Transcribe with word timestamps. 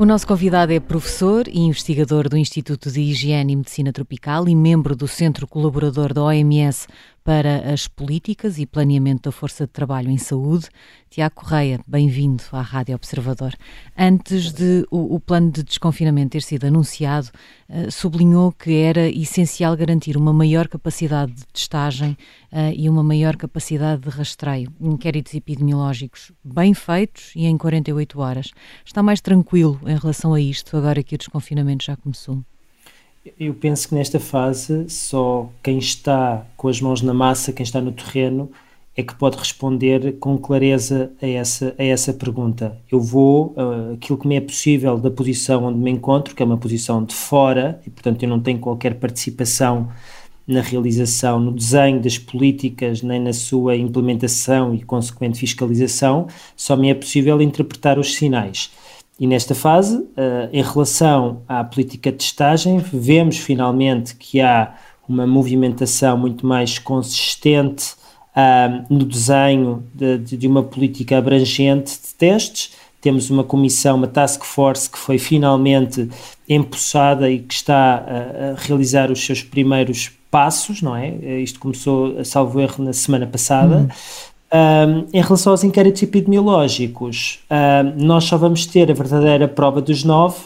O 0.00 0.06
nosso 0.06 0.26
convidado 0.26 0.72
é 0.72 0.80
professor 0.80 1.46
e 1.46 1.58
investigador 1.60 2.26
do 2.26 2.34
Instituto 2.34 2.90
de 2.90 3.02
Higiene 3.02 3.52
e 3.52 3.56
Medicina 3.56 3.92
Tropical 3.92 4.48
e 4.48 4.56
membro 4.56 4.96
do 4.96 5.06
Centro 5.06 5.46
Colaborador 5.46 6.14
da 6.14 6.22
OMS 6.22 6.88
para 7.24 7.72
as 7.72 7.86
Políticas 7.86 8.58
e 8.58 8.66
Planeamento 8.66 9.28
da 9.28 9.32
Força 9.32 9.66
de 9.66 9.72
Trabalho 9.72 10.10
em 10.10 10.18
Saúde. 10.18 10.68
Tiago 11.08 11.34
Correia, 11.34 11.80
bem-vindo 11.86 12.42
à 12.52 12.60
Rádio 12.60 12.94
Observador. 12.94 13.54
Antes 13.96 14.52
de 14.52 14.86
o, 14.90 15.14
o, 15.14 15.20
plano 15.20 15.50
de 15.50 15.62
desconfinamento 15.62 16.30
ter 16.30 16.42
sido 16.42 16.66
anunciado, 16.66 17.28
uh, 17.68 17.90
sublinhou 17.90 18.52
que 18.52 18.74
era 18.74 19.08
essencial 19.08 19.76
garantir 19.76 20.16
uma 20.16 20.32
maior 20.32 20.68
capacidade 20.68 21.32
de 21.32 21.46
testagem 21.48 22.16
uh, 22.52 22.72
e 22.74 22.88
uma 22.88 23.02
maior 23.02 23.36
capacidade 23.36 24.02
de 24.02 24.08
rastreio. 24.08 24.72
Inquéritos 24.80 25.34
epidemiológicos 25.34 26.32
bem 26.44 26.74
feitos 26.74 27.32
e 27.34 27.46
em 27.46 27.56
48 27.56 28.20
horas. 28.20 28.50
Está 28.84 29.02
mais 29.02 29.20
tranquilo 29.20 29.80
em 29.86 29.96
relação 29.96 30.32
a 30.32 30.40
isto, 30.40 30.76
agora 30.76 31.02
que 31.02 31.14
o 31.14 31.18
desconfinamento 31.18 31.84
já 31.84 31.96
começou? 31.96 32.42
Eu 33.38 33.54
penso 33.54 33.88
que 33.88 33.94
nesta 33.94 34.20
fase 34.20 34.88
só 34.88 35.50
quem 35.62 35.78
está 35.78 36.46
com 36.56 36.68
as 36.68 36.80
mãos 36.80 37.02
na 37.02 37.14
massa, 37.14 37.52
quem 37.52 37.64
está 37.64 37.80
no 37.80 37.92
terreno, 37.92 38.50
é 38.96 39.02
que 39.02 39.14
pode 39.14 39.36
responder 39.36 40.18
com 40.18 40.36
clareza 40.36 41.12
a 41.22 41.26
essa, 41.26 41.74
a 41.78 41.84
essa 41.84 42.12
pergunta. 42.12 42.76
Eu 42.90 43.00
vou, 43.00 43.54
uh, 43.56 43.94
aquilo 43.94 44.18
que 44.18 44.28
me 44.28 44.36
é 44.36 44.40
possível 44.40 44.98
da 44.98 45.10
posição 45.10 45.64
onde 45.64 45.78
me 45.78 45.90
encontro, 45.90 46.34
que 46.34 46.42
é 46.42 46.46
uma 46.46 46.58
posição 46.58 47.04
de 47.04 47.14
fora, 47.14 47.80
e 47.86 47.90
portanto 47.90 48.22
eu 48.22 48.28
não 48.28 48.40
tenho 48.40 48.58
qualquer 48.58 48.94
participação 48.94 49.88
na 50.46 50.60
realização, 50.60 51.38
no 51.38 51.52
desenho 51.52 52.00
das 52.00 52.18
políticas, 52.18 53.02
nem 53.02 53.20
na 53.20 53.32
sua 53.32 53.76
implementação 53.76 54.74
e 54.74 54.82
consequente 54.82 55.38
fiscalização, 55.38 56.26
só 56.56 56.76
me 56.76 56.90
é 56.90 56.94
possível 56.94 57.40
interpretar 57.40 57.98
os 57.98 58.14
sinais. 58.14 58.70
E 59.20 59.26
nesta 59.26 59.54
fase, 59.54 59.96
uh, 59.96 60.48
em 60.50 60.62
relação 60.62 61.42
à 61.46 61.62
política 61.62 62.10
de 62.10 62.16
testagem, 62.16 62.78
vemos 62.78 63.36
finalmente 63.36 64.16
que 64.16 64.40
há 64.40 64.74
uma 65.06 65.26
movimentação 65.26 66.16
muito 66.16 66.46
mais 66.46 66.78
consistente 66.78 67.92
uh, 68.34 68.86
no 68.88 69.04
desenho 69.04 69.84
de, 69.94 70.16
de, 70.16 70.46
uma 70.48 70.62
política 70.62 71.18
abrangente 71.18 71.92
de 72.00 72.14
testes. 72.14 72.72
Temos 72.98 73.28
uma 73.28 73.44
comissão, 73.44 73.98
uma 73.98 74.06
task 74.06 74.42
force 74.42 74.88
que 74.88 74.96
foi 74.96 75.18
finalmente 75.18 76.08
empossada 76.48 77.30
e 77.30 77.40
que 77.40 77.52
está 77.52 77.96
a, 77.96 78.52
a 78.52 78.54
realizar 78.56 79.10
os 79.10 79.22
seus 79.22 79.42
primeiros 79.42 80.10
passos, 80.30 80.80
não 80.80 80.96
é? 80.96 81.40
Isto 81.40 81.60
começou, 81.60 82.24
salvo 82.24 82.58
erro, 82.58 82.84
na 82.84 82.92
semana 82.94 83.26
passada. 83.26 83.78
Uhum. 83.78 83.88
Um, 84.52 85.06
em 85.12 85.22
relação 85.22 85.52
aos 85.52 85.62
inquéritos 85.62 86.02
epidemiológicos, 86.02 87.38
um, 87.48 88.04
nós 88.04 88.24
só 88.24 88.36
vamos 88.36 88.66
ter 88.66 88.90
a 88.90 88.94
verdadeira 88.94 89.46
prova 89.46 89.80
dos 89.80 90.02
nove 90.02 90.40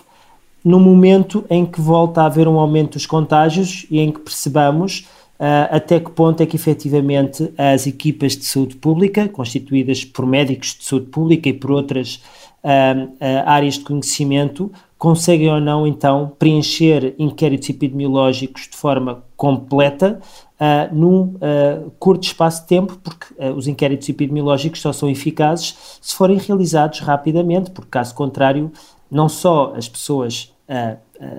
no 0.63 0.79
momento 0.79 1.45
em 1.49 1.65
que 1.65 1.81
volta 1.81 2.23
a 2.23 2.27
haver 2.27 2.47
um 2.47 2.59
aumento 2.59 2.95
dos 2.95 3.07
contágios 3.07 3.87
e 3.91 4.01
em 4.01 4.13
que 4.13 4.21
percebamos 4.21 5.07
uh, 5.39 5.69
até 5.71 5.99
que 6.01 6.11
ponto 6.11 6.43
é 6.43 6.47
que 6.47 6.57
efetivamente 6.57 7.51
as 7.57 7.87
equipas 7.87 8.37
de 8.37 8.45
saúde 8.45 8.77
pública, 8.77 9.29
constituídas 9.29 10.05
por 10.05 10.27
médicos 10.27 10.77
de 10.79 10.85
saúde 10.85 11.07
pública 11.07 11.49
e 11.49 11.55
por 11.55 11.71
outras 11.71 12.17
uh, 12.63 13.09
áreas 13.47 13.75
de 13.75 13.85
conhecimento, 13.85 14.71
conseguem 14.99 15.51
ou 15.51 15.61
não 15.61 15.87
então 15.87 16.33
preencher 16.39 17.15
inquéritos 17.19 17.69
epidemiológicos 17.69 18.69
de 18.71 18.77
forma 18.77 19.23
completa 19.37 20.21
uh, 20.61 20.95
num 20.95 21.35
uh, 21.37 21.91
curto 21.99 22.25
espaço 22.25 22.63
de 22.63 22.69
tempo, 22.69 22.99
porque 23.03 23.27
uh, 23.39 23.53
os 23.55 23.67
inquéritos 23.67 24.09
epidemiológicos 24.09 24.81
só 24.81 24.93
são 24.93 25.09
eficazes 25.09 25.99
se 26.01 26.15
forem 26.15 26.39
realizados 26.39 27.01
rapidamente, 27.01 27.71
porque 27.71 27.91
caso 27.91 28.15
contrário, 28.15 28.71
não 29.11 29.29
só 29.29 29.75
as 29.77 29.89
pessoas, 29.89 30.53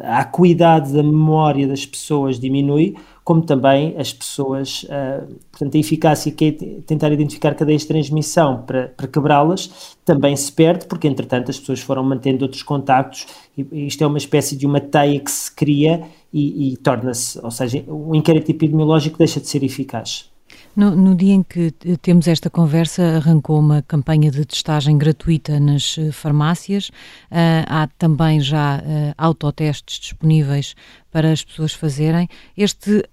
a 0.03 0.19
acuidade 0.19 0.94
da 0.94 1.03
memória 1.03 1.67
das 1.67 1.85
pessoas 1.85 2.39
diminui, 2.39 2.95
como 3.25 3.41
também 3.41 3.96
as 3.97 4.13
pessoas, 4.13 4.84
uh, 4.84 5.25
portanto, 5.52 5.75
a 5.75 5.80
eficácia 5.80 6.31
que 6.31 6.46
é 6.46 6.52
tentar 6.84 7.12
identificar 7.12 7.56
cadeias 7.56 7.81
de 7.81 7.88
transmissão 7.88 8.62
para, 8.62 8.90
para 8.90 9.08
quebrá-las 9.08 9.97
também 10.06 10.36
se 10.36 10.52
perde, 10.52 10.86
porque 10.86 11.08
entretanto 11.08 11.50
as 11.50 11.59
pessoas 11.59 11.80
foram 11.80 12.03
mantendo 12.03 12.46
outros 12.46 12.62
contactos 12.62 13.25
e, 13.58 13.88
isto 13.88 14.03
é 14.03 14.08
uma 14.08 14.19
espécie 14.19 14.56
de 14.56 14.68
uma 14.68 14.80
teia 14.80 15.19
que 15.19 15.31
se 15.31 15.53
cria 15.53 16.03
e, 16.31 16.74
e 16.74 16.78
torna-se, 16.78 17.44
ou 17.44 17.50
seja, 17.50 17.84
o 17.88 18.13
inquérito 18.16 18.52
epidemiológico 18.52 19.18
deixa 19.18 19.42
de 19.42 19.47
ser 19.47 19.63
eficaz. 19.63 20.30
No, 20.75 20.94
no, 20.94 21.16
dia 21.16 21.34
em 21.34 21.41
que 21.41 21.72
temos 22.02 22.28
esta 22.28 22.50
conversa, 22.50 23.02
arrancou 23.16 23.58
uma 23.58 23.81
campanha 23.81 24.30
de 24.30 24.44
testagem 24.44 24.97
gratuita 24.97 25.58
nas 25.58 25.96
uh, 25.96 26.12
farmácias. 26.12 26.90
Uh, 27.31 27.63
há 27.66 27.88
também 27.97 28.41
já 28.41 28.80
uh, 28.80 29.13
autotestes 29.18 30.00
disponíveis 30.00 30.75
para 31.09 31.31
as 31.31 31.41
pessoas 31.46 31.72
fazerem. 31.72 32.28
Este, 32.58 33.08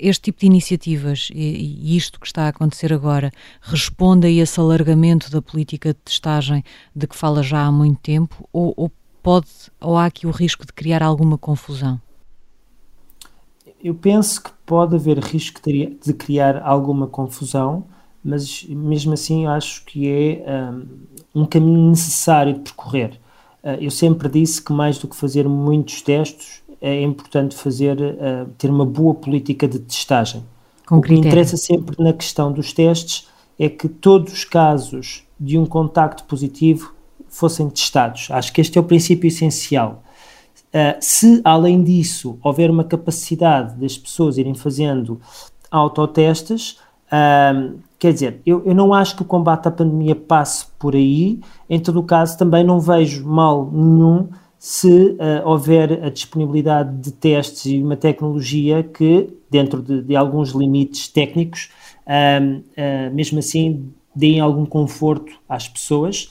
este 0.00 0.22
tipo 0.22 0.40
de 0.40 0.46
iniciativas 0.46 1.28
e, 1.32 1.42
e, 1.42 1.96
isto 1.96 2.18
que 2.18 2.26
está 2.26 2.46
a 2.46 2.48
acontecer 2.48 2.92
agora 2.92 3.30
responde 3.60 4.26
a 4.26 4.30
esse 4.30 4.58
alargamento 4.58 5.30
da 5.30 5.40
política 5.40 5.90
de 5.90 6.00
testagem 6.04 6.64
de 6.94 7.06
que 7.06 7.14
fala 7.14 7.40
já 7.40 7.64
há 7.64 7.70
muito 7.70 8.00
tempo 8.00 8.48
ou, 8.52 8.74
ou 8.76 8.90
pode 9.22 9.46
ou 9.80 9.96
há 9.96 10.06
aqui 10.06 10.26
o 10.26 10.32
risco 10.32 10.66
de 10.66 10.72
criar 10.72 11.04
alguma 11.04 11.38
confusão? 11.38 12.00
Eu 13.82 13.94
penso 13.94 14.42
que 14.42 14.50
pode 14.66 14.94
haver 14.94 15.18
risco 15.18 15.60
de 15.62 16.12
criar 16.14 16.62
alguma 16.62 17.06
confusão, 17.06 17.84
mas 18.24 18.64
mesmo 18.68 19.12
assim 19.12 19.46
acho 19.46 19.84
que 19.84 20.08
é 20.08 20.70
um, 21.34 21.42
um 21.42 21.44
caminho 21.44 21.90
necessário 21.90 22.54
de 22.54 22.60
percorrer. 22.60 23.20
Uh, 23.62 23.80
eu 23.80 23.90
sempre 23.90 24.28
disse 24.28 24.62
que 24.62 24.72
mais 24.72 24.98
do 24.98 25.08
que 25.08 25.16
fazer 25.16 25.48
muitos 25.48 26.00
testes, 26.02 26.62
é 26.80 27.02
importante 27.02 27.54
fazer, 27.54 27.98
uh, 27.98 28.48
ter 28.58 28.70
uma 28.70 28.84
boa 28.84 29.14
política 29.14 29.66
de 29.66 29.78
testagem. 29.78 30.44
Com 30.86 30.96
o 30.96 31.00
que 31.00 31.08
critério. 31.08 31.28
interessa 31.28 31.56
sempre 31.56 31.96
na 32.02 32.12
questão 32.12 32.52
dos 32.52 32.72
testes 32.72 33.26
é 33.58 33.68
que 33.68 33.88
todos 33.88 34.32
os 34.32 34.44
casos 34.44 35.24
de 35.40 35.58
um 35.58 35.64
contacto 35.64 36.24
positivo 36.24 36.94
fossem 37.26 37.68
testados. 37.68 38.28
Acho 38.30 38.52
que 38.52 38.60
este 38.60 38.78
é 38.78 38.80
o 38.80 38.84
princípio 38.84 39.28
essencial. 39.28 40.03
Uh, 40.74 40.96
se, 40.98 41.40
além 41.44 41.84
disso, 41.84 42.36
houver 42.42 42.68
uma 42.68 42.82
capacidade 42.82 43.76
das 43.76 43.96
pessoas 43.96 44.38
irem 44.38 44.56
fazendo 44.56 45.20
autotestes, 45.70 46.80
uh, 47.06 47.78
quer 47.96 48.12
dizer, 48.12 48.40
eu, 48.44 48.60
eu, 48.66 48.74
não 48.74 48.92
acho 48.92 49.14
que 49.14 49.22
o 49.22 49.24
combate 49.24 49.68
à 49.68 49.70
pandemia 49.70 50.16
passe 50.16 50.66
por 50.76 50.96
aí. 50.96 51.38
Em 51.70 51.78
todo 51.78 52.00
o 52.00 52.02
caso, 52.02 52.36
também 52.36 52.64
não 52.64 52.80
vejo 52.80 53.24
mal 53.24 53.70
nenhum 53.72 54.26
se 54.58 55.10
uh, 55.12 55.48
houver 55.48 56.04
a 56.04 56.10
disponibilidade 56.10 56.96
de 56.96 57.12
testes 57.12 57.66
e 57.66 57.80
uma 57.80 57.96
tecnologia 57.96 58.82
que, 58.82 59.32
dentro 59.48 59.80
de, 59.80 60.02
de 60.02 60.16
alguns 60.16 60.50
limites 60.50 61.06
técnicos, 61.06 61.70
mesmo 63.12 63.38
assim, 63.38 63.92
deem 64.14 64.40
algum 64.40 64.66
conforto 64.66 65.32
às 65.48 65.68
pessoas. 65.68 66.30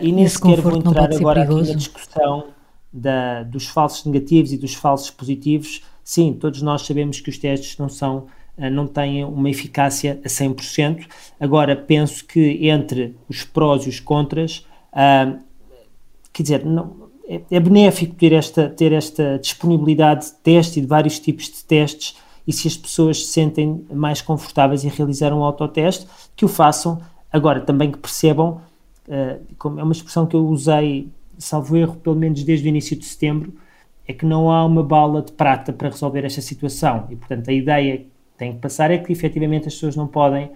e 0.00 0.12
nem 0.12 0.26
sequer 0.28 0.60
vou 0.60 0.76
entrar 0.76 1.12
agora 1.12 1.42
aqui 1.42 1.54
na 1.54 1.74
discussão 1.74 2.44
da, 2.92 3.42
dos 3.42 3.66
falsos 3.66 4.04
negativos 4.04 4.52
e 4.52 4.58
dos 4.58 4.74
falsos 4.74 5.10
positivos, 5.10 5.82
sim, 6.04 6.32
todos 6.32 6.60
nós 6.62 6.82
sabemos 6.82 7.20
que 7.20 7.30
os 7.30 7.38
testes 7.38 7.78
não 7.78 7.88
são 7.88 8.26
eh, 8.56 8.68
não 8.68 8.86
têm 8.86 9.24
uma 9.24 9.48
eficácia 9.48 10.20
a 10.24 10.28
100%. 10.28 11.06
Agora, 11.40 11.74
penso 11.74 12.24
que 12.24 12.68
entre 12.68 13.16
os 13.28 13.44
prós 13.44 13.86
e 13.86 13.88
os 13.88 13.98
contras, 13.98 14.66
uh, 14.92 15.38
quer 16.32 16.42
dizer, 16.42 16.64
não, 16.64 17.08
é, 17.26 17.40
é, 17.50 17.60
benéfico 17.60 18.14
ter 18.14 18.32
esta, 18.32 18.68
ter 18.68 18.92
esta 18.92 19.38
disponibilidade 19.38 20.26
de 20.26 20.32
teste 20.42 20.78
e 20.78 20.82
de 20.82 20.88
vários 20.88 21.18
tipos 21.18 21.46
de 21.46 21.64
testes 21.64 22.16
e 22.46 22.52
se 22.52 22.68
as 22.68 22.76
pessoas 22.76 23.24
se 23.24 23.32
sentem 23.32 23.86
mais 23.92 24.20
confortáveis 24.20 24.84
em 24.84 24.88
realizar 24.88 25.32
um 25.32 25.42
autoteste, 25.42 26.06
que 26.36 26.44
o 26.44 26.48
façam. 26.48 27.00
Agora, 27.32 27.60
também 27.60 27.90
que 27.90 27.98
percebam, 27.98 28.60
uh, 29.08 29.40
como 29.56 29.80
é 29.80 29.82
uma 29.82 29.92
expressão 29.92 30.26
que 30.26 30.36
eu 30.36 30.46
usei 30.46 31.08
salvo 31.42 31.76
erro, 31.76 31.96
pelo 31.96 32.16
menos 32.16 32.44
desde 32.44 32.66
o 32.66 32.68
início 32.68 32.96
de 32.96 33.04
setembro, 33.04 33.54
é 34.06 34.12
que 34.12 34.26
não 34.26 34.50
há 34.50 34.64
uma 34.64 34.82
bala 34.82 35.22
de 35.22 35.32
prata 35.32 35.72
para 35.72 35.88
resolver 35.88 36.24
esta 36.24 36.40
situação. 36.40 37.06
E, 37.10 37.16
portanto, 37.16 37.48
a 37.48 37.52
ideia 37.52 37.98
que 37.98 38.08
tem 38.36 38.52
que 38.52 38.58
passar 38.58 38.90
é 38.90 38.98
que 38.98 39.12
efetivamente 39.12 39.68
as 39.68 39.74
pessoas 39.74 39.96
não 39.96 40.06
podem 40.06 40.50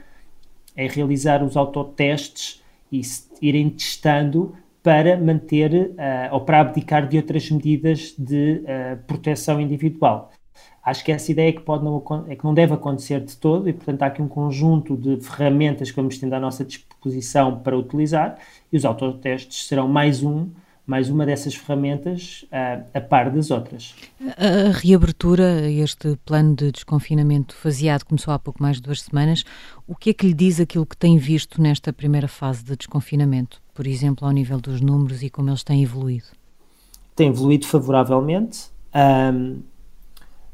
é 0.76 0.86
realizar 0.86 1.42
os 1.42 1.56
autotestes 1.56 2.62
e 2.92 3.00
irem 3.40 3.70
testando 3.70 4.54
para 4.82 5.16
manter 5.16 5.72
uh, 5.72 6.32
ou 6.34 6.40
para 6.42 6.60
abdicar 6.60 7.08
de 7.08 7.16
outras 7.16 7.50
medidas 7.50 8.14
de 8.16 8.62
uh, 8.62 8.96
proteção 9.06 9.60
individual. 9.60 10.30
Acho 10.84 11.04
que 11.04 11.10
essa 11.10 11.32
ideia 11.32 11.48
é 11.48 11.52
que, 11.52 11.62
pode 11.62 11.82
não, 11.82 12.04
é 12.28 12.36
que 12.36 12.44
não 12.44 12.54
deve 12.54 12.74
acontecer 12.74 13.20
de 13.20 13.36
todo 13.36 13.68
e, 13.68 13.72
portanto, 13.72 14.02
há 14.02 14.06
aqui 14.06 14.22
um 14.22 14.28
conjunto 14.28 14.96
de 14.96 15.16
ferramentas 15.20 15.90
que 15.90 15.96
vamos 15.96 16.18
tendo 16.18 16.34
à 16.34 16.38
nossa 16.38 16.64
disposição 16.64 17.58
para 17.58 17.76
utilizar 17.76 18.38
e 18.72 18.76
os 18.76 18.84
autotestes 18.84 19.66
serão 19.66 19.88
mais 19.88 20.22
um 20.22 20.48
mais 20.86 21.10
uma 21.10 21.26
dessas 21.26 21.54
ferramentas 21.54 22.44
a, 22.52 22.98
a 22.98 23.00
par 23.00 23.30
das 23.30 23.50
outras. 23.50 23.94
A, 24.20 24.70
reabertura, 24.72 25.70
este 25.70 26.16
plano 26.24 26.54
de 26.54 26.70
desconfinamento 26.70 27.54
faseado 27.54 28.04
começou 28.04 28.32
há 28.32 28.38
pouco 28.38 28.62
mais 28.62 28.76
de 28.76 28.82
duas 28.82 29.02
semanas. 29.02 29.44
O 29.86 29.94
que 29.94 30.10
é 30.10 30.14
que 30.14 30.26
lhe 30.26 30.34
diz 30.34 30.60
aquilo 30.60 30.86
que 30.86 30.96
tem 30.96 31.18
visto 31.18 31.60
nesta 31.60 31.92
primeira 31.92 32.28
fase 32.28 32.64
de 32.64 32.76
desconfinamento, 32.76 33.60
por 33.74 33.86
exemplo, 33.86 34.26
ao 34.26 34.32
nível 34.32 34.60
dos 34.60 34.80
números 34.80 35.22
e 35.22 35.30
como 35.30 35.50
eles 35.50 35.62
têm 35.62 35.82
evoluído? 35.82 36.26
tem 37.16 37.28
evoluído 37.28 37.66
favoravelmente. 37.66 38.70
Um, 38.94 39.62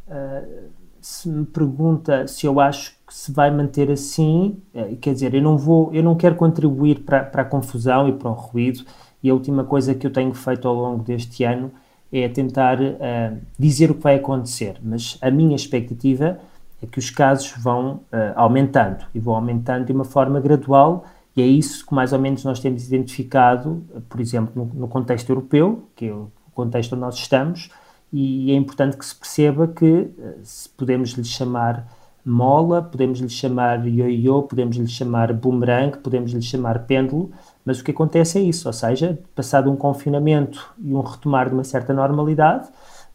uh, 0.06 0.70
se 1.00 1.28
me 1.28 1.44
pergunta 1.44 2.28
se 2.28 2.46
eu 2.46 2.60
acho 2.60 2.92
que 3.06 3.12
se 3.12 3.32
vai 3.32 3.50
manter 3.50 3.90
assim, 3.90 4.62
uh, 4.72 4.96
quer 4.96 5.12
dizer, 5.12 5.34
eu 5.34 5.42
não 5.42 5.58
vou, 5.58 5.92
eu 5.92 6.02
não 6.02 6.14
quero 6.14 6.36
contribuir 6.36 7.00
para, 7.00 7.24
para 7.24 7.42
a 7.42 7.44
confusão 7.44 8.08
e 8.08 8.12
para 8.12 8.30
o 8.30 8.34
ruído. 8.34 8.84
E 9.22 9.30
a 9.30 9.34
última 9.34 9.64
coisa 9.64 9.94
que 9.94 10.06
eu 10.06 10.10
tenho 10.10 10.34
feito 10.34 10.66
ao 10.66 10.74
longo 10.74 11.02
deste 11.02 11.44
ano 11.44 11.70
é 12.12 12.28
tentar 12.28 12.80
uh, 12.80 13.38
dizer 13.58 13.90
o 13.90 13.94
que 13.94 14.02
vai 14.02 14.16
acontecer. 14.16 14.78
Mas 14.82 15.16
a 15.22 15.30
minha 15.30 15.56
expectativa 15.56 16.38
é 16.82 16.86
que 16.86 16.98
os 16.98 17.10
casos 17.10 17.54
vão 17.58 18.00
aumentando. 18.34 19.06
E 19.14 19.20
vão 19.20 19.36
aumentando 19.36 19.86
de 19.86 19.92
uma 19.92 20.04
forma 20.04 20.40
gradual. 20.40 21.06
E 21.36 21.40
é 21.40 21.46
isso 21.46 21.86
que 21.86 21.94
mais 21.94 22.12
ou 22.12 22.18
menos 22.18 22.44
nós 22.44 22.58
temos 22.58 22.86
identificado, 22.86 23.82
por 24.08 24.20
exemplo, 24.20 24.52
no, 24.54 24.80
no 24.80 24.88
contexto 24.88 25.30
europeu, 25.30 25.84
que 25.94 26.06
é 26.06 26.12
o 26.12 26.30
contexto 26.52 26.92
onde 26.92 27.00
nós 27.00 27.14
estamos, 27.14 27.70
e 28.12 28.52
é 28.52 28.54
importante 28.54 28.96
que 28.96 29.06
se 29.06 29.14
perceba 29.14 29.66
que 29.66 30.10
eh, 30.18 30.36
se 30.42 30.68
podemos 30.68 31.10
lhe 31.10 31.24
chamar 31.24 31.86
mola, 32.24 32.82
podemos 32.82 33.18
lhe 33.20 33.28
chamar 33.28 33.86
ioiô, 33.86 34.42
podemos 34.42 34.76
lhe 34.76 34.86
chamar 34.86 35.32
boomerang, 35.32 35.96
podemos 35.98 36.32
lhe 36.32 36.42
chamar 36.42 36.80
pêndulo, 36.80 37.32
mas 37.64 37.80
o 37.80 37.84
que 37.84 37.90
acontece 37.90 38.38
é 38.38 38.42
isso, 38.42 38.68
ou 38.68 38.72
seja, 38.72 39.18
passado 39.34 39.70
um 39.70 39.76
confinamento 39.76 40.72
e 40.78 40.94
um 40.94 41.00
retomar 41.00 41.48
de 41.48 41.54
uma 41.54 41.64
certa 41.64 41.92
normalidade, 41.92 42.68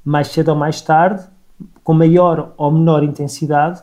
mais 0.03 0.27
cedo 0.29 0.49
ou 0.49 0.55
mais 0.55 0.81
tarde, 0.81 1.23
com 1.83 1.93
maior 1.93 2.53
ou 2.57 2.71
menor 2.71 3.03
intensidade, 3.03 3.81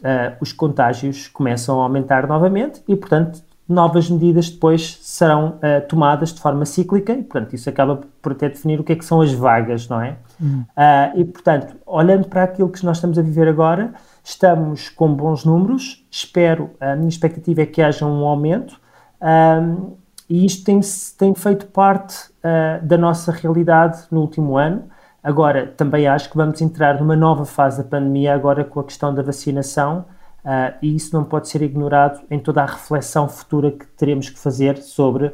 uh, 0.00 0.36
os 0.40 0.52
contágios 0.52 1.28
começam 1.28 1.80
a 1.80 1.84
aumentar 1.84 2.26
novamente 2.26 2.82
e, 2.86 2.94
portanto, 2.94 3.42
novas 3.66 4.10
medidas 4.10 4.50
depois 4.50 4.98
serão 5.00 5.54
uh, 5.56 5.86
tomadas 5.88 6.34
de 6.34 6.40
forma 6.40 6.66
cíclica 6.66 7.12
e, 7.12 7.22
portanto, 7.22 7.54
isso 7.54 7.70
acaba 7.70 8.00
por 8.20 8.32
até 8.32 8.48
definir 8.50 8.80
o 8.80 8.84
que 8.84 8.92
é 8.92 8.96
que 8.96 9.04
são 9.04 9.22
as 9.22 9.32
vagas, 9.32 9.88
não 9.88 10.00
é? 10.00 10.16
Uhum. 10.38 10.64
Uh, 10.76 11.20
e, 11.20 11.24
portanto, 11.24 11.76
olhando 11.86 12.28
para 12.28 12.42
aquilo 12.42 12.68
que 12.68 12.84
nós 12.84 12.98
estamos 12.98 13.18
a 13.18 13.22
viver 13.22 13.48
agora, 13.48 13.94
estamos 14.22 14.90
com 14.90 15.14
bons 15.14 15.44
números, 15.44 16.04
espero, 16.10 16.70
a 16.80 16.94
minha 16.96 17.08
expectativa 17.08 17.62
é 17.62 17.66
que 17.66 17.80
haja 17.80 18.04
um 18.04 18.26
aumento 18.26 18.82
um, 19.22 19.92
e 20.32 20.46
isto 20.46 20.64
tem, 20.64 20.80
tem 21.18 21.34
feito 21.34 21.66
parte 21.66 22.16
uh, 22.38 22.82
da 22.82 22.96
nossa 22.96 23.30
realidade 23.30 24.04
no 24.10 24.22
último 24.22 24.56
ano. 24.56 24.84
Agora, 25.22 25.66
também 25.66 26.08
acho 26.08 26.30
que 26.30 26.36
vamos 26.38 26.58
entrar 26.62 26.98
numa 26.98 27.14
nova 27.14 27.44
fase 27.44 27.82
da 27.82 27.84
pandemia 27.84 28.34
agora 28.34 28.64
com 28.64 28.80
a 28.80 28.84
questão 28.84 29.14
da 29.14 29.22
vacinação, 29.22 30.06
Uh, 30.44 30.74
e 30.82 30.96
isso 30.96 31.14
não 31.14 31.22
pode 31.22 31.48
ser 31.48 31.62
ignorado 31.62 32.20
em 32.28 32.36
toda 32.36 32.64
a 32.64 32.66
reflexão 32.66 33.28
futura 33.28 33.70
que 33.70 33.86
teremos 33.96 34.28
que 34.28 34.36
fazer 34.36 34.76
sobre 34.78 35.26
uh, 35.26 35.32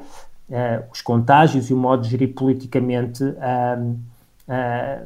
os 0.92 1.00
contágios 1.00 1.70
e 1.70 1.72
o 1.72 1.78
modo 1.78 2.02
de 2.02 2.10
gerir 2.10 2.34
politicamente 2.34 3.24
a 3.40 4.98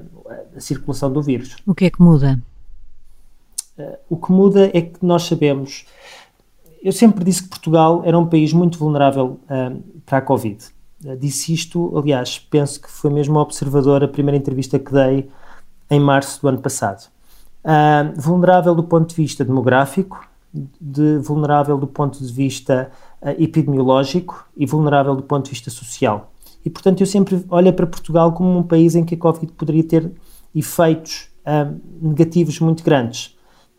circulação 0.58 1.12
do 1.12 1.22
vírus. 1.22 1.54
O 1.64 1.72
que 1.72 1.84
é 1.84 1.90
que 1.90 2.02
muda? 2.02 2.36
o 4.10 4.16
que 4.16 4.32
muda 4.32 4.72
é 4.74 4.80
que 4.80 4.98
nós 5.00 5.22
sabemos. 5.22 5.86
Eu 6.82 6.93
sempre 6.93 7.25
disse 7.25 7.44
que 7.44 7.49
Portugal 7.49 8.02
era 8.05 8.19
um 8.19 8.26
país 8.26 8.52
muito 8.52 8.76
vulnerável 8.76 9.38
para 10.05 10.19
a 10.19 10.20
Covid. 10.20 10.58
disse 11.19 11.55
isto, 11.55 11.96
aliás, 11.96 12.38
penso 12.38 12.81
que 12.81 12.90
foi 12.90 13.08
mesmo 13.11 13.38
observador 13.38 14.02
a 14.02 14.08
primeira 14.08 14.37
entrevista 14.37 14.79
que 14.79 14.93
dei 14.93 15.29
em 15.93 16.00
março 16.00 16.40
do 16.40 16.49
ano 16.49 16.58
passado. 16.58 17.08
Uh, 17.62 18.20
vulnerável 18.20 18.75
do 18.75 18.82
ponto 18.82 19.11
de 19.11 19.14
vista 19.14 19.44
demográfico, 19.44 20.26
de 20.52 21.19
vulnerável 21.19 21.79
do 21.79 21.87
ponto 21.87 22.19
de 22.19 22.32
vista 22.32 22.90
uh, 23.20 23.28
epidemiológico 23.38 24.49
e 24.56 24.67
vulnerável 24.67 25.14
do 25.14 25.23
ponto 25.23 25.44
de 25.44 25.50
vista 25.50 25.70
social. 25.70 26.32
E, 26.64 26.70
portanto, 26.70 27.00
eu 27.00 27.06
sempre 27.06 27.44
olho 27.49 27.73
para 27.73 27.87
Portugal 27.87 28.32
como 28.32 28.58
um 28.58 28.62
país 28.62 28.94
em 28.94 29.05
que 29.05 29.14
a 29.14 29.19
Covid 29.19 29.52
poderia 29.52 29.85
ter 29.85 30.11
efeitos 30.55 31.28
uh, 31.46 31.78
negativos 32.00 32.58
muito 32.58 32.82
grandes. 32.82 33.37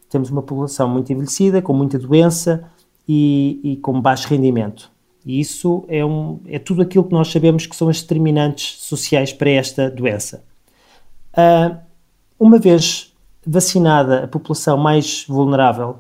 Temos 0.09 0.29
uma 0.29 0.41
população 0.41 0.87
muito 0.87 1.11
envelhecida, 1.11 1.61
com 1.61 1.73
muita 1.73 1.97
doença 1.97 2.69
e, 3.07 3.59
e 3.63 3.77
com 3.77 3.99
baixo 3.99 4.27
rendimento. 4.27 4.91
E 5.25 5.39
isso 5.39 5.85
é, 5.87 6.03
um, 6.03 6.39
é 6.47 6.59
tudo 6.59 6.81
aquilo 6.81 7.03
que 7.03 7.13
nós 7.13 7.31
sabemos 7.31 7.65
que 7.65 7.75
são 7.75 7.89
as 7.89 8.01
determinantes 8.01 8.81
sociais 8.81 9.31
para 9.31 9.49
esta 9.49 9.89
doença. 9.89 10.43
Uh, 11.33 11.77
uma 12.39 12.59
vez 12.59 13.13
vacinada 13.45 14.23
a 14.23 14.27
população 14.27 14.77
mais 14.77 15.25
vulnerável, 15.27 15.99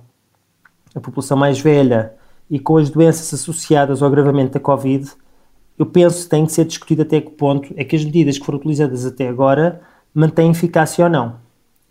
a 0.93 0.99
população 0.99 1.37
mais 1.37 1.59
velha 1.59 2.13
e 2.49 2.59
com 2.59 2.77
as 2.77 2.89
doenças 2.89 3.33
associadas 3.33 4.01
ao 4.01 4.07
agravamento 4.07 4.53
da 4.53 4.59
Covid, 4.59 5.09
eu 5.77 5.85
penso 5.85 6.23
que 6.23 6.29
tem 6.29 6.45
que 6.45 6.51
ser 6.51 6.65
discutido 6.65 7.01
até 7.01 7.19
que 7.19 7.31
ponto 7.31 7.73
é 7.75 7.83
que 7.83 7.95
as 7.95 8.03
medidas 8.03 8.37
que 8.37 8.45
foram 8.45 8.59
utilizadas 8.59 9.05
até 9.05 9.27
agora 9.27 9.81
mantêm 10.13 10.51
eficácia 10.51 11.03
ou 11.03 11.09
não. 11.09 11.37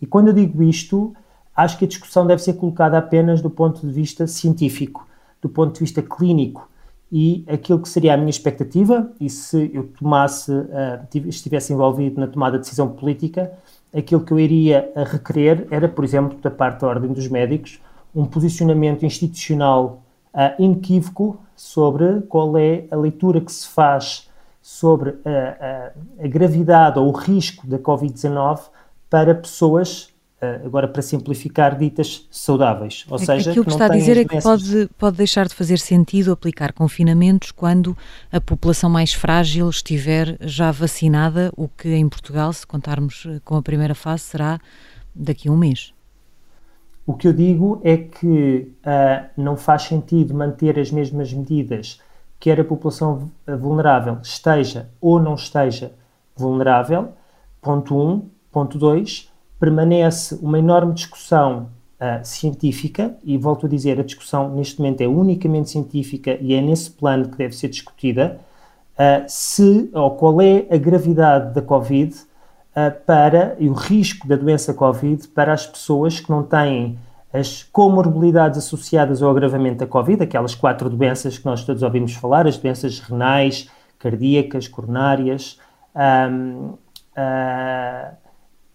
E 0.01 0.05
quando 0.05 0.29
eu 0.29 0.33
digo 0.33 0.63
isto, 0.63 1.13
acho 1.55 1.77
que 1.77 1.85
a 1.85 1.87
discussão 1.87 2.25
deve 2.25 2.41
ser 2.41 2.53
colocada 2.53 2.97
apenas 2.97 3.41
do 3.41 3.49
ponto 3.49 3.85
de 3.85 3.93
vista 3.93 4.27
científico, 4.27 5.07
do 5.41 5.49
ponto 5.49 5.73
de 5.73 5.79
vista 5.79 6.01
clínico. 6.01 6.69
E 7.11 7.45
aquilo 7.47 7.79
que 7.79 7.87
seria 7.87 8.15
a 8.15 8.17
minha 8.17 8.29
expectativa, 8.29 9.11
e 9.19 9.29
se 9.29 9.69
eu 9.73 9.83
tomasse, 9.99 10.51
uh, 10.51 11.27
estivesse 11.27 11.71
envolvido 11.71 12.19
na 12.19 12.27
tomada 12.27 12.57
de 12.57 12.63
decisão 12.63 12.89
política, 12.89 13.53
aquilo 13.95 14.21
que 14.25 14.31
eu 14.31 14.39
iria 14.39 14.91
requerer 15.11 15.67
era, 15.69 15.87
por 15.87 16.03
exemplo, 16.03 16.39
da 16.41 16.49
parte 16.49 16.81
da 16.81 16.87
Ordem 16.87 17.13
dos 17.13 17.27
Médicos, 17.27 17.79
um 18.15 18.25
posicionamento 18.25 19.05
institucional 19.05 20.01
uh, 20.33 20.61
inequívoco 20.61 21.39
sobre 21.55 22.21
qual 22.21 22.57
é 22.57 22.85
a 22.89 22.95
leitura 22.95 23.39
que 23.41 23.51
se 23.51 23.67
faz 23.67 24.27
sobre 24.61 25.15
a, 25.25 25.91
a, 26.21 26.23
a 26.23 26.27
gravidade 26.27 26.97
ou 26.97 27.09
o 27.09 27.11
risco 27.11 27.67
da 27.67 27.77
Covid-19 27.77 28.61
para 29.09 29.35
pessoas 29.35 30.12
agora 30.65 30.87
para 30.87 31.01
simplificar, 31.01 31.77
ditas 31.77 32.27
saudáveis. 32.29 33.05
Ou 33.09 33.17
seja, 33.17 33.51
Aquilo 33.51 33.65
que, 33.65 33.71
que 33.71 33.75
está 33.75 33.85
a 33.85 33.89
dizer 33.89 34.17
é 34.17 34.25
que 34.25 34.41
pode, 34.41 34.89
pode 34.97 35.17
deixar 35.17 35.47
de 35.47 35.53
fazer 35.53 35.79
sentido 35.79 36.31
aplicar 36.31 36.73
confinamentos 36.73 37.51
quando 37.51 37.97
a 38.31 38.39
população 38.39 38.89
mais 38.89 39.13
frágil 39.13 39.69
estiver 39.69 40.37
já 40.41 40.71
vacinada, 40.71 41.51
o 41.55 41.67
que 41.67 41.89
em 41.89 42.07
Portugal, 42.07 42.51
se 42.53 42.65
contarmos 42.65 43.25
eh, 43.27 43.39
com 43.43 43.55
a 43.55 43.61
primeira 43.61 43.95
fase, 43.95 44.23
será 44.23 44.59
daqui 45.13 45.47
a 45.47 45.51
um 45.51 45.57
mês. 45.57 45.93
O 47.05 47.13
que 47.13 47.27
eu 47.27 47.33
digo 47.33 47.81
é 47.83 47.97
que 47.97 48.71
uh, 48.85 49.29
não 49.35 49.57
faz 49.57 49.83
sentido 49.83 50.33
manter 50.33 50.79
as 50.79 50.89
mesmas 50.89 51.33
medidas, 51.33 51.99
quer 52.39 52.59
a 52.61 52.63
população 52.63 53.29
vulnerável 53.45 54.19
esteja 54.23 54.89
ou 55.01 55.19
não 55.19 55.35
esteja 55.35 55.91
vulnerável. 56.35 57.09
Ponto 57.61 57.95
1. 57.95 58.09
Um. 58.09 58.29
Ponto 58.51 58.77
2 58.77 59.32
permanece 59.63 60.37
uma 60.41 60.59
enorme 60.59 60.93
discussão 60.93 61.69
uh, 61.97 62.19
científica, 62.21 63.15
e 63.23 63.37
volto 63.37 63.65
a 63.65 63.69
dizer, 63.69 63.97
a 63.97 64.03
discussão 64.03 64.53
neste 64.53 64.77
momento 64.77 64.99
é 64.99 65.07
unicamente 65.07 65.69
científica 65.69 66.37
e 66.41 66.53
é 66.53 66.59
nesse 66.59 66.91
plano 66.91 67.29
que 67.29 67.37
deve 67.37 67.55
ser 67.55 67.69
discutida, 67.69 68.41
uh, 68.95 69.23
se 69.25 69.89
ou 69.93 70.11
qual 70.17 70.41
é 70.41 70.65
a 70.69 70.75
gravidade 70.75 71.53
da 71.53 71.61
Covid 71.61 72.13
uh, 72.13 73.05
para, 73.05 73.55
e 73.57 73.69
o 73.69 73.73
risco 73.73 74.27
da 74.27 74.35
doença 74.35 74.73
Covid 74.73 75.29
para 75.29 75.53
as 75.53 75.65
pessoas 75.65 76.19
que 76.19 76.29
não 76.29 76.43
têm 76.43 76.99
as 77.31 77.63
comorbilidades 77.63 78.57
associadas 78.57 79.23
ao 79.23 79.31
agravamento 79.31 79.77
da 79.77 79.87
Covid, 79.87 80.23
aquelas 80.23 80.53
quatro 80.53 80.89
doenças 80.89 81.37
que 81.37 81.45
nós 81.45 81.63
todos 81.63 81.83
ouvimos 81.83 82.13
falar, 82.15 82.45
as 82.45 82.57
doenças 82.57 82.99
renais, 82.99 83.71
cardíacas, 83.97 84.67
coronárias, 84.67 85.57
um, 85.95 86.73
uh, 87.17 88.22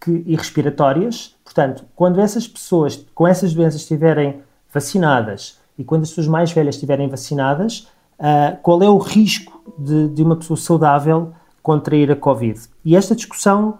que, 0.00 0.22
e 0.26 0.36
respiratórias. 0.36 1.34
Portanto, 1.44 1.84
quando 1.94 2.20
essas 2.20 2.46
pessoas 2.46 3.04
com 3.14 3.26
essas 3.26 3.54
doenças 3.54 3.80
estiverem 3.80 4.40
vacinadas 4.72 5.58
e 5.78 5.84
quando 5.84 6.02
as 6.02 6.10
pessoas 6.10 6.26
mais 6.26 6.52
velhas 6.52 6.74
estiverem 6.74 7.08
vacinadas, 7.08 7.88
uh, 8.18 8.56
qual 8.62 8.82
é 8.82 8.88
o 8.88 8.98
risco 8.98 9.62
de, 9.78 10.08
de 10.08 10.22
uma 10.22 10.36
pessoa 10.36 10.56
saudável 10.56 11.32
contrair 11.62 12.10
a 12.10 12.16
Covid? 12.16 12.60
E 12.84 12.96
esta 12.96 13.14
discussão 13.14 13.78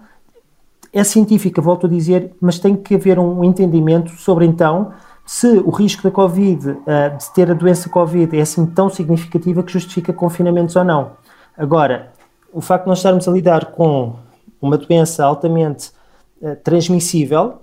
é 0.93 1.05
científica, 1.05 1.61
volto 1.61 1.87
a 1.87 1.89
dizer, 1.91 2.35
mas 2.41 2.59
tem 2.59 2.75
que 2.77 2.95
haver 2.95 3.19
um 3.19 3.45
entendimento 3.45 4.11
sobre 4.13 4.47
então 4.47 4.93
se 5.27 5.47
o 5.59 5.69
risco 5.69 6.03
da 6.03 6.11
Covid, 6.11 6.71
uh, 6.71 7.19
de 7.19 7.35
ter 7.35 7.51
a 7.51 7.55
doença 7.55 7.91
Covid, 7.91 8.35
é 8.35 8.41
assim 8.41 8.65
tão 8.65 8.89
significativa 8.89 9.63
que 9.63 9.71
justifica 9.71 10.11
confinamentos 10.11 10.75
ou 10.75 10.83
não. 10.83 11.13
Agora, 11.57 12.13
o 12.51 12.63
facto 12.63 12.85
de 12.85 12.89
nós 12.89 13.01
estarmos 13.01 13.29
a 13.29 13.31
lidar 13.31 13.67
com 13.67 14.17
uma 14.61 14.79
doença 14.79 15.25
altamente 15.27 15.91
uh, 16.43 16.57
transmissível 16.63 17.59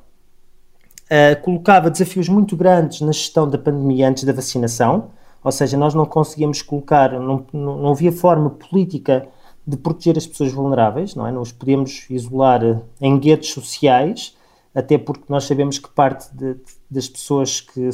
uh, 1.05 1.41
colocava 1.43 1.89
desafios 1.89 2.29
muito 2.29 2.55
grandes 2.55 3.01
na 3.01 3.11
gestão 3.11 3.49
da 3.49 3.57
pandemia 3.57 4.09
antes 4.09 4.23
da 4.23 4.33
vacinação, 4.33 5.11
ou 5.43 5.51
seja, 5.51 5.77
nós 5.77 5.93
não 5.93 6.05
conseguíamos 6.05 6.61
colocar, 6.61 7.19
não, 7.19 7.45
não, 7.53 7.91
havia 7.91 8.11
forma 8.11 8.49
política 8.49 9.27
de 9.65 9.77
proteger 9.77 10.17
as 10.17 10.25
pessoas 10.25 10.51
vulneráveis, 10.51 11.15
não 11.15 11.27
é? 11.27 11.31
Os 11.37 11.51
podíamos 11.51 12.07
isolar 12.09 12.63
eh, 12.63 12.79
em 13.01 13.19
guetos 13.19 13.49
sociais, 13.49 14.35
até 14.73 14.97
porque 14.97 15.23
nós 15.29 15.45
sabemos 15.45 15.77
que 15.77 15.89
parte 15.89 16.35
de, 16.35 16.55
das 16.89 17.07
pessoas 17.07 17.61
que 17.61 17.89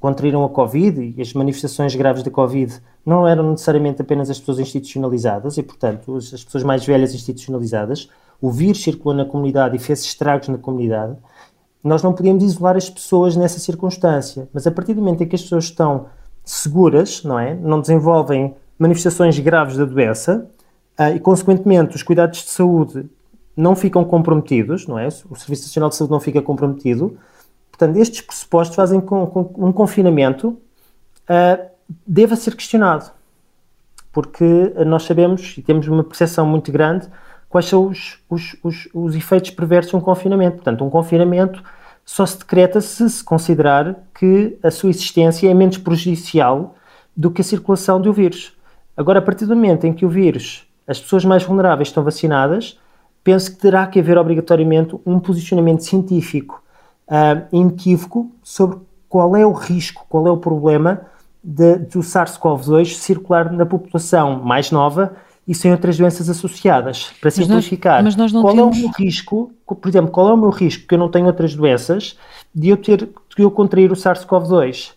contraíram 0.00 0.44
a 0.44 0.48
Covid 0.48 1.14
e 1.16 1.20
as 1.20 1.32
manifestações 1.32 1.94
graves 1.94 2.22
da 2.22 2.30
Covid 2.30 2.80
não 3.04 3.26
eram 3.26 3.50
necessariamente 3.50 4.00
apenas 4.00 4.30
as 4.30 4.38
pessoas 4.38 4.58
institucionalizadas 4.58 5.58
e, 5.58 5.62
portanto, 5.62 6.16
as 6.16 6.44
pessoas 6.44 6.64
mais 6.64 6.84
velhas 6.84 7.14
institucionalizadas. 7.14 8.08
O 8.40 8.50
vírus 8.50 8.82
circulou 8.82 9.16
na 9.16 9.24
comunidade 9.24 9.76
e 9.76 9.78
fez 9.78 10.00
estragos 10.02 10.48
na 10.48 10.58
comunidade. 10.58 11.16
Nós 11.82 12.02
não 12.02 12.12
podíamos 12.12 12.44
isolar 12.44 12.76
as 12.76 12.88
pessoas 12.88 13.36
nessa 13.36 13.58
circunstância, 13.58 14.48
mas 14.52 14.66
a 14.66 14.70
partir 14.70 14.94
do 14.94 15.00
momento 15.00 15.22
em 15.22 15.28
que 15.28 15.34
as 15.34 15.42
pessoas 15.42 15.64
estão 15.64 16.06
seguras, 16.44 17.22
não 17.24 17.38
é? 17.38 17.54
Não 17.54 17.80
desenvolvem 17.80 18.54
manifestações 18.78 19.38
graves 19.38 19.76
da 19.76 19.84
doença 19.84 20.48
uh, 20.98 21.14
e, 21.14 21.20
consequentemente, 21.20 21.96
os 21.96 22.02
cuidados 22.02 22.42
de 22.44 22.50
saúde 22.50 23.06
não 23.56 23.74
ficam 23.74 24.04
comprometidos, 24.04 24.86
não 24.86 24.98
é? 24.98 25.08
O 25.28 25.34
Serviço 25.34 25.64
Nacional 25.64 25.90
de 25.90 25.96
Saúde 25.96 26.12
não 26.12 26.20
fica 26.20 26.40
comprometido. 26.40 27.18
Portanto, 27.70 27.96
estes 27.96 28.20
pressupostos 28.20 28.76
fazem 28.76 29.00
com 29.00 29.26
que 29.26 29.60
um 29.60 29.72
confinamento 29.72 30.48
uh, 30.48 31.66
deva 32.06 32.36
ser 32.36 32.54
questionado, 32.54 33.10
porque 34.12 34.72
nós 34.86 35.04
sabemos 35.04 35.56
e 35.58 35.62
temos 35.62 35.86
uma 35.88 36.04
percepção 36.04 36.46
muito 36.46 36.70
grande 36.70 37.08
quais 37.48 37.66
são 37.66 37.86
os, 37.86 38.18
os, 38.28 38.56
os, 38.62 38.88
os 38.92 39.14
efeitos 39.14 39.50
perversos 39.50 39.90
de 39.90 39.96
um 39.96 40.00
confinamento. 40.00 40.56
Portanto, 40.56 40.84
um 40.84 40.90
confinamento 40.90 41.62
só 42.04 42.24
se 42.24 42.38
decreta 42.38 42.80
se 42.80 43.08
se 43.08 43.22
considerar 43.22 43.96
que 44.14 44.58
a 44.62 44.70
sua 44.70 44.90
existência 44.90 45.50
é 45.50 45.54
menos 45.54 45.78
prejudicial 45.78 46.74
do 47.16 47.30
que 47.30 47.40
a 47.40 47.44
circulação 47.44 48.00
do 48.00 48.12
vírus. 48.12 48.56
Agora, 48.96 49.18
a 49.18 49.22
partir 49.22 49.46
do 49.46 49.54
momento 49.54 49.86
em 49.86 49.92
que 49.92 50.04
o 50.04 50.08
vírus, 50.08 50.66
as 50.86 51.00
pessoas 51.00 51.24
mais 51.24 51.42
vulneráveis 51.42 51.88
estão 51.88 52.02
vacinadas, 52.02 52.78
penso 53.22 53.52
que 53.52 53.58
terá 53.58 53.86
que 53.86 54.00
haver 54.00 54.16
obrigatoriamente 54.16 54.96
um 55.04 55.18
posicionamento 55.20 55.84
científico 55.84 56.62
uh, 57.08 57.46
inequívoco 57.52 58.30
sobre 58.42 58.78
qual 59.08 59.36
é 59.36 59.44
o 59.44 59.52
risco, 59.52 60.06
qual 60.08 60.26
é 60.26 60.30
o 60.30 60.36
problema 60.36 61.02
de, 61.42 61.76
do 61.76 62.00
SARS-CoV-2 62.00 62.94
circular 62.94 63.52
na 63.52 63.66
população 63.66 64.42
mais 64.42 64.70
nova 64.70 65.16
e 65.48 65.54
sem 65.54 65.72
outras 65.72 65.96
doenças 65.96 66.28
associadas. 66.28 67.10
Para 67.18 67.30
simplificar, 67.30 68.04
mas 68.04 68.14
nós, 68.14 68.30
mas 68.30 68.32
nós 68.34 68.42
qual 68.42 68.54
temos... 68.54 68.76
é 68.76 68.80
o 68.80 68.82
meu 68.82 68.90
risco, 68.98 69.52
por 69.66 69.88
exemplo, 69.88 70.10
qual 70.10 70.28
é 70.28 70.34
o 70.34 70.36
meu 70.36 70.50
risco 70.50 70.86
que 70.86 70.94
eu 70.94 70.98
não 70.98 71.08
tenho 71.08 71.26
outras 71.26 71.54
doenças 71.54 72.18
de 72.54 72.68
eu 72.68 72.76
ter 72.76 73.08
de 73.36 73.42
eu 73.42 73.50
contrair 73.50 73.90
o 73.90 73.94
SARS-CoV-2? 73.94 74.92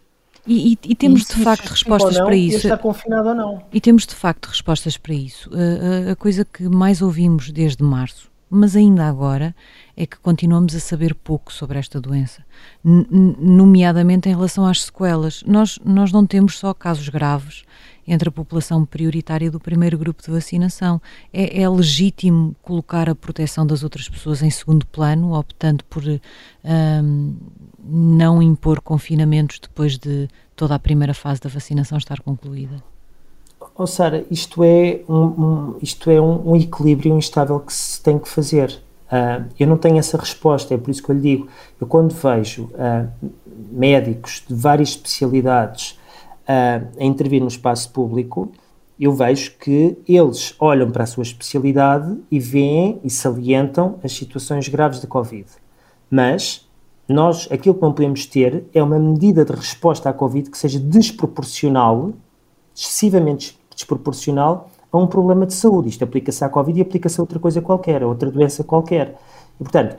E, 0.45 0.73
e, 0.73 0.79
e, 0.89 0.95
temos 0.95 1.23
de 1.23 1.35
facto 1.35 1.67
respostas 1.67 2.17
não, 2.17 2.25
para 2.25 2.35
isso. 2.35 2.57
Está 2.57 2.75
confinado 2.75 3.29
ou 3.29 3.35
não. 3.35 3.61
E 3.71 3.79
temos 3.79 4.07
de 4.07 4.15
facto 4.15 4.47
respostas 4.47 4.97
para 4.97 5.13
isso. 5.13 5.49
A, 5.53 6.09
a, 6.09 6.11
a 6.13 6.15
coisa 6.15 6.43
que 6.43 6.67
mais 6.67 7.01
ouvimos 7.01 7.51
desde 7.51 7.83
março, 7.83 8.31
mas 8.49 8.75
ainda 8.75 9.07
agora, 9.07 9.55
é 9.95 10.05
que 10.05 10.17
continuamos 10.17 10.75
a 10.75 10.79
saber 10.79 11.13
pouco 11.13 11.53
sobre 11.53 11.77
esta 11.77 12.01
doença, 12.01 12.43
nomeadamente 12.83 14.27
em 14.27 14.33
relação 14.33 14.65
às 14.65 14.83
sequelas. 14.83 15.43
Nós, 15.45 15.79
nós 15.85 16.11
não 16.11 16.25
temos 16.25 16.57
só 16.57 16.73
casos 16.73 17.07
graves 17.07 17.63
entre 18.07 18.29
a 18.29 18.31
população 18.31 18.85
prioritária 18.85 19.51
do 19.51 19.59
primeiro 19.59 19.97
grupo 19.97 20.23
de 20.23 20.31
vacinação. 20.31 21.01
É, 21.31 21.61
é 21.61 21.69
legítimo 21.69 22.55
colocar 22.61 23.09
a 23.09 23.15
proteção 23.15 23.65
das 23.65 23.83
outras 23.83 24.09
pessoas 24.09 24.41
em 24.41 24.49
segundo 24.49 24.85
plano, 24.85 25.33
optando 25.33 25.83
por 25.85 26.03
um, 26.03 27.35
não 27.83 28.41
impor 28.41 28.81
confinamentos 28.81 29.59
depois 29.59 29.97
de 29.97 30.27
toda 30.55 30.75
a 30.75 30.79
primeira 30.79 31.13
fase 31.13 31.41
da 31.41 31.49
vacinação 31.49 31.97
estar 31.97 32.21
concluída? 32.21 32.83
Oh, 33.75 33.87
Sara, 33.87 34.25
isto 34.29 34.63
é, 34.63 35.01
um, 35.07 35.15
um 35.15 35.75
isto 35.81 36.09
é 36.09 36.19
um, 36.19 36.51
um, 36.51 36.55
equilíbrio 36.55 37.17
instável 37.17 37.59
que 37.59 37.73
se 37.73 38.01
tem 38.01 38.19
que 38.19 38.27
fazer. 38.27 38.79
Uh, 39.07 39.45
eu 39.59 39.67
não 39.67 39.77
tenho 39.77 39.97
essa 39.97 40.17
resposta, 40.17 40.73
é 40.73 40.77
por 40.77 40.89
isso 40.89 41.03
que 41.03 41.09
eu 41.09 41.15
lhe 41.15 41.21
digo. 41.21 41.47
Eu, 41.79 41.87
quando 41.87 42.13
vejo 42.13 42.65
uh, 42.73 43.07
médicos 43.71 44.43
de 44.47 44.53
várias 44.53 44.89
especialidades 44.89 45.99
uh, 46.51 46.87
a 46.99 47.03
intervir 47.03 47.41
no 47.41 47.47
espaço 47.47 47.91
público, 47.91 48.51
eu 48.99 49.13
vejo 49.13 49.57
que 49.57 49.97
eles 50.07 50.53
olham 50.59 50.91
para 50.91 51.03
a 51.03 51.07
sua 51.07 51.23
especialidade 51.23 52.19
e 52.29 52.39
veem 52.39 52.99
e 53.03 53.09
salientam 53.09 53.95
as 54.03 54.11
situações 54.11 54.67
graves 54.67 54.99
da 54.99 55.07
Covid. 55.07 55.47
Mas 56.09 56.69
nós, 57.07 57.47
aquilo 57.51 57.75
que 57.75 57.81
não 57.81 57.93
podemos 57.93 58.25
ter 58.25 58.65
é 58.73 58.83
uma 58.83 58.99
medida 58.99 59.43
de 59.43 59.53
resposta 59.53 60.09
à 60.09 60.13
Covid 60.13 60.51
que 60.51 60.57
seja 60.57 60.79
desproporcional, 60.79 62.13
excessivamente 62.75 63.59
desproporcional, 63.73 64.69
a 64.91 64.97
um 64.97 65.07
problema 65.07 65.45
de 65.45 65.53
saúde. 65.53 65.89
Isto 65.89 66.03
aplica-se 66.03 66.43
à 66.43 66.49
Covid 66.49 66.77
e 66.77 66.81
aplica-se 66.81 67.19
a 67.19 67.23
outra 67.23 67.39
coisa 67.39 67.61
qualquer, 67.61 68.03
a 68.03 68.07
outra 68.07 68.29
doença 68.29 68.63
qualquer. 68.63 69.17
E, 69.59 69.63
portanto, 69.63 69.97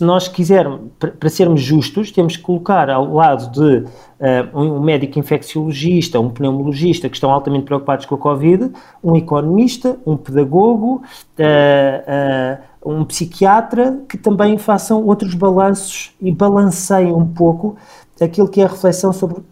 se 0.00 0.04
nós 0.04 0.28
quisermos, 0.28 0.80
para 0.98 1.28
sermos 1.28 1.60
justos, 1.60 2.10
temos 2.10 2.34
que 2.34 2.42
colocar 2.42 2.88
ao 2.88 3.12
lado 3.12 3.50
de 3.50 3.84
uh, 3.84 4.58
um 4.58 4.80
médico 4.80 5.18
infecciologista, 5.18 6.18
um 6.18 6.30
pneumologista 6.30 7.06
que 7.06 7.16
estão 7.16 7.30
altamente 7.30 7.66
preocupados 7.66 8.06
com 8.06 8.14
a 8.14 8.18
Covid, 8.18 8.72
um 9.04 9.14
economista, 9.14 9.98
um 10.06 10.16
pedagogo, 10.16 11.02
uh, 11.38 12.88
uh, 12.88 12.90
um 12.90 13.04
psiquiatra, 13.04 14.00
que 14.08 14.16
também 14.16 14.56
façam 14.56 15.04
outros 15.04 15.34
balanços 15.34 16.14
e 16.18 16.32
balanceiem 16.32 17.12
um 17.12 17.26
pouco 17.26 17.76
aquilo 18.18 18.48
que 18.48 18.62
é 18.62 18.64
a 18.64 18.68
reflexão 18.68 19.12
sobre 19.12 19.42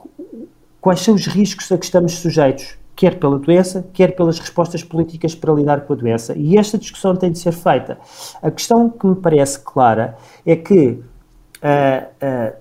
quais 0.81 1.01
são 1.01 1.15
os 1.15 1.27
riscos 1.27 1.71
a 1.71 1.77
que 1.77 1.85
estamos 1.85 2.13
sujeitos 2.13 2.79
quer 2.99 3.15
pela 3.15 3.39
doença, 3.39 3.89
quer 3.93 4.17
pelas 4.17 4.41
respostas 4.41 4.83
políticas 4.83 5.33
para 5.33 5.55
lidar 5.55 5.83
com 5.83 5.93
a 5.93 5.97
doença. 5.97 6.35
E 6.37 6.59
esta 6.59 6.77
discussão 6.77 7.15
tem 7.15 7.31
de 7.31 7.39
ser 7.39 7.53
feita. 7.53 7.97
A 8.43 8.51
questão 8.51 8.91
que 8.91 9.07
me 9.07 9.15
parece 9.15 9.61
clara 9.61 10.17
é 10.45 10.57
que 10.57 10.89
uh, 10.89 10.99
uh, 11.63 12.57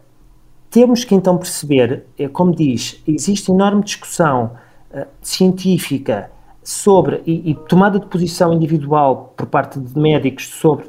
temos 0.70 1.04
que 1.04 1.16
então 1.16 1.40
perceber, 1.40 2.06
é, 2.20 2.28
como 2.28 2.56
diz, 2.56 3.02
existe 3.08 3.52
enorme 3.52 3.84
discussão 3.84 4.52
uh, 4.92 5.08
científica 5.24 6.30
sobre 6.64 7.24
e, 7.26 7.50
e, 7.50 7.56
tomada 7.68 8.00
de 8.00 8.06
posição 8.06 8.54
individual 8.54 9.34
por 9.36 9.48
parte 9.48 9.80
de 9.80 9.98
médicos 9.98 10.50
sobre 10.50 10.86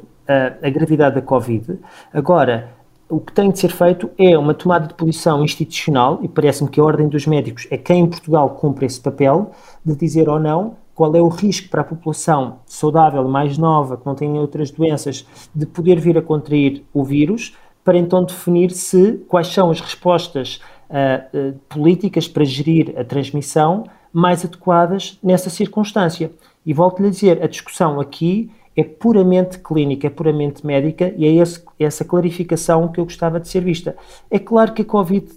a 0.61 0.69
gravidade 0.69 1.15
da 1.15 1.23
Covid. 1.23 1.79
Agora, 2.13 2.69
o 3.09 3.19
que 3.19 3.33
tem 3.33 3.49
de 3.49 3.57
ser 3.57 3.71
feito 3.71 4.09
é 4.17 4.37
uma 4.37 4.53
tomada 4.53 4.87
de 4.87 4.93
posição 4.93 5.43
institucional, 5.43 6.19
e 6.21 6.27
parece-me 6.27 6.69
que 6.69 6.79
a 6.79 6.83
Ordem 6.83 7.07
dos 7.07 7.25
Médicos 7.25 7.67
é 7.71 7.77
quem 7.77 8.01
em 8.01 8.07
Portugal 8.07 8.51
cumpre 8.51 8.85
esse 8.85 9.01
papel, 9.01 9.51
de 9.83 9.95
dizer 9.95 10.29
ou 10.29 10.39
não 10.39 10.75
qual 10.93 11.15
é 11.15 11.21
o 11.21 11.27
risco 11.27 11.69
para 11.69 11.81
a 11.81 11.85
população 11.85 12.57
saudável, 12.65 13.27
mais 13.27 13.57
nova, 13.57 13.97
que 13.97 14.05
não 14.05 14.13
tem 14.13 14.37
outras 14.37 14.69
doenças, 14.69 15.25
de 15.55 15.65
poder 15.65 15.99
vir 15.99 16.17
a 16.17 16.21
contrair 16.21 16.83
o 16.93 17.03
vírus, 17.03 17.55
para 17.83 17.97
então 17.97 18.23
definir 18.23 18.69
se 18.71 19.13
quais 19.27 19.47
são 19.47 19.71
as 19.71 19.79
respostas 19.79 20.59
uh, 20.89 21.51
uh, 21.51 21.59
políticas 21.69 22.27
para 22.27 22.43
gerir 22.43 22.93
a 22.97 23.03
transmissão 23.03 23.85
mais 24.11 24.43
adequadas 24.43 25.17
nessa 25.23 25.49
circunstância. 25.49 26.31
E 26.65 26.73
volto-lhe 26.73 27.07
a 27.07 27.11
dizer, 27.11 27.41
a 27.41 27.47
discussão 27.47 27.99
aqui 27.99 28.51
é 28.75 28.83
puramente 28.83 29.59
clínica, 29.59 30.07
é 30.07 30.09
puramente 30.09 30.65
médica 30.65 31.13
e 31.17 31.25
é 31.25 31.33
esse, 31.33 31.63
essa 31.79 32.05
clarificação 32.05 32.87
que 32.87 32.99
eu 32.99 33.05
gostava 33.05 33.39
de 33.39 33.47
ser 33.47 33.61
vista. 33.61 33.95
É 34.29 34.39
claro 34.39 34.73
que 34.73 34.81
a 34.81 34.85
Covid 34.85 35.27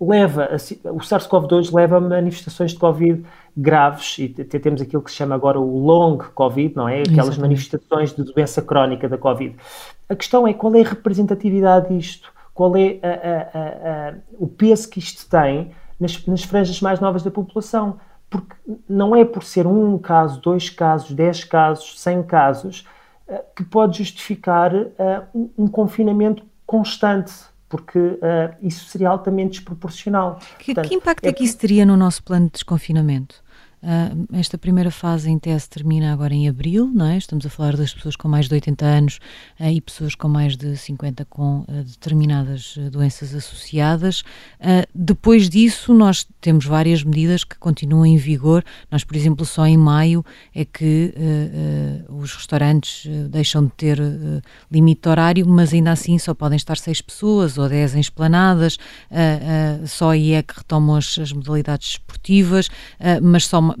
leva, 0.00 0.44
a, 0.44 0.92
o 0.92 0.98
SARS-CoV-2 0.98 1.72
leva 1.72 1.96
a 1.96 2.00
manifestações 2.00 2.72
de 2.72 2.78
Covid 2.78 3.24
graves 3.56 4.18
e 4.18 4.34
até 4.40 4.58
temos 4.58 4.80
aquilo 4.80 5.02
que 5.02 5.10
se 5.10 5.16
chama 5.16 5.34
agora 5.34 5.60
o 5.60 5.78
long 5.78 6.18
Covid, 6.18 6.74
não 6.74 6.88
é? 6.88 7.00
Aquelas 7.00 7.12
Exatamente. 7.12 7.40
manifestações 7.40 8.14
de 8.14 8.24
doença 8.24 8.62
crónica 8.62 9.08
da 9.08 9.18
Covid. 9.18 9.54
A 10.08 10.16
questão 10.16 10.46
é 10.46 10.52
qual 10.52 10.74
é 10.74 10.80
a 10.80 10.88
representatividade 10.88 11.94
disto? 11.94 12.32
Qual 12.54 12.76
é 12.76 12.98
a, 13.02 13.58
a, 13.58 14.14
o 14.38 14.46
peso 14.46 14.88
que 14.88 14.98
isto 14.98 15.28
tem 15.28 15.70
nas, 15.98 16.26
nas 16.26 16.42
franjas 16.42 16.80
mais 16.80 17.00
novas 17.00 17.22
da 17.22 17.30
população? 17.30 17.98
Porque 18.32 18.56
não 18.88 19.14
é 19.14 19.26
por 19.26 19.44
ser 19.44 19.66
um 19.66 19.98
caso, 19.98 20.40
dois 20.40 20.70
casos, 20.70 21.12
dez 21.12 21.44
casos, 21.44 22.00
cem 22.00 22.22
casos, 22.22 22.86
eh, 23.28 23.44
que 23.54 23.62
pode 23.62 23.98
justificar 23.98 24.74
uh, 24.74 25.50
um, 25.56 25.68
confinamento 25.68 26.42
constante, 26.64 27.32
porque 27.68 27.98
uh, 27.98 28.18
isso 28.62 28.86
seria 28.86 29.10
altamente 29.10 29.58
desproporcional. 29.58 30.38
Que, 30.58 30.74
Portanto, 30.74 30.88
que 30.88 30.94
impacto 30.94 31.24
é, 31.26 31.28
é 31.28 31.32
que 31.32 31.44
isso 31.44 31.58
teria 31.58 31.84
no 31.84 31.94
nosso 31.94 32.22
plano 32.24 32.46
de 32.46 32.52
desconfinamento? 32.52 33.42
Uh, 33.82 34.28
esta 34.38 34.56
primeira 34.56 34.92
fase 34.92 35.28
em 35.28 35.36
tese 35.36 35.68
termina 35.68 36.12
agora 36.12 36.32
em 36.32 36.48
abril, 36.48 36.88
não 36.94 37.06
é? 37.06 37.18
Estamos 37.18 37.44
a 37.44 37.50
falar 37.50 37.76
das 37.76 37.92
pessoas 37.92 38.14
com 38.14 38.28
mais 38.28 38.46
de 38.46 38.54
80 38.54 38.84
anos 38.84 39.18
uh, 39.58 39.64
e 39.64 39.80
pessoas 39.80 40.14
com 40.14 40.28
mais 40.28 40.56
de 40.56 40.76
50 40.76 41.24
com 41.24 41.62
uh, 41.62 41.66
determinadas 41.82 42.78
doenças 42.92 43.34
associadas. 43.34 44.22
depois 44.94 45.48
disso, 45.48 45.92
nós 45.92 46.24
temos 46.40 46.64
várias 46.64 47.02
medidas 47.02 47.42
que 47.42 47.58
continuam 47.58 48.06
em 48.06 48.16
vigor. 48.16 48.64
Nós, 48.88 49.02
por 49.02 49.16
exemplo, 49.16 49.44
só 49.44 49.66
em 49.66 49.76
maio 49.76 50.24
é 50.54 50.64
que 50.64 51.14
os 52.08 52.34
restaurantes 52.34 53.08
deixam 53.28 53.64
de 53.64 53.72
ter 53.72 53.98
limite 54.70 55.08
horário, 55.08 55.46
mas 55.48 55.72
ainda 55.72 55.90
assim 55.90 56.18
só 56.18 56.34
podem 56.34 56.56
estar 56.56 56.76
seis 56.76 57.00
pessoas 57.00 57.58
ou 57.58 57.68
10 57.68 57.96
em 57.96 58.00
esplanadas. 58.00 58.78
só 59.86 60.10
aí 60.10 60.32
é 60.32 60.42
que 60.42 60.56
retomam 60.56 60.96
as, 60.96 61.18
as 61.18 61.32
modalidades 61.32 61.90
esportivas, 61.90 62.68
mas 63.22 63.46
só 63.46 63.71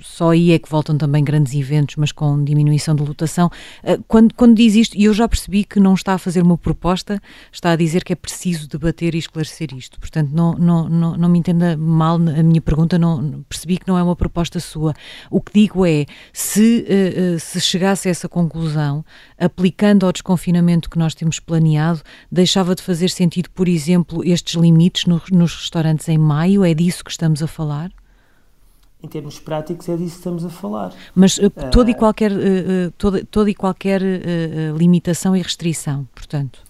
só 0.00 0.30
aí 0.30 0.52
é 0.52 0.58
que 0.58 0.68
voltam 0.68 0.96
também 0.96 1.22
grandes 1.22 1.54
eventos, 1.54 1.96
mas 1.96 2.12
com 2.12 2.42
diminuição 2.42 2.94
de 2.94 3.02
lotação. 3.02 3.50
Eh, 3.82 3.98
quando, 4.08 4.34
quando 4.34 4.56
diz 4.56 4.74
isto, 4.74 4.96
e 4.96 5.04
eu 5.04 5.14
já 5.14 5.28
percebi 5.28 5.64
que 5.64 5.80
não 5.80 5.94
está 5.94 6.14
a 6.14 6.18
fazer 6.18 6.42
uma 6.42 6.58
proposta, 6.58 7.20
está 7.52 7.72
a 7.72 7.76
dizer 7.76 8.04
que 8.04 8.12
é 8.12 8.16
preciso 8.16 8.68
debater 8.68 9.14
e 9.14 9.18
esclarecer 9.18 9.74
isto. 9.74 9.98
Portanto, 9.98 10.30
não, 10.32 10.54
não, 10.54 10.88
não, 10.88 11.16
não 11.16 11.28
me 11.28 11.38
entenda 11.38 11.76
mal 11.76 12.16
a 12.16 12.42
minha 12.42 12.60
pergunta, 12.60 12.98
não, 12.98 13.44
percebi 13.48 13.78
que 13.78 13.88
não 13.88 13.98
é 13.98 14.02
uma 14.02 14.16
proposta 14.16 14.60
sua. 14.60 14.94
O 15.30 15.40
que 15.40 15.52
digo 15.52 15.86
é, 15.86 16.06
se, 16.32 16.84
eh, 16.88 17.38
se 17.38 17.60
chegasse 17.60 18.08
a 18.08 18.10
essa 18.10 18.28
conclusão, 18.28 19.04
aplicando 19.38 20.06
ao 20.06 20.12
desconfinamento 20.12 20.90
que 20.90 20.98
nós 20.98 21.14
temos 21.14 21.38
planeado, 21.40 22.02
deixava 22.30 22.74
de 22.74 22.82
fazer 22.82 23.10
sentido, 23.10 23.50
por 23.50 23.68
exemplo, 23.68 24.24
estes 24.24 24.54
limites 24.54 25.06
no, 25.06 25.20
nos 25.32 25.54
restaurantes 25.54 26.08
em 26.08 26.18
maio? 26.18 26.64
É 26.64 26.74
disso 26.74 27.04
que 27.04 27.10
estamos 27.10 27.42
a 27.42 27.46
falar? 27.46 27.90
Em 29.02 29.08
termos 29.08 29.38
práticos, 29.38 29.88
é 29.88 29.96
disso 29.96 30.12
que 30.12 30.18
estamos 30.18 30.44
a 30.44 30.50
falar. 30.50 30.92
Mas 31.14 31.38
uh, 31.38 31.50
toda, 31.70 31.90
e 31.90 31.94
qualquer, 31.94 32.30
uh, 32.32 32.90
toda, 32.98 33.24
toda 33.24 33.50
e 33.50 33.54
qualquer 33.54 34.02
uh, 34.02 34.76
limitação 34.76 35.34
e 35.34 35.40
restrição, 35.40 36.06
portanto? 36.14 36.60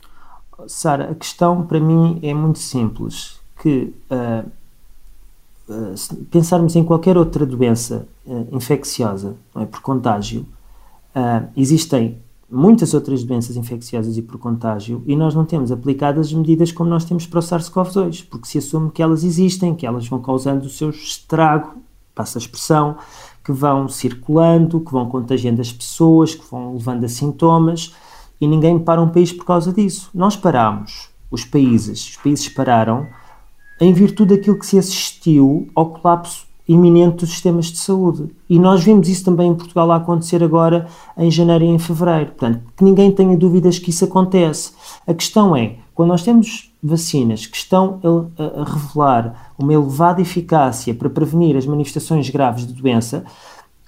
Sara, 0.66 1.10
a 1.10 1.14
questão 1.14 1.66
para 1.66 1.80
mim 1.80 2.20
é 2.22 2.34
muito 2.34 2.58
simples, 2.58 3.40
que 3.62 3.94
se 5.96 6.14
pensarmos 6.30 6.76
em 6.76 6.84
qualquer 6.84 7.16
outra 7.16 7.46
doença 7.46 8.06
infecciosa, 8.52 9.36
é, 9.56 9.64
por 9.64 9.80
contágio, 9.80 10.44
existem 11.56 12.18
muitas 12.50 12.92
outras 12.92 13.22
doenças 13.22 13.56
infecciosas 13.56 14.18
e 14.18 14.22
por 14.22 14.36
contágio 14.38 15.02
e 15.06 15.14
nós 15.14 15.34
não 15.34 15.44
temos 15.44 15.70
aplicadas 15.70 16.26
as 16.26 16.32
medidas 16.32 16.72
como 16.72 16.90
nós 16.90 17.04
temos 17.04 17.26
para 17.26 17.38
o 17.38 17.42
SARS-CoV-2, 17.42 18.26
porque 18.28 18.48
se 18.48 18.58
assume 18.58 18.90
que 18.90 19.02
elas 19.02 19.22
existem, 19.22 19.74
que 19.74 19.86
elas 19.86 20.08
vão 20.08 20.20
causando 20.20 20.66
o 20.66 20.70
seu 20.70 20.90
estrago, 20.90 21.80
passa 22.20 22.38
a 22.38 22.40
expressão, 22.40 22.96
que 23.42 23.50
vão 23.50 23.88
circulando, 23.88 24.80
que 24.80 24.92
vão 24.92 25.06
contagiando 25.06 25.60
as 25.60 25.72
pessoas, 25.72 26.34
que 26.34 26.44
vão 26.50 26.74
levando 26.74 27.04
a 27.04 27.08
sintomas 27.08 27.94
e 28.38 28.46
ninguém 28.46 28.78
para 28.78 29.00
um 29.00 29.08
país 29.08 29.32
por 29.32 29.46
causa 29.46 29.72
disso. 29.72 30.10
Nós 30.14 30.36
paramos, 30.36 31.08
os 31.30 31.44
países, 31.44 32.10
os 32.10 32.16
países 32.16 32.48
pararam 32.48 33.06
em 33.80 33.92
virtude 33.94 34.36
daquilo 34.36 34.58
que 34.58 34.66
se 34.66 34.78
assistiu 34.78 35.68
ao 35.74 35.86
colapso 35.86 36.44
iminente 36.68 37.16
dos 37.16 37.30
sistemas 37.30 37.66
de 37.66 37.78
saúde. 37.78 38.30
E 38.48 38.58
nós 38.58 38.84
vimos 38.84 39.08
isso 39.08 39.24
também 39.24 39.50
em 39.50 39.54
Portugal 39.54 39.90
a 39.90 39.96
acontecer 39.96 40.44
agora 40.44 40.86
em 41.16 41.30
janeiro 41.30 41.64
e 41.64 41.68
em 41.68 41.78
fevereiro. 41.78 42.26
Portanto, 42.26 42.60
que 42.76 42.84
ninguém 42.84 43.10
tenha 43.10 43.36
dúvidas 43.36 43.78
que 43.78 43.90
isso 43.90 44.04
acontece. 44.04 44.72
A 45.06 45.14
questão 45.14 45.56
é, 45.56 45.76
quando 45.94 46.10
nós 46.10 46.22
temos 46.22 46.70
vacinas 46.82 47.46
que 47.46 47.56
estão 47.56 47.98
a, 48.38 48.60
a 48.60 48.64
revelar 48.64 49.49
uma 49.62 49.72
elevada 49.72 50.20
eficácia 50.20 50.94
para 50.94 51.10
prevenir 51.10 51.56
as 51.56 51.66
manifestações 51.66 52.28
graves 52.30 52.66
de 52.66 52.72
doença, 52.72 53.24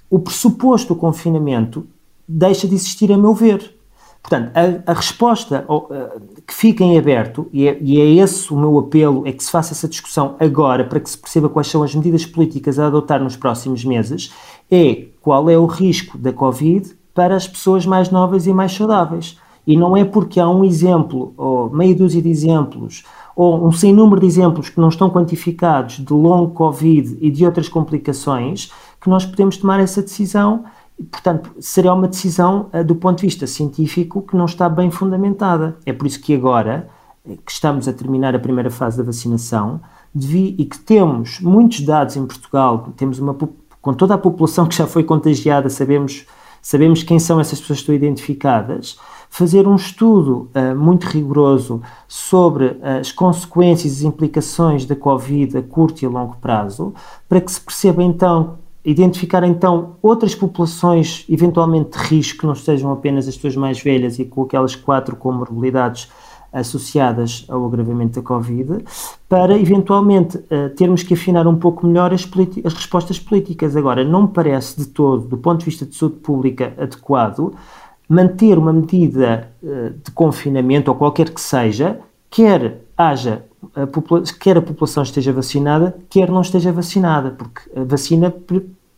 o 0.09 0.19
pressuposto 0.19 0.93
do 0.93 0.99
confinamento 0.99 1.87
deixa 2.27 2.67
de 2.67 2.75
existir, 2.75 3.11
a 3.11 3.17
meu 3.17 3.33
ver. 3.33 3.75
Portanto, 4.21 4.51
a, 4.55 4.91
a 4.91 4.93
resposta 4.93 5.65
uh, 5.67 6.19
que 6.47 6.53
fica 6.53 6.83
em 6.83 6.97
aberto, 6.97 7.49
e 7.51 7.67
é, 7.67 7.77
e 7.81 7.99
é, 7.99 8.23
esse 8.23 8.53
o 8.53 8.57
meu 8.57 8.79
apelo, 8.79 9.27
é 9.27 9.33
que 9.33 9.43
se 9.43 9.51
faça 9.51 9.73
essa 9.73 9.87
discussão 9.87 10.35
agora, 10.39 10.85
para 10.85 10.99
que 10.99 11.09
se 11.09 11.17
perceba 11.17 11.49
quais 11.49 11.67
são 11.67 11.83
as 11.83 11.93
medidas 11.93 12.25
políticas 12.25 12.79
a 12.79 12.87
adotar 12.87 13.21
nos 13.21 13.35
próximos 13.35 13.83
meses, 13.83 14.31
é 14.71 15.07
qual 15.21 15.49
é 15.49 15.57
o 15.57 15.65
risco 15.65 16.17
da 16.17 16.31
Covid 16.31 16.95
para 17.13 17.35
as 17.35 17.47
pessoas 17.47 17.85
mais 17.85 18.09
novas 18.09 18.47
e 18.47 18.53
mais 18.53 18.71
saudáveis. 18.71 19.37
E 19.67 19.77
não 19.77 19.95
é 19.95 20.05
porque 20.05 20.39
há 20.39 20.49
um 20.49 20.63
exemplo, 20.63 21.33
ou 21.37 21.69
meia 21.69 21.95
dúzia 21.95 22.21
de 22.21 22.29
exemplos, 22.29 23.03
ou 23.35 23.67
um 23.67 23.71
sem 23.71 23.93
número 23.93 24.21
de 24.21 24.27
exemplos 24.27 24.69
que 24.69 24.79
não 24.79 24.89
estão 24.89 25.09
quantificados 25.09 25.97
de 25.97 26.13
longo 26.13 26.51
Covid 26.51 27.17
e 27.19 27.31
de 27.31 27.45
outras 27.45 27.67
complicações, 27.67 28.71
que 29.01 29.09
nós 29.09 29.25
podemos 29.25 29.57
tomar 29.57 29.79
essa 29.79 30.01
decisão 30.01 30.63
portanto, 31.11 31.51
será 31.59 31.93
uma 31.93 32.07
decisão 32.07 32.69
uh, 32.73 32.83
do 32.83 32.95
ponto 32.95 33.17
de 33.17 33.23
vista 33.25 33.47
científico 33.47 34.21
que 34.21 34.35
não 34.35 34.45
está 34.45 34.69
bem 34.69 34.91
fundamentada. 34.91 35.77
É 35.85 35.93
por 35.93 36.05
isso 36.07 36.21
que 36.21 36.35
agora, 36.35 36.87
eh, 37.27 37.37
que 37.43 37.51
estamos 37.51 37.87
a 37.87 37.93
terminar 37.93 38.35
a 38.35 38.39
primeira 38.39 38.69
fase 38.69 38.97
da 38.97 39.03
vacinação, 39.03 39.81
devi, 40.13 40.55
e 40.57 40.65
que 40.65 40.77
temos 40.77 41.39
muitos 41.39 41.81
dados 41.81 42.15
em 42.15 42.25
Portugal, 42.25 42.93
temos 42.95 43.19
uma 43.19 43.33
com 43.81 43.93
toda 43.93 44.13
a 44.13 44.17
população 44.17 44.65
que 44.65 44.75
já 44.75 44.87
foi 44.87 45.03
contagiada, 45.03 45.69
sabemos, 45.69 46.25
sabemos 46.61 47.03
quem 47.03 47.19
são 47.19 47.37
essas 47.37 47.59
pessoas 47.59 47.79
que 47.79 47.83
estão 47.83 47.95
identificadas, 47.95 48.97
fazer 49.33 49.67
um 49.67 49.75
estudo 49.75 50.47
uh, 50.53 50.75
muito 50.75 51.07
rigoroso 51.07 51.81
sobre 52.07 52.65
uh, 52.67 52.99
as 53.01 53.11
consequências 53.11 54.03
e 54.03 54.05
implicações 54.05 54.85
da 54.85 54.95
Covid 54.95 55.57
a 55.57 55.63
curto 55.63 56.03
e 56.03 56.05
a 56.05 56.09
longo 56.09 56.37
prazo, 56.37 56.93
para 57.27 57.41
que 57.41 57.51
se 57.51 57.59
perceba 57.59 58.03
então 58.03 58.59
identificar 58.85 59.43
então 59.43 59.95
outras 60.03 60.35
populações 60.35 61.25
eventualmente 61.27 61.97
de 61.97 62.05
risco, 62.05 62.41
que 62.41 62.45
não 62.45 62.53
sejam 62.53 62.91
apenas 62.91 63.27
as 63.27 63.33
pessoas 63.33 63.55
mais 63.55 63.81
velhas 63.81 64.19
e 64.19 64.25
com 64.25 64.43
aquelas 64.43 64.75
quatro 64.75 65.15
comorbilidades 65.15 66.11
associadas 66.53 67.43
ao 67.49 67.65
agravamento 67.65 68.21
da 68.21 68.21
Covid, 68.21 68.85
para 69.27 69.57
eventualmente 69.57 70.37
uh, 70.37 70.69
termos 70.75 71.01
que 71.01 71.15
afinar 71.15 71.47
um 71.47 71.55
pouco 71.55 71.87
melhor 71.87 72.13
as, 72.13 72.29
as, 72.63 72.73
respostas 72.75 73.17
políticas. 73.17 73.75
Agora, 73.75 74.03
não 74.03 74.23
me 74.23 74.27
parece 74.27 74.77
de 74.77 74.85
todo, 74.85 75.27
do 75.27 75.37
ponto 75.37 75.61
de 75.61 75.65
vista 75.65 75.87
de 75.87 75.95
saúde 75.95 76.17
pública, 76.17 76.75
adequado 76.77 77.55
manter 78.07 78.57
uma 78.57 78.73
medida 78.73 79.49
uh, 79.61 79.91
de 80.03 80.11
confinamento, 80.11 80.91
ou 80.91 80.97
qualquer 80.97 81.29
que 81.29 81.41
seja, 81.41 81.99
quer 82.29 82.81
haja 82.97 83.43
a 83.75 83.87
quer 84.39 84.57
a 84.57 84.61
população 84.61 85.03
esteja 85.03 85.31
vacinada, 85.31 85.95
quer 86.09 86.29
não 86.29 86.41
esteja 86.41 86.71
vacinada, 86.71 87.31
porque 87.31 87.61
a 87.75 87.83
vacina 87.83 88.33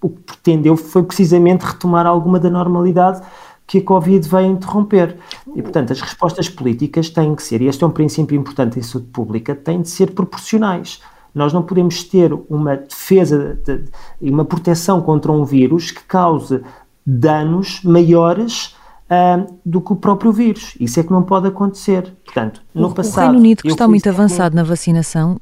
o 0.01 0.09
que 0.09 0.21
pretendeu 0.23 0.75
foi 0.75 1.03
precisamente 1.03 1.63
retomar 1.63 2.05
alguma 2.05 2.39
da 2.39 2.49
normalidade 2.49 3.21
que 3.67 3.79
a 3.79 3.83
Covid 3.83 4.27
veio 4.27 4.51
interromper. 4.51 5.17
E, 5.55 5.61
portanto, 5.61 5.91
as 5.91 6.01
respostas 6.01 6.47
políticas 6.47 7.09
têm 7.09 7.35
que 7.35 7.41
ser, 7.41 7.61
e 7.61 7.67
este 7.67 7.83
é 7.83 7.87
um 7.87 7.91
princípio 7.91 8.37
importante 8.37 8.77
em 8.77 8.83
saúde 8.83 9.07
pública, 9.07 9.55
têm 9.55 9.81
de 9.81 9.89
ser 9.89 10.11
proporcionais. 10.11 11.01
Nós 11.33 11.51
não 11.51 11.63
podemos 11.63 12.03
ter 12.03 12.31
uma 12.49 12.77
defesa 12.77 13.59
e 14.21 14.29
uma 14.29 14.45
proteção 14.45 15.01
contra 15.01 15.31
um 15.31 15.43
vírus 15.43 15.91
que 15.91 16.03
cause 16.03 16.61
danos 17.05 17.81
maiores 17.83 18.74
uh, 19.09 19.59
do 19.65 19.81
que 19.81 19.93
o 19.93 19.95
próprio 19.95 20.31
vírus. 20.31 20.75
Isso 20.79 20.99
é 20.99 21.03
que 21.03 21.11
não 21.11 21.23
pode 21.23 21.47
acontecer. 21.47 22.15
Portanto, 22.23 22.64
no 22.75 22.89
o, 22.89 22.93
passado. 22.93 23.17
O 23.17 23.31
Reino 23.31 23.39
Unido, 23.39 23.61
que 23.63 23.69
está 23.69 23.87
muito 23.87 24.07
avançado 24.09 24.55
na 24.55 24.63
vacinação, 24.63 25.37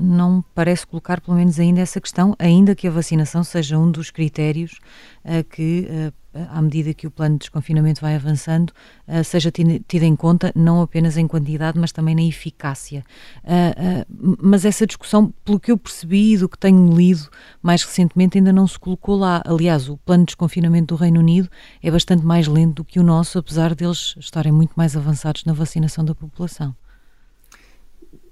não 0.00 0.44
parece 0.54 0.86
colocar, 0.86 1.20
pelo 1.20 1.36
menos 1.36 1.58
ainda, 1.58 1.80
essa 1.80 2.00
questão, 2.00 2.34
ainda 2.38 2.74
que 2.74 2.86
a 2.86 2.90
vacinação 2.90 3.42
seja 3.42 3.78
um 3.78 3.90
dos 3.90 4.10
critérios 4.10 4.78
uh, 5.24 5.44
que. 5.44 5.88
Uh, 5.90 6.28
à 6.50 6.60
medida 6.60 6.92
que 6.94 7.06
o 7.06 7.10
plano 7.10 7.34
de 7.34 7.40
desconfinamento 7.40 8.00
vai 8.00 8.14
avançando, 8.14 8.70
uh, 9.06 9.24
seja 9.24 9.50
tida 9.50 10.04
em 10.04 10.14
conta 10.14 10.52
não 10.54 10.80
apenas 10.80 11.16
em 11.16 11.26
quantidade, 11.26 11.78
mas 11.78 11.92
também 11.92 12.14
na 12.14 12.22
eficácia. 12.22 13.04
Uh, 13.44 14.32
uh, 14.32 14.36
mas 14.40 14.64
essa 14.64 14.86
discussão, 14.86 15.32
pelo 15.44 15.58
que 15.58 15.72
eu 15.72 15.78
percebi 15.78 16.34
e 16.34 16.38
do 16.38 16.48
que 16.48 16.58
tenho 16.58 16.94
lido 16.94 17.28
mais 17.62 17.82
recentemente, 17.82 18.38
ainda 18.38 18.52
não 18.52 18.66
se 18.66 18.78
colocou 18.78 19.16
lá. 19.16 19.42
Aliás, 19.44 19.88
o 19.88 19.96
plano 19.96 20.24
de 20.24 20.26
desconfinamento 20.26 20.94
do 20.94 21.00
Reino 21.00 21.20
Unido 21.20 21.48
é 21.82 21.90
bastante 21.90 22.24
mais 22.24 22.46
lento 22.46 22.76
do 22.76 22.84
que 22.84 23.00
o 23.00 23.02
nosso, 23.02 23.38
apesar 23.38 23.74
deles 23.74 24.14
estarem 24.18 24.52
muito 24.52 24.72
mais 24.76 24.96
avançados 24.96 25.44
na 25.44 25.52
vacinação 25.52 26.04
da 26.04 26.14
população. 26.14 26.67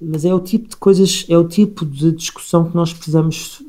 Mas 0.00 0.24
é 0.24 0.34
o 0.34 0.40
tipo 0.40 0.68
de 0.68 0.76
coisas, 0.76 1.24
é 1.28 1.36
o 1.36 1.44
tipo 1.44 1.84
de 1.84 2.12
discussão 2.12 2.64
que 2.64 2.76
nós 2.76 2.92
precisamos 2.92 3.62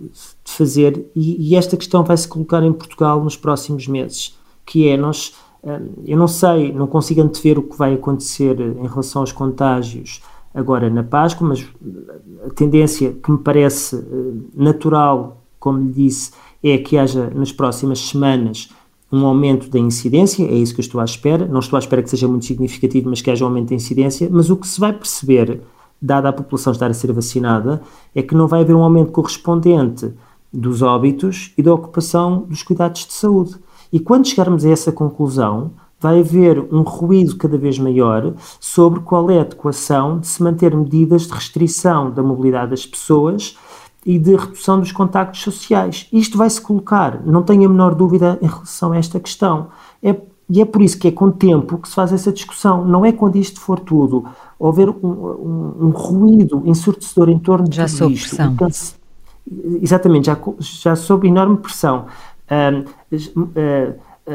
de 0.43 0.51
fazer 0.51 1.05
e, 1.15 1.49
e 1.49 1.55
esta 1.55 1.77
questão 1.77 2.03
vai 2.03 2.17
se 2.17 2.27
colocar 2.27 2.63
em 2.63 2.73
Portugal 2.73 3.23
nos 3.23 3.37
próximos 3.37 3.87
meses, 3.87 4.37
que 4.65 4.87
é 4.87 4.97
nós, 4.97 5.33
eh, 5.63 5.81
eu 6.05 6.17
não 6.17 6.27
sei, 6.27 6.73
não 6.73 6.87
consigo 6.87 7.21
antever 7.21 7.59
o 7.59 7.63
que 7.63 7.77
vai 7.77 7.93
acontecer 7.93 8.59
em 8.59 8.87
relação 8.87 9.21
aos 9.21 9.31
contágios 9.31 10.21
agora 10.53 10.89
na 10.89 11.03
Páscoa, 11.03 11.47
mas 11.47 11.65
a 12.45 12.49
tendência 12.49 13.13
que 13.13 13.31
me 13.31 13.37
parece 13.37 13.95
eh, 13.95 14.01
natural, 14.53 15.43
como 15.59 15.79
lhe 15.79 15.91
disse, 15.91 16.31
é 16.63 16.77
que 16.77 16.97
haja 16.97 17.29
nas 17.33 17.51
próximas 17.51 17.99
semanas 17.99 18.69
um 19.11 19.25
aumento 19.25 19.69
da 19.69 19.79
incidência, 19.79 20.43
é 20.43 20.53
isso 20.53 20.73
que 20.73 20.81
eu 20.81 20.83
estou 20.83 20.99
à 20.99 21.05
espera. 21.05 21.47
Não 21.47 21.59
estou 21.59 21.77
à 21.77 21.79
espera 21.79 22.03
que 22.03 22.09
seja 22.09 22.27
muito 22.27 22.45
significativo, 22.45 23.09
mas 23.09 23.21
que 23.21 23.31
haja 23.31 23.45
um 23.45 23.47
aumento 23.47 23.69
da 23.69 23.75
incidência. 23.75 24.27
Mas 24.31 24.49
o 24.49 24.57
que 24.57 24.67
se 24.67 24.79
vai 24.79 24.91
perceber, 24.91 25.61
dada 26.01 26.29
a 26.29 26.33
população 26.33 26.73
estar 26.73 26.89
a 26.89 26.93
ser 26.93 27.11
vacinada, 27.11 27.81
é 28.15 28.21
que 28.21 28.35
não 28.35 28.47
vai 28.47 28.61
haver 28.61 28.75
um 28.75 28.83
aumento 28.83 29.11
correspondente 29.11 30.13
dos 30.53 30.81
óbitos 30.81 31.53
e 31.57 31.63
da 31.63 31.73
ocupação 31.73 32.45
dos 32.47 32.63
cuidados 32.63 33.05
de 33.05 33.13
saúde. 33.13 33.55
E 33.91 33.99
quando 33.99 34.27
chegarmos 34.27 34.65
a 34.65 34.69
essa 34.69 34.91
conclusão, 34.91 35.71
vai 35.99 36.19
haver 36.19 36.59
um 36.71 36.81
ruído 36.81 37.35
cada 37.37 37.57
vez 37.57 37.79
maior 37.79 38.33
sobre 38.59 38.99
qual 38.99 39.29
é 39.31 39.39
a 39.39 39.41
adequação 39.41 40.19
de 40.19 40.27
se 40.27 40.43
manter 40.43 40.75
medidas 40.75 41.27
de 41.27 41.33
restrição 41.33 42.11
da 42.11 42.21
mobilidade 42.21 42.71
das 42.71 42.85
pessoas 42.85 43.57
e 44.05 44.17
de 44.19 44.35
redução 44.35 44.79
dos 44.79 44.91
contactos 44.91 45.41
sociais. 45.41 46.07
Isto 46.13 46.37
vai 46.37 46.49
se 46.49 46.61
colocar, 46.61 47.21
não 47.25 47.43
tenho 47.43 47.65
a 47.65 47.69
menor 47.69 47.95
dúvida 47.95 48.37
em 48.41 48.47
relação 48.47 48.91
a 48.91 48.97
esta 48.97 49.19
questão. 49.19 49.67
É, 50.01 50.15
e 50.49 50.61
é 50.61 50.65
por 50.65 50.81
isso 50.81 50.97
que 50.97 51.07
é 51.07 51.11
com 51.11 51.29
tempo 51.29 51.77
que 51.77 51.89
se 51.89 51.95
faz 51.95 52.13
essa 52.13 52.31
discussão. 52.31 52.85
Não 52.85 53.05
é 53.05 53.11
quando 53.11 53.35
isto 53.35 53.59
for 53.59 53.79
tudo, 53.79 54.25
houver 54.57 54.89
um, 54.89 54.95
um, 55.03 55.75
um 55.87 55.89
ruído 55.89 56.61
ensurdecedor 56.65 57.29
em 57.29 57.37
torno 57.39 57.67
de 57.67 57.75
Já 57.75 57.85
tudo 57.85 58.11
isto. 58.11 58.35
Pressão 58.35 58.55
exatamente, 59.81 60.27
já, 60.27 60.37
já 60.59 60.95
sob 60.95 61.27
enorme 61.27 61.57
pressão. 61.57 62.05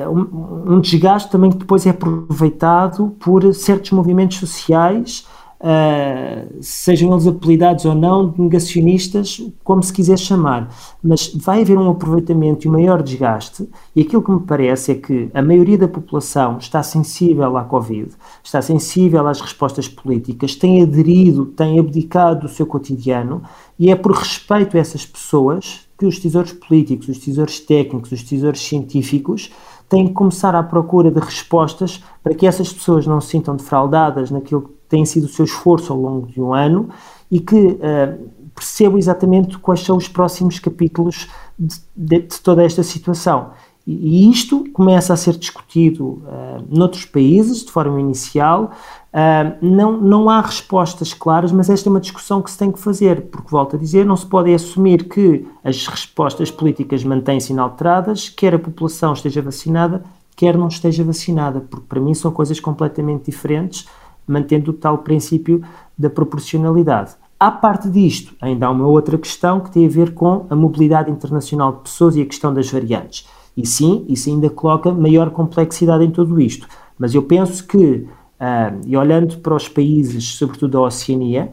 um, 0.09 0.75
um 0.75 0.81
desgaste 0.81 1.31
também 1.31 1.51
que 1.51 1.59
depois 1.59 1.87
é 1.87 1.91
aproveitado 1.91 3.15
por 3.21 3.55
certos 3.55 3.91
movimentos 3.93 4.39
sociais 4.39 5.27
Uh, 5.63 6.61
sejam 6.61 7.13
eles 7.13 7.25
apelidados 7.25 7.85
ou 7.85 7.95
não, 7.95 8.35
negacionistas, 8.37 9.41
como 9.63 9.81
se 9.81 9.93
quiser 9.93 10.19
chamar, 10.19 10.69
mas 11.01 11.33
vai 11.37 11.63
haver 11.63 11.79
um 11.79 11.89
aproveitamento 11.89 12.67
e 12.67 12.69
um 12.69 12.73
maior 12.73 13.01
desgaste, 13.01 13.69
e 13.95 14.03
aquilo 14.03 14.23
que 14.23 14.33
me 14.33 14.41
parece 14.41 14.91
é 14.91 14.95
que 14.97 15.31
a 15.33 15.41
maioria 15.41 15.79
da 15.79 15.87
população 15.87 16.59
está 16.59 16.83
sensível 16.83 17.57
à 17.57 17.63
Covid, 17.63 18.09
está 18.43 18.61
sensível 18.61 19.25
às 19.29 19.41
respostas 19.41 19.87
políticas, 19.87 20.57
tem 20.57 20.83
aderido, 20.83 21.47
tem 21.47 21.79
abdicado 21.79 22.41
do 22.41 22.49
seu 22.49 22.67
cotidiano, 22.67 23.41
e 23.79 23.89
é 23.89 23.95
por 23.95 24.17
respeito 24.17 24.77
a 24.77 24.81
essas 24.81 25.07
pessoas 25.07 25.87
que 25.97 26.05
os 26.05 26.19
tesouros 26.19 26.53
políticos, 26.53 27.09
os 27.09 27.19
tesouros 27.19 27.61
técnicos, 27.61 28.11
os 28.11 28.25
tesouros 28.25 28.61
científicos 28.61 29.53
têm 29.89 30.09
que 30.09 30.13
começar 30.13 30.55
à 30.57 30.63
procura 30.63 31.11
de 31.11 31.21
respostas 31.21 32.03
para 32.21 32.35
que 32.35 32.47
essas 32.47 32.73
pessoas 32.73 33.07
não 33.07 33.21
se 33.21 33.29
sintam 33.29 33.55
defraudadas 33.55 34.31
naquilo 34.31 34.63
que 34.63 34.71
tem 34.93 35.07
sido 35.07 35.25
o 35.25 35.29
seu 35.29 35.47
esforço 35.47 35.91
ao 35.91 35.99
longo 35.99 36.27
de 36.27 36.39
um 36.39 36.53
ano 36.53 36.91
e 37.31 37.41
que 37.41 37.57
uh, 37.57 38.29
percebo 38.55 38.99
exatamente 38.99 39.57
quais 39.57 39.81
são 39.81 39.97
os 39.97 40.07
próximos 40.07 40.59
capítulos 40.59 41.31
de, 41.59 41.77
de, 41.97 42.19
de 42.21 42.41
toda 42.43 42.63
esta 42.63 42.83
situação. 42.83 43.53
E, 43.87 44.27
e, 44.27 44.31
isto 44.31 44.71
começa 44.71 45.15
a 45.15 45.17
ser 45.17 45.39
discutido 45.39 46.05
uh, 46.05 46.63
noutros 46.69 47.07
países, 47.07 47.65
de 47.65 47.73
forma 47.73 47.99
inicial. 47.99 48.73
Uh, 49.15 49.57
não, 49.65 49.99
não 49.99 50.29
há 50.29 50.43
respostas 50.43 51.15
claras, 51.15 51.51
mas 51.53 51.71
esta 51.71 51.89
é 51.89 51.91
uma 51.91 51.99
discussão 51.99 52.43
que 52.43 52.51
se 52.51 52.59
tem 52.59 52.71
que 52.71 52.79
fazer, 52.79 53.23
porque, 53.23 53.49
volto 53.51 53.77
a 53.77 53.79
dizer, 53.79 54.05
não 54.05 54.15
se 54.15 54.27
pode 54.27 54.53
assumir 54.53 55.09
que 55.09 55.47
as 55.65 55.87
respostas 55.87 56.51
políticas 56.51 57.03
mantêm-se 57.03 57.51
inalteradas, 57.51 58.29
quer 58.29 58.55
a 58.55 58.59
população 58.59 59.15
esteja 59.15 59.41
vacinada, 59.41 60.05
quer 60.37 60.57
não 60.57 60.69
esteja 60.69 61.03
vacinada, 61.03 61.63
porque 61.63 61.87
para 61.89 62.01
mim 62.01 62.13
são 62.13 62.31
coisas 62.31 62.61
completamente 62.61 63.31
diferentes 63.31 63.89
mantendo 64.27 64.71
o 64.71 64.75
tal 64.75 64.99
princípio 64.99 65.63
da 65.99 66.11
proporcionalidade. 66.11 67.15
À 67.39 67.51
parte 67.51 67.91
disto, 67.91 68.35
ainda 68.41 68.67
há 68.67 68.71
uma 68.71 68.87
outra 68.87 69.19
questão 69.19 69.61
que 69.61 69.71
tem 69.71 69.87
a 69.87 69.91
ver 69.91 70.15
com 70.15 70.47
a 70.49 70.55
mobilidade 70.55 71.11
internacional 71.11 71.73
de 71.73 71.81
pessoas 71.81 72.15
e 72.17 72.23
a 72.23 72.27
questão 72.27 72.55
das 72.55 72.71
variantes. 72.71 73.27
E 73.57 73.67
sim, 73.67 74.05
isso 74.09 74.31
ainda 74.31 74.49
coloca 74.49 74.93
maior 74.93 75.31
complexidade 75.31 76.05
em 76.05 76.11
tudo 76.11 76.41
isto. 76.41 76.67
Mas 76.99 77.15
eu 77.15 77.23
penso 77.23 77.67
que, 77.67 77.77
uh, 77.79 78.81
e 78.87 78.97
olhando 78.97 79.39
para 79.39 79.55
os 79.55 79.69
países, 79.69 80.37
sobretudo 80.37 80.73
da 80.73 80.81
Oceania, 80.83 81.53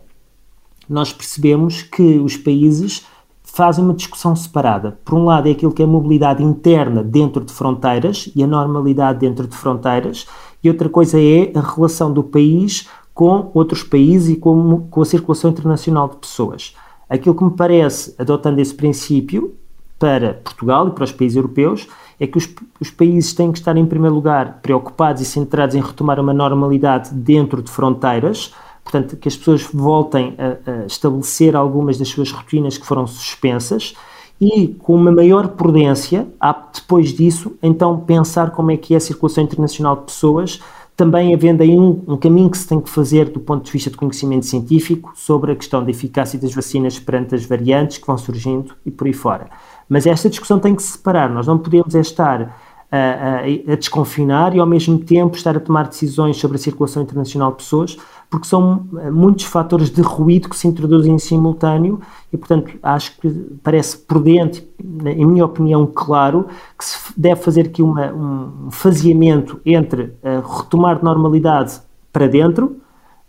nós 0.87 1.11
percebemos 1.11 1.81
que 1.81 2.19
os 2.19 2.37
países 2.37 3.05
fazem 3.43 3.83
uma 3.83 3.93
discussão 3.93 4.35
separada. 4.35 4.99
Por 5.03 5.15
um 5.15 5.25
lado, 5.25 5.47
é 5.47 5.51
aquilo 5.51 5.71
que 5.71 5.81
é 5.81 5.85
a 5.85 5.87
mobilidade 5.87 6.43
interna 6.43 7.03
dentro 7.03 7.43
de 7.43 7.51
fronteiras 7.51 8.31
e 8.35 8.43
a 8.43 8.47
normalidade 8.47 9.19
dentro 9.19 9.47
de 9.47 9.55
fronteiras, 9.55 10.27
e 10.63 10.69
outra 10.69 10.89
coisa 10.89 11.19
é 11.19 11.51
a 11.55 11.61
relação 11.61 12.11
do 12.11 12.23
país 12.23 12.87
com 13.13 13.51
outros 13.53 13.83
países 13.83 14.29
e 14.29 14.35
com, 14.35 14.87
com 14.89 15.01
a 15.01 15.05
circulação 15.05 15.51
internacional 15.51 16.07
de 16.07 16.17
pessoas. 16.17 16.75
Aquilo 17.09 17.35
que 17.35 17.43
me 17.43 17.51
parece, 17.51 18.15
adotando 18.17 18.61
esse 18.61 18.73
princípio 18.73 19.55
para 19.97 20.35
Portugal 20.35 20.87
e 20.87 20.91
para 20.91 21.03
os 21.03 21.11
países 21.11 21.35
europeus, 21.35 21.87
é 22.19 22.27
que 22.27 22.37
os, 22.37 22.49
os, 22.79 22.89
países 22.89 23.33
têm 23.33 23.51
que 23.51 23.57
estar, 23.57 23.75
em 23.75 23.85
primeiro 23.85 24.15
lugar, 24.15 24.59
preocupados 24.61 25.21
e 25.21 25.25
centrados 25.25 25.75
em 25.75 25.81
retomar 25.81 26.19
uma 26.19 26.33
normalidade 26.33 27.13
dentro 27.13 27.61
de 27.61 27.69
fronteiras, 27.71 28.53
portanto, 28.83 29.17
que 29.17 29.27
as 29.27 29.35
pessoas 29.35 29.63
voltem 29.73 30.35
a, 30.37 30.71
a 30.71 30.85
estabelecer 30.85 31.55
algumas 31.55 31.97
das 31.97 32.07
suas 32.09 32.31
rotinas 32.31 32.77
que 32.77 32.85
foram 32.85 33.05
suspensas 33.07 33.95
e 34.39 34.69
com 34.79 34.95
uma 34.95 35.11
maior 35.11 35.49
prudência, 35.49 36.27
depois 36.73 37.09
disso, 37.13 37.57
então 37.61 37.99
pensar 37.99 38.51
como 38.51 38.71
é 38.71 38.77
que 38.77 38.93
é 38.93 38.97
a 38.97 39.01
circulação 39.01 39.43
internacional 39.43 39.97
de 39.97 40.03
pessoas, 40.03 40.61
também 40.95 41.33
havendo 41.33 41.63
aí 41.63 41.77
um, 41.77 42.03
um, 42.07 42.17
caminho 42.17 42.49
que 42.49 42.57
se 42.57 42.67
tem 42.67 42.79
que 42.79 42.89
fazer 42.89 43.29
do 43.29 43.39
ponto 43.39 43.63
de 43.63 43.71
vista 43.71 43.89
de 43.89 43.95
conhecimento 43.95 44.45
científico 44.45 45.13
sobre 45.15 45.51
a 45.51 45.55
questão 45.55 45.83
da 45.83 45.89
eficácia 45.89 46.37
das 46.37 46.53
vacinas 46.53 46.99
perante 46.99 47.35
as 47.35 47.45
variantes 47.45 47.97
que 47.97 48.05
vão 48.05 48.17
surgindo 48.17 48.73
e 48.85 48.91
por 48.91 49.07
aí 49.07 49.13
fora. 49.13 49.49
Mas 49.87 50.05
esta 50.05 50.29
discussão 50.29 50.59
tem 50.59 50.75
que 50.75 50.83
se 50.83 50.91
separar, 50.91 51.29
nós 51.29 51.47
não 51.47 51.57
podemos 51.57 51.95
é 51.95 52.01
estar 52.01 52.53
a, 52.91 52.97
a, 52.97 53.73
a 53.73 53.75
desconfinar 53.75 54.55
e 54.55 54.59
ao 54.59 54.65
mesmo 54.65 54.99
tempo 54.99 55.37
estar 55.37 55.55
a 55.55 55.59
tomar 55.59 55.87
decisões 55.87 56.37
sobre 56.37 56.57
a 56.57 56.59
circulação 56.59 57.03
internacional 57.03 57.51
de 57.51 57.57
pessoas, 57.57 57.97
porque 58.29 58.47
são 58.47 58.85
eh, 58.99 59.09
muitos 59.09 59.45
fatores 59.45 59.89
de 59.89 60.01
ruído 60.01 60.49
que 60.49 60.55
se 60.55 60.67
introduzem 60.67 61.15
em 61.15 61.19
simultâneo 61.19 61.99
e, 62.31 62.37
portanto, 62.37 62.71
acho 62.83 63.17
que 63.19 63.29
parece 63.63 63.97
prudente, 63.97 64.67
em 64.79 65.25
minha 65.25 65.45
opinião, 65.45 65.87
claro, 65.87 66.45
que 66.77 66.85
se 66.85 66.97
deve 67.17 67.41
fazer 67.41 67.67
aqui 67.67 67.81
uma, 67.81 68.13
um 68.13 68.71
faseamento 68.71 69.59
entre 69.65 70.13
uh, 70.23 70.57
retomar 70.57 70.99
de 70.99 71.03
normalidade 71.03 71.81
para 72.13 72.27
dentro 72.27 72.77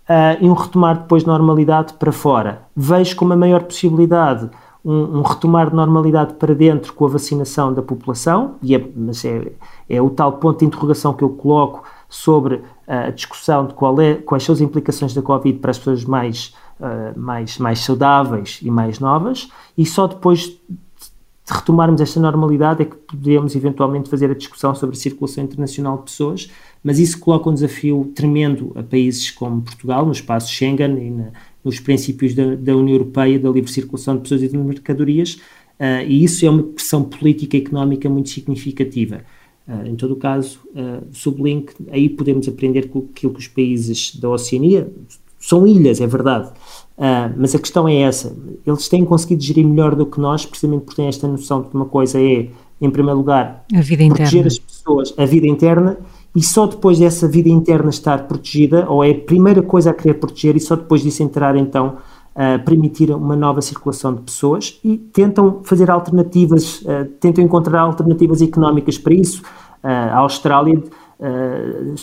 uh, 0.08 0.36
e 0.38 0.48
um 0.48 0.52
retomar 0.52 0.98
depois 0.98 1.22
de 1.22 1.28
normalidade 1.28 1.94
para 1.94 2.12
fora. 2.12 2.62
Vejo 2.76 3.16
como 3.16 3.32
a 3.32 3.36
maior 3.36 3.62
possibilidade 3.62 4.50
um, 4.84 5.18
um, 5.18 5.22
retomar 5.22 5.70
de 5.70 5.76
normalidade 5.76 6.34
para 6.34 6.54
dentro 6.54 6.92
com 6.92 7.06
a 7.06 7.08
vacinação 7.08 7.72
da 7.72 7.82
população, 7.82 8.56
e 8.62 8.74
é, 8.74 8.90
mas 8.94 9.24
é, 9.24 9.52
é 9.88 10.00
o 10.00 10.10
tal 10.10 10.32
ponto 10.32 10.58
de 10.58 10.66
interrogação 10.66 11.14
que 11.14 11.24
eu 11.24 11.30
coloco 11.30 11.84
sobre 12.08 12.62
a 12.92 13.10
discussão 13.10 13.68
de 13.68 13.74
qual 13.74 14.00
é, 14.00 14.14
quais 14.14 14.42
são 14.42 14.52
as 14.52 14.60
implicações 14.60 15.14
da 15.14 15.22
Covid 15.22 15.60
para 15.60 15.70
as 15.70 15.78
pessoas 15.78 16.04
mais, 16.04 16.52
uh, 16.80 17.18
mais, 17.18 17.56
mais 17.56 17.78
saudáveis 17.78 18.58
e 18.62 18.70
mais 18.70 18.98
novas, 18.98 19.48
e 19.78 19.86
só 19.86 20.08
depois 20.08 20.48
de 20.48 20.58
retomarmos 21.48 22.00
esta 22.00 22.18
normalidade 22.18 22.82
é 22.82 22.84
que 22.84 22.96
podemos 22.96 23.54
eventualmente 23.54 24.10
fazer 24.10 24.30
a 24.30 24.34
discussão 24.34 24.74
sobre 24.74 24.96
a 24.96 24.98
circulação 24.98 25.44
internacional 25.44 25.98
de 25.98 26.04
pessoas, 26.04 26.50
mas 26.82 26.98
isso 26.98 27.20
coloca 27.20 27.48
um 27.48 27.54
desafio 27.54 28.10
tremendo 28.12 28.72
a 28.74 28.82
países 28.82 29.30
como 29.30 29.62
Portugal, 29.62 30.04
no 30.04 30.12
espaço 30.12 30.52
Schengen 30.52 30.98
e 30.98 31.10
na, 31.10 31.28
nos 31.64 31.78
princípios 31.78 32.34
da, 32.34 32.56
da, 32.56 32.74
União 32.74 32.96
Europeia 32.96 33.38
da 33.38 33.50
livre 33.50 33.70
circulação 33.70 34.16
de 34.16 34.22
pessoas 34.22 34.42
e 34.42 34.48
de 34.48 34.58
mercadorias, 34.58 35.34
uh, 35.78 36.04
e 36.08 36.24
isso 36.24 36.44
é 36.44 36.50
uma 36.50 36.64
pressão 36.64 37.04
política 37.04 37.56
e 37.56 37.60
económica 37.60 38.08
muito 38.08 38.30
significativa. 38.30 39.22
Uh, 39.70 39.86
em 39.86 39.94
todo 39.94 40.14
o 40.14 40.16
caso, 40.16 40.58
uh, 40.74 41.06
sublinho 41.12 41.62
que 41.62 41.74
aí 41.92 42.08
podemos 42.08 42.48
aprender 42.48 42.88
com 42.88 43.06
aquilo 43.10 43.32
que 43.32 43.38
os 43.38 43.46
países 43.46 44.16
da 44.16 44.28
Oceania 44.28 44.90
são 45.38 45.64
ilhas, 45.64 46.00
é 46.00 46.08
verdade, 46.08 46.48
uh, 46.98 47.32
mas 47.36 47.54
a 47.54 47.58
questão 47.58 47.86
é 47.86 47.94
essa: 48.00 48.36
eles 48.66 48.88
têm 48.88 49.04
conseguido 49.04 49.40
gerir 49.44 49.64
melhor 49.64 49.94
do 49.94 50.06
que 50.06 50.18
nós, 50.18 50.44
precisamente 50.44 50.82
porque 50.82 50.96
têm 50.96 51.06
esta 51.06 51.28
noção 51.28 51.62
de 51.62 51.68
que 51.68 51.76
uma 51.76 51.84
coisa 51.84 52.20
é, 52.20 52.48
em 52.80 52.90
primeiro 52.90 53.18
lugar, 53.18 53.64
proteger 53.68 54.40
interna. 54.40 54.46
as 54.48 54.58
pessoas, 54.58 55.14
a 55.16 55.24
vida 55.24 55.46
interna, 55.46 55.98
e 56.34 56.42
só 56.42 56.66
depois 56.66 56.98
dessa 56.98 57.28
vida 57.28 57.48
interna 57.48 57.90
estar 57.90 58.26
protegida, 58.26 58.90
ou 58.90 59.04
é 59.04 59.10
a 59.10 59.14
primeira 59.14 59.62
coisa 59.62 59.90
a 59.90 59.94
querer 59.94 60.14
proteger, 60.14 60.56
e 60.56 60.60
só 60.60 60.74
depois 60.74 61.00
disso 61.00 61.22
entrar 61.22 61.54
então 61.56 61.98
a 62.34 62.58
permitir 62.58 63.10
uma 63.10 63.34
nova 63.34 63.60
circulação 63.60 64.14
de 64.14 64.22
pessoas 64.22 64.78
e 64.84 64.96
tentam 64.96 65.60
fazer 65.64 65.90
alternativas, 65.90 66.80
uh, 66.82 67.04
tentam 67.18 67.42
encontrar 67.42 67.80
alternativas 67.80 68.40
económicas 68.40 68.96
para 68.96 69.14
isso. 69.14 69.42
Uh, 69.82 69.86
a 70.12 70.18
Austrália 70.18 70.78
uh, 70.78 71.94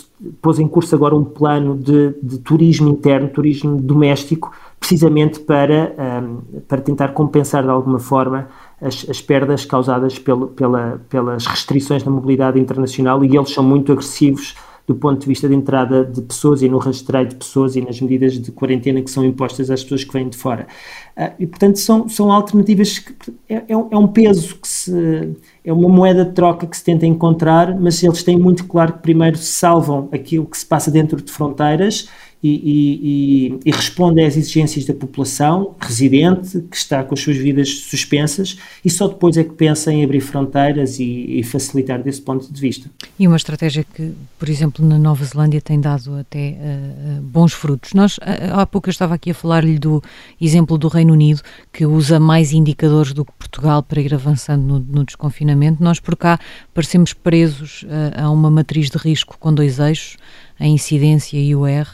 pôs 0.42 0.58
em 0.58 0.68
curso 0.68 0.94
agora 0.94 1.14
um 1.16 1.24
plano 1.24 1.76
de, 1.76 2.14
de 2.22 2.38
turismo 2.38 2.88
interno, 2.88 3.28
turismo 3.28 3.80
doméstico, 3.80 4.52
precisamente 4.78 5.40
para, 5.40 5.94
um, 6.22 6.60
para 6.68 6.80
tentar 6.80 7.08
compensar 7.08 7.62
de 7.62 7.70
alguma 7.70 7.98
forma 7.98 8.48
as, 8.80 9.06
as 9.08 9.20
perdas 9.20 9.64
causadas 9.64 10.18
pelo, 10.18 10.48
pela, 10.48 11.00
pelas 11.08 11.46
restrições 11.46 12.04
na 12.04 12.10
mobilidade 12.10 12.60
internacional 12.60 13.24
e 13.24 13.36
eles 13.36 13.50
são 13.50 13.64
muito 13.64 13.92
agressivos 13.92 14.54
do 14.88 14.94
ponto 14.94 15.20
de 15.20 15.26
vista 15.26 15.46
de 15.46 15.54
entrada 15.54 16.02
de 16.02 16.22
pessoas 16.22 16.62
e 16.62 16.68
no 16.68 16.78
rastreio 16.78 17.28
de 17.28 17.34
pessoas 17.34 17.76
e 17.76 17.82
nas 17.82 18.00
medidas 18.00 18.40
de 18.40 18.50
quarentena 18.50 19.02
que 19.02 19.10
são 19.10 19.22
impostas 19.22 19.70
às 19.70 19.82
pessoas 19.82 20.02
que 20.02 20.12
vêm 20.14 20.30
de 20.30 20.36
fora. 20.36 20.66
Uh, 21.14 21.30
e, 21.38 21.46
portanto, 21.46 21.78
são, 21.78 22.08
são 22.08 22.32
alternativas 22.32 22.98
que 22.98 23.12
é, 23.46 23.56
é, 23.56 23.64
é, 23.68 23.98
um 23.98 24.08
peso 24.08 24.56
que 24.56 24.66
se. 24.66 25.36
é 25.62 25.70
uma 25.70 25.90
moeda 25.90 26.24
de 26.24 26.32
troca 26.32 26.66
que 26.66 26.74
se 26.74 26.82
tenta 26.82 27.04
encontrar, 27.04 27.78
mas 27.78 28.02
eles 28.02 28.22
têm 28.22 28.38
muito 28.38 28.64
claro 28.64 28.94
que 28.94 29.00
primeiro 29.00 29.36
salvam 29.36 30.08
aquilo 30.10 30.46
que 30.46 30.56
se 30.56 30.64
passa 30.64 30.90
dentro 30.90 31.20
de 31.20 31.30
fronteiras 31.30 32.08
e, 32.42 32.48
e, 32.48 33.60
e, 33.66 33.70
responde 33.72 34.22
às 34.22 34.36
exigências 34.36 34.84
da 34.84 34.94
população 34.94 35.74
residente 35.80 36.60
que 36.70 36.76
está 36.76 37.02
com 37.02 37.14
as 37.14 37.20
suas 37.20 37.36
vidas 37.36 37.68
suspensas 37.68 38.56
e 38.84 38.90
só 38.90 39.08
depois 39.08 39.36
é 39.36 39.42
que 39.42 39.54
pensa 39.54 39.92
em 39.92 40.04
abrir 40.04 40.20
fronteiras 40.20 41.00
e, 41.00 41.40
e, 41.40 41.42
facilitar 41.42 42.00
desse 42.00 42.22
ponto 42.22 42.52
de 42.52 42.60
vista. 42.60 42.88
E 43.18 43.26
uma 43.26 43.36
estratégia 43.36 43.84
que, 43.84 44.12
por 44.38 44.48
exemplo, 44.48 44.86
na 44.86 44.98
Nova 44.98 45.24
Zelândia 45.24 45.60
tem 45.60 45.80
dado 45.80 46.14
até 46.14 46.50
uh, 46.50 47.22
bons 47.22 47.52
frutos. 47.52 47.92
Nós, 47.92 48.20
há 48.52 48.64
pouco 48.64 48.88
eu 48.88 48.92
estava 48.92 49.14
aqui 49.14 49.32
a 49.32 49.34
falar-lhe 49.34 49.78
do 49.78 50.00
exemplo 50.40 50.78
do 50.78 50.86
Reino 50.86 51.14
Unido, 51.14 51.42
que 51.72 51.84
usa 51.84 52.20
mais 52.20 52.52
indicadores 52.52 53.12
do 53.12 53.24
que 53.24 53.32
Portugal 53.32 53.82
para 53.82 54.00
ir 54.00 54.14
avançando 54.14 54.62
no, 54.62 54.78
no 54.78 55.04
desconfinamento. 55.04 55.82
Nós 55.82 55.98
por 55.98 56.14
cá 56.14 56.38
parecemos 56.72 57.12
presos 57.12 57.82
uh, 57.82 58.22
a 58.22 58.30
uma 58.30 58.50
matriz 58.50 58.90
de 58.90 58.96
risco 58.96 59.36
com 59.40 59.52
dois 59.52 59.80
eixos, 59.80 60.16
a 60.60 60.66
incidência 60.66 61.38
e 61.38 61.54
o 61.54 61.66
R 61.66 61.88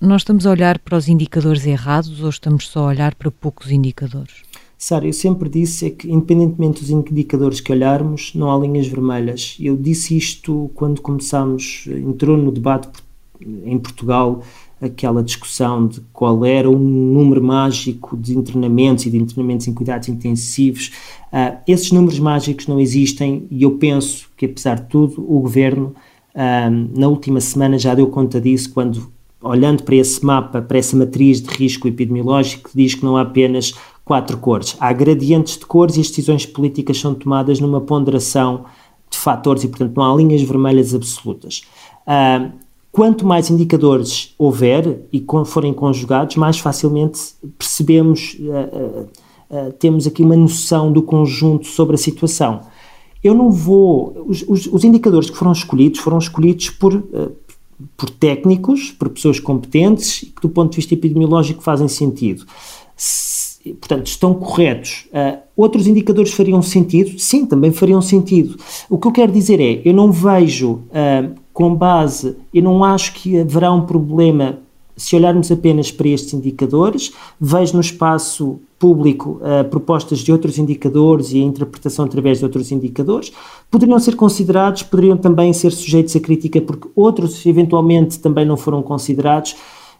nós 0.00 0.22
estamos 0.22 0.46
a 0.46 0.50
olhar 0.50 0.78
para 0.78 0.96
os 0.96 1.08
indicadores 1.08 1.66
errados 1.66 2.22
ou 2.22 2.30
estamos 2.30 2.68
só 2.68 2.80
a 2.80 2.88
olhar 2.88 3.14
para 3.14 3.30
poucos 3.30 3.70
indicadores? 3.70 4.42
Sara, 4.78 5.06
eu 5.06 5.12
sempre 5.12 5.48
disse 5.48 5.86
é 5.86 5.90
que, 5.90 6.10
independentemente 6.10 6.80
dos 6.80 6.90
indicadores 6.90 7.60
que 7.60 7.72
olharmos, 7.72 8.32
não 8.34 8.50
há 8.50 8.58
linhas 8.58 8.86
vermelhas. 8.86 9.56
Eu 9.58 9.76
disse 9.76 10.16
isto 10.16 10.70
quando 10.74 11.00
começámos, 11.00 11.86
entrou 11.88 12.36
no 12.36 12.52
debate 12.52 12.88
em 13.40 13.78
Portugal 13.78 14.42
aquela 14.80 15.22
discussão 15.22 15.86
de 15.86 16.00
qual 16.12 16.44
era 16.44 16.68
o 16.68 16.78
número 16.78 17.42
mágico 17.42 18.16
de 18.16 18.36
internamentos 18.36 19.06
e 19.06 19.10
de 19.10 19.16
internamentos 19.16 19.66
em 19.66 19.72
cuidados 19.72 20.08
intensivos. 20.08 20.92
Uh, 21.32 21.56
esses 21.66 21.90
números 21.92 22.18
mágicos 22.18 22.66
não 22.66 22.78
existem 22.78 23.46
e 23.50 23.62
eu 23.62 23.78
penso 23.78 24.28
que, 24.36 24.44
apesar 24.46 24.80
de 24.80 24.88
tudo, 24.88 25.24
o 25.26 25.40
governo 25.40 25.94
uh, 26.34 26.98
na 26.98 27.08
última 27.08 27.40
semana 27.40 27.78
já 27.78 27.94
deu 27.94 28.08
conta 28.08 28.38
disso 28.40 28.72
quando, 28.72 29.10
olhando 29.46 29.82
para 29.82 29.96
esse 29.96 30.24
mapa, 30.24 30.60
para 30.60 30.78
essa 30.78 30.96
matriz 30.96 31.40
de 31.40 31.48
risco 31.48 31.88
epidemiológico, 31.88 32.70
diz 32.74 32.94
que 32.94 33.04
não 33.04 33.16
há 33.16 33.22
apenas 33.22 33.74
quatro 34.04 34.36
cores. 34.38 34.76
Há 34.78 34.92
gradientes 34.92 35.58
de 35.58 35.66
cores 35.66 35.96
e 35.96 36.00
as 36.00 36.08
decisões 36.08 36.46
políticas 36.46 36.98
são 36.98 37.14
tomadas 37.14 37.60
numa 37.60 37.80
ponderação 37.80 38.64
de 39.10 39.18
fatores 39.18 39.64
e, 39.64 39.68
portanto, 39.68 39.96
não 39.96 40.12
há 40.12 40.16
linhas 40.16 40.42
vermelhas 40.42 40.94
absolutas. 40.94 41.62
Uh, 42.06 42.66
Quanto 42.96 43.26
mais 43.26 43.50
indicadores 43.50 44.34
houver 44.38 45.02
e 45.12 45.22
forem 45.44 45.74
conjugados, 45.74 46.36
mais 46.36 46.58
facilmente 46.58 47.20
percebemos, 47.58 48.38
uh, 48.40 49.06
uh, 49.50 49.72
temos 49.72 50.06
aqui 50.06 50.22
uma 50.22 50.34
noção 50.34 50.90
do 50.90 51.02
conjunto 51.02 51.66
sobre 51.66 51.96
a 51.96 51.98
situação. 51.98 52.62
Eu 53.22 53.34
não 53.34 53.50
vou. 53.50 54.24
Os, 54.26 54.42
os, 54.48 54.66
os 54.72 54.82
indicadores 54.82 55.28
que 55.28 55.36
foram 55.36 55.52
escolhidos 55.52 56.00
foram 56.00 56.16
escolhidos 56.16 56.70
por, 56.70 56.94
por 57.96 58.10
técnicos, 58.10 58.90
por 58.90 59.08
pessoas 59.08 59.38
competentes 59.38 60.22
e 60.22 60.26
que, 60.26 60.42
do 60.42 60.48
ponto 60.48 60.70
de 60.70 60.76
vista 60.76 60.94
epidemiológico, 60.94 61.62
fazem 61.62 61.88
sentido. 61.88 62.44
Se, 62.96 63.72
portanto, 63.74 64.06
estão 64.06 64.34
corretos. 64.34 65.06
outros 65.56 65.86
indicadores 65.86 66.32
fariam 66.32 66.62
sentido? 66.62 67.18
Sim, 67.18 67.44
também 67.44 67.72
fariam 67.72 68.00
sentido. 68.00 68.56
O 68.88 68.98
que 68.98 69.06
eu 69.08 69.12
quero 69.12 69.32
dizer 69.32 69.60
é, 69.60 69.82
eu 69.84 69.92
não 69.92 70.10
vejo 70.10 70.82
com 71.52 71.74
base, 71.74 72.36
eu 72.52 72.62
não 72.62 72.84
acho 72.84 73.14
que 73.14 73.38
haverá 73.38 73.72
um 73.72 73.86
problema 73.86 74.58
se 74.96 75.14
olharmos 75.14 75.50
apenas 75.52 75.90
para 75.90 76.08
estes 76.08 76.32
indicadores. 76.32 77.12
Vejo 77.38 77.74
no 77.74 77.80
espaço 77.80 78.58
público 78.78 79.40
uh, 79.40 79.68
propostas 79.68 80.18
de 80.18 80.30
outros 80.30 80.58
indicadores 80.58 81.32
e 81.32 81.40
a 81.40 81.44
interpretação 81.44 82.04
através 82.04 82.38
de 82.38 82.44
outros 82.44 82.70
indicadores. 82.70 83.32
Poderiam 83.70 83.98
ser 83.98 84.16
considerados, 84.16 84.82
poderiam 84.82 85.16
também 85.16 85.52
ser 85.52 85.72
sujeitos 85.72 86.14
a 86.14 86.20
crítica, 86.20 86.60
porque 86.60 86.88
outros 86.94 87.44
eventualmente 87.46 88.18
também 88.18 88.44
não 88.44 88.56
foram 88.56 88.82
considerados. 88.82 89.56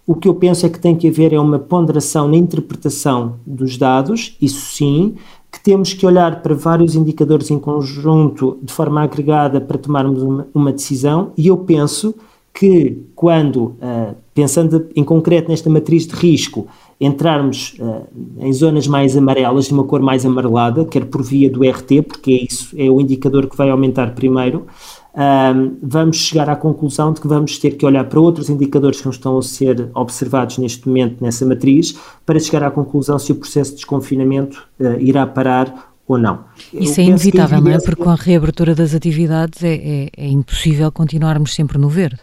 O 0.06 0.14
que 0.14 0.28
eu 0.28 0.34
penso 0.34 0.64
é 0.64 0.68
que 0.68 0.78
tem 0.78 0.94
que 0.94 1.08
haver 1.08 1.32
é 1.32 1.40
uma 1.40 1.58
ponderação 1.58 2.28
na 2.28 2.36
interpretação 2.36 3.36
dos 3.44 3.76
dados, 3.76 4.36
isso 4.40 4.60
sim, 4.76 5.16
que 5.50 5.58
temos 5.60 5.92
que 5.92 6.06
olhar 6.06 6.42
para 6.42 6.54
vários 6.54 6.94
indicadores 6.94 7.50
em 7.50 7.58
conjunto, 7.58 8.58
de 8.62 8.72
forma 8.72 9.02
agregada, 9.02 9.60
para 9.60 9.78
tomarmos 9.78 10.22
uma, 10.22 10.46
uma 10.54 10.72
decisão, 10.72 11.32
e 11.36 11.48
eu 11.48 11.56
penso 11.56 12.14
que 12.58 13.06
quando, 13.14 13.76
uh, 13.82 14.16
pensando 14.32 14.88
em 14.96 15.04
concreto 15.04 15.50
nesta 15.50 15.68
matriz 15.68 16.06
de 16.06 16.14
risco, 16.14 16.66
entrarmos 16.98 17.76
uh, 17.78 18.06
em 18.38 18.50
zonas 18.50 18.86
mais 18.86 19.14
amarelas, 19.14 19.66
de 19.66 19.74
uma 19.74 19.84
cor 19.84 20.00
mais 20.00 20.24
amarelada, 20.24 20.86
quer 20.86 21.04
por 21.04 21.22
via 21.22 21.50
do 21.50 21.62
RT, 21.62 22.02
porque 22.08 22.32
é 22.32 22.44
isso, 22.50 22.74
é 22.78 22.88
o 22.88 22.98
indicador 22.98 23.46
que 23.46 23.56
vai 23.56 23.68
aumentar 23.68 24.14
primeiro, 24.14 24.66
um, 25.14 25.76
vamos 25.82 26.16
chegar 26.16 26.48
à 26.48 26.56
conclusão 26.56 27.12
de 27.12 27.20
que 27.20 27.28
vamos 27.28 27.58
ter 27.58 27.72
que 27.72 27.84
olhar 27.84 28.04
para 28.04 28.20
outros 28.20 28.48
indicadores 28.48 29.00
que 29.00 29.04
não 29.04 29.12
estão 29.12 29.38
a 29.38 29.42
ser 29.42 29.90
observados 29.94 30.56
neste 30.56 30.88
momento 30.88 31.22
nessa 31.22 31.44
matriz 31.44 31.98
para 32.24 32.38
chegar 32.38 32.62
à 32.62 32.70
conclusão 32.70 33.18
se 33.18 33.32
o 33.32 33.34
processo 33.34 33.70
de 33.70 33.76
desconfinamento 33.76 34.66
irá 35.00 35.26
parar 35.26 35.94
ou 36.06 36.18
não. 36.18 36.44
Isso 36.72 37.00
Eu 37.00 37.04
é 37.04 37.08
inevitável, 37.08 37.60
não 37.62 37.72
é? 37.72 37.78
Porque 37.78 38.02
com 38.02 38.10
a 38.10 38.14
reabertura 38.14 38.74
das 38.74 38.94
atividades 38.94 39.62
é, 39.64 39.74
é, 39.74 40.10
é 40.16 40.28
impossível 40.28 40.92
continuarmos 40.92 41.54
sempre 41.54 41.78
no 41.78 41.88
verde. 41.88 42.20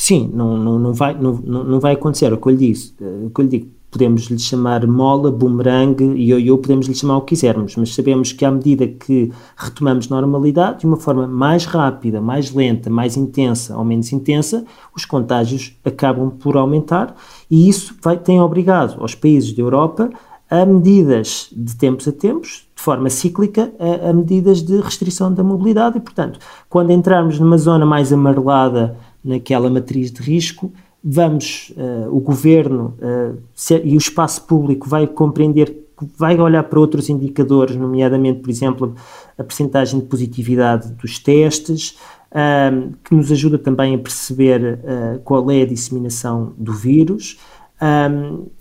Sim, 0.00 0.30
não, 0.32 0.56
não, 0.56 0.78
não, 0.78 0.94
vai, 0.94 1.12
não, 1.12 1.34
não 1.34 1.78
vai 1.78 1.92
acontecer. 1.92 2.32
O 2.32 2.38
que 2.38 2.48
eu 2.48 2.52
lhe, 2.52 2.72
disse, 2.72 2.94
eh, 2.98 3.26
o 3.26 3.28
que 3.28 3.42
lhe 3.42 3.48
digo, 3.48 3.68
podemos 3.90 4.22
lhe 4.30 4.38
chamar 4.38 4.86
mola, 4.86 5.30
boomerang, 5.30 6.02
ioiô, 6.02 6.56
podemos 6.56 6.86
lhe 6.86 6.94
chamar 6.94 7.18
o 7.18 7.20
que 7.20 7.34
quisermos, 7.34 7.76
mas 7.76 7.94
sabemos 7.94 8.32
que 8.32 8.42
à 8.46 8.50
medida 8.50 8.88
que 8.88 9.30
retomamos 9.54 10.08
normalidade, 10.08 10.80
de 10.80 10.86
uma 10.86 10.96
forma 10.96 11.26
mais 11.26 11.66
rápida, 11.66 12.18
mais 12.18 12.50
lenta, 12.50 12.88
mais 12.88 13.14
intensa 13.14 13.76
ou 13.76 13.84
menos 13.84 14.10
intensa, 14.10 14.64
os 14.96 15.04
contágios 15.04 15.76
acabam 15.84 16.30
por 16.30 16.56
aumentar 16.56 17.14
e 17.50 17.68
isso 17.68 17.94
vai, 18.02 18.16
tem 18.16 18.40
obrigado 18.40 18.98
aos 19.02 19.14
países 19.14 19.52
da 19.52 19.60
Europa 19.60 20.08
a 20.50 20.64
medidas 20.64 21.48
de 21.52 21.76
tempos 21.76 22.08
a 22.08 22.12
tempos, 22.12 22.66
de 22.74 22.82
forma 22.82 23.10
cíclica, 23.10 23.70
a, 23.78 24.08
a 24.08 24.12
medidas 24.14 24.62
de 24.62 24.80
restrição 24.80 25.30
da 25.30 25.44
mobilidade 25.44 25.98
e, 25.98 26.00
portanto, 26.00 26.40
quando 26.70 26.90
entrarmos 26.90 27.38
numa 27.38 27.58
zona 27.58 27.84
mais 27.84 28.10
amarelada 28.12 28.96
naquela 29.24 29.68
matriz 29.70 30.10
de 30.10 30.22
risco, 30.22 30.72
vamos, 31.02 31.72
uh, 31.76 32.14
o 32.14 32.20
governo 32.20 32.94
uh, 33.00 33.38
e 33.82 33.94
o 33.94 33.98
espaço 33.98 34.42
público 34.46 34.88
vai 34.88 35.06
compreender, 35.06 35.74
vai 36.16 36.38
olhar 36.38 36.62
para 36.64 36.78
outros 36.78 37.08
indicadores, 37.08 37.76
nomeadamente, 37.76 38.40
por 38.40 38.50
exemplo, 38.50 38.94
a 39.36 39.44
percentagem 39.44 40.00
de 40.00 40.06
positividade 40.06 40.92
dos 40.92 41.18
testes, 41.18 41.98
uh, 42.30 42.92
que 43.04 43.14
nos 43.14 43.32
ajuda 43.32 43.58
também 43.58 43.94
a 43.94 43.98
perceber 43.98 44.80
qual 45.24 45.50
é 45.50 45.62
a 45.62 45.66
disseminação 45.66 46.52
do 46.56 46.72
vírus, 46.72 47.38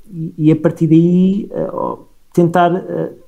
e, 0.09 0.33
e, 0.37 0.51
a 0.51 0.55
partir 0.55 0.87
daí 0.87 1.49
tentar 2.33 2.71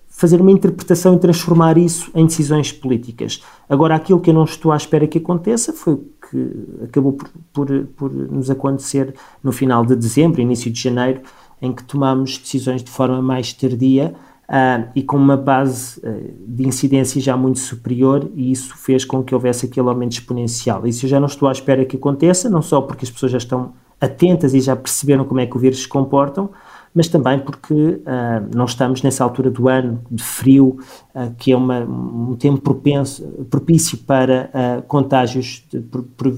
fazer 0.08 0.39
uma 0.39 0.52
interpretação 0.52 1.15
e 1.15 1.20
transformar 1.20 1.78
isso 1.78 2.10
em 2.15 2.26
decisões 2.26 2.72
políticas. 2.72 3.44
Agora, 3.67 3.96
aquilo 3.96 4.22
que 4.22 4.30
eu 4.30 4.34
não 4.34 4.46
estou 4.46 4.72
à 4.72 4.78
espera 4.78 5.06
que 5.06 5.17
aconteça 5.17 5.74
foi 5.74 6.00
que 6.32 6.86
acabou 6.86 7.13
por, 7.13 7.30
por, 7.52 7.67
por 7.98 8.12
nos 8.12 8.50
acontecer 8.50 9.13
no 9.44 9.52
final 9.52 9.86
de 9.86 9.96
dezembro, 9.96 10.41
início 10.41 10.72
de 10.72 10.82
janeiro, 10.82 11.22
em 11.62 11.74
que 11.74 11.84
tomamos 11.84 12.38
decisões 12.38 12.82
de 12.82 12.89
forma 12.89 13.22
mais 13.22 13.52
tardia 13.52 14.15
uh, 14.48 14.89
e 14.96 15.04
com 15.04 15.17
uma 15.17 15.36
base 15.36 16.00
uh, 16.00 16.34
de 16.48 16.65
incidência 16.65 17.20
já 17.22 17.36
muito 17.36 17.60
superior, 17.60 18.32
e 18.34 18.52
isso 18.52 18.76
fez 18.78 19.04
com 19.04 19.22
que 19.22 19.36
houvesse 19.36 19.65
aquele 19.65 19.89
aumento 19.89 20.13
exponencial. 20.13 20.88
Isso 20.88 21.06
eu 21.06 21.10
já 21.10 21.20
não 21.20 21.28
estou 21.28 21.50
à 21.50 21.52
espera 21.52 21.86
que 21.86 21.98
aconteça, 21.98 22.50
não 22.50 22.62
só 22.62 22.82
porque 22.82 23.04
as 23.04 23.12
pessoas 23.12 23.34
já 23.34 23.38
estão 23.38 23.74
atentas 24.00 24.54
e 24.54 24.62
já 24.62 24.76
perceberam 24.76 25.26
como 25.26 25.41
é 25.41 25.46
que 25.46 25.56
o 25.56 25.60
vírus 25.60 25.82
se 25.82 25.88
comportam, 25.88 26.50
mas 26.93 27.08
também 27.08 27.39
porque 27.39 27.73
uh, 27.73 28.56
não 28.56 28.65
estamos 28.65 29.01
nessa 29.01 29.23
altura 29.23 29.49
do 29.49 29.67
ano 29.67 30.01
de 30.10 30.21
frio, 30.21 30.77
uh, 31.15 31.34
que 31.38 31.51
é 31.51 31.56
uma, 31.56 31.80
um 31.80 32.36
tempo 32.36 32.60
propenso, 32.60 33.23
propício 33.49 33.97
para 33.99 34.49
uh, 34.54 34.82
contágios 34.84 35.63
de, 35.69 35.80
por, 35.80 36.04
por 36.04 36.38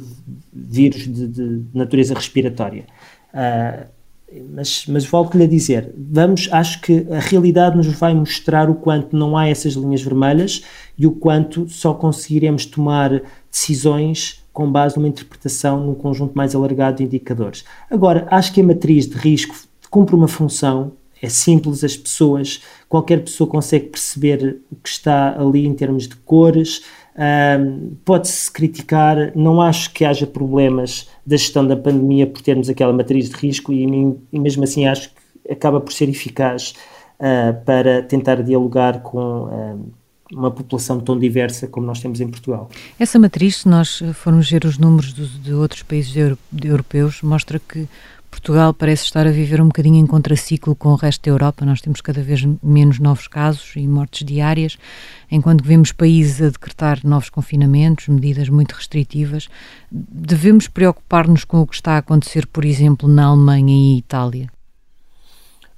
vírus 0.53 1.07
de, 1.07 1.27
de, 1.27 1.61
natureza 1.73 2.13
respiratória. 2.13 2.85
mas, 4.51 4.85
mas 4.87 5.05
volto-lhe 5.05 5.43
a 5.43 5.47
dizer, 5.47 5.91
vamos, 5.97 6.47
acho 6.51 6.81
que 6.81 7.07
a 7.11 7.19
realidade 7.19 7.75
nos 7.75 7.87
vai 7.87 8.13
mostrar 8.13 8.69
o 8.69 8.75
quanto 8.75 9.15
não 9.17 9.35
há 9.35 9.47
essas 9.47 9.73
linhas 9.73 10.03
vermelhas 10.03 10.63
e 10.97 11.07
o 11.07 11.11
quanto 11.11 11.67
só 11.67 11.93
conseguiremos 11.93 12.65
tomar 12.65 13.21
decisões 13.51 14.43
com 14.53 14.71
base 14.71 14.95
numa 14.95 15.07
interpretação 15.07 15.83
num 15.83 15.95
conjunto 15.95 16.37
mais 16.37 16.53
alargado 16.53 16.97
de 16.97 17.03
indicadores. 17.03 17.65
Agora, 17.89 18.27
acho 18.29 18.53
que 18.53 18.61
a 18.61 18.63
matriz 18.63 19.07
de 19.07 19.15
risco 19.15 19.55
cumpre 19.93 20.15
uma 20.15 20.27
função, 20.27 20.93
é 21.21 21.29
simples, 21.29 21.83
as 21.83 21.95
pessoas, 21.95 22.63
qualquer 22.89 23.23
pessoa 23.23 23.47
consegue 23.47 23.89
perceber 23.89 24.59
o 24.71 24.75
que 24.75 24.89
está 24.89 25.39
ali 25.39 25.67
em 25.67 25.73
termos 25.75 26.07
de 26.07 26.15
cores, 26.15 26.81
um, 27.15 27.93
pode-se 28.03 28.51
criticar, 28.51 29.31
não 29.35 29.61
acho 29.61 29.93
que 29.93 30.03
haja 30.03 30.25
problemas 30.25 31.07
da 31.23 31.37
gestão 31.37 31.67
da 31.67 31.77
pandemia 31.77 32.25
por 32.25 32.41
termos 32.41 32.69
aquela 32.69 32.91
matriz 32.91 33.29
de 33.29 33.35
risco 33.35 33.71
e, 33.71 33.83
e 34.33 34.39
mesmo 34.39 34.63
assim 34.63 34.87
acho 34.87 35.11
que 35.11 35.51
acaba 35.53 35.79
por 35.79 35.93
ser 35.93 36.09
eficaz 36.09 36.73
uh, 37.19 37.63
para 37.63 38.01
tentar 38.01 38.41
dialogar 38.41 39.03
com 39.03 39.85
uma 40.31 40.49
população 40.49 40.99
tão 40.99 41.19
diversa 41.19 41.67
como 41.67 41.85
nós 41.85 41.99
temos 41.99 42.19
em 42.19 42.27
Portugal. 42.27 42.67
Essa 42.99 43.19
matriz, 43.19 43.57
se 43.57 43.69
nós 43.69 44.01
formos 44.15 44.49
ver 44.49 44.65
os 44.65 44.79
números 44.79 45.13
de 45.13 45.53
outros 45.53 45.83
países 45.83 46.15
europeus, 46.63 47.21
mostra 47.21 47.59
que 47.59 47.87
Portugal 48.33 48.73
parece 48.73 49.03
estar 49.03 49.27
a 49.27 49.31
viver 49.31 49.61
um 49.61 49.67
bocadinho 49.67 49.97
em 49.97 50.07
contraciclo 50.07 50.75
com 50.75 50.89
o 50.89 50.95
resto 50.95 51.21
da 51.23 51.29
Europa. 51.29 51.63
Nós 51.63 51.81
temos 51.81 52.01
cada 52.01 52.21
vez 52.21 52.43
menos 52.63 52.97
novos 52.99 53.27
casos 53.27 53.75
e 53.75 53.87
mortes 53.87 54.25
diárias, 54.25 54.75
enquanto 55.31 55.63
vemos 55.63 55.91
países 55.91 56.41
a 56.41 56.49
decretar 56.49 56.99
novos 57.03 57.29
confinamentos, 57.29 58.07
medidas 58.07 58.49
muito 58.49 58.71
restritivas. 58.71 59.47
Devemos 59.91 60.67
preocupar-nos 60.67 61.43
com 61.43 61.61
o 61.61 61.67
que 61.67 61.75
está 61.75 61.91
a 61.91 61.97
acontecer, 61.99 62.47
por 62.47 62.65
exemplo, 62.65 63.07
na 63.07 63.25
Alemanha 63.25 63.71
e 63.71 63.99
Itália? 63.99 64.49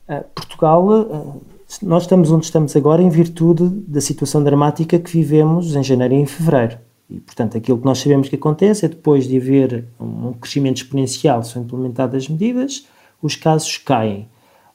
Uh, 0.07 0.23
Portugal, 0.33 0.87
uh, 0.87 1.41
nós 1.81 2.03
estamos 2.03 2.31
onde 2.31 2.45
estamos 2.45 2.73
agora 2.73 3.01
em 3.01 3.09
virtude 3.09 3.67
da 3.67 3.99
situação 3.99 4.41
dramática 4.41 4.97
que 4.97 5.11
vivemos 5.11 5.75
em 5.75 5.83
janeiro 5.83 6.13
e 6.13 6.17
em 6.17 6.25
fevereiro. 6.25 6.84
E, 7.09 7.19
portanto, 7.19 7.57
aquilo 7.57 7.77
que 7.77 7.85
nós 7.85 7.99
sabemos 7.99 8.29
que 8.29 8.35
acontece 8.35 8.85
é 8.85 8.89
depois 8.89 9.27
de 9.27 9.37
haver 9.37 9.85
um 9.99 10.33
crescimento 10.33 10.77
exponencial, 10.77 11.43
são 11.43 11.61
implementadas 11.61 12.27
medidas, 12.27 12.87
os 13.21 13.35
casos 13.35 13.77
caem. 13.77 14.27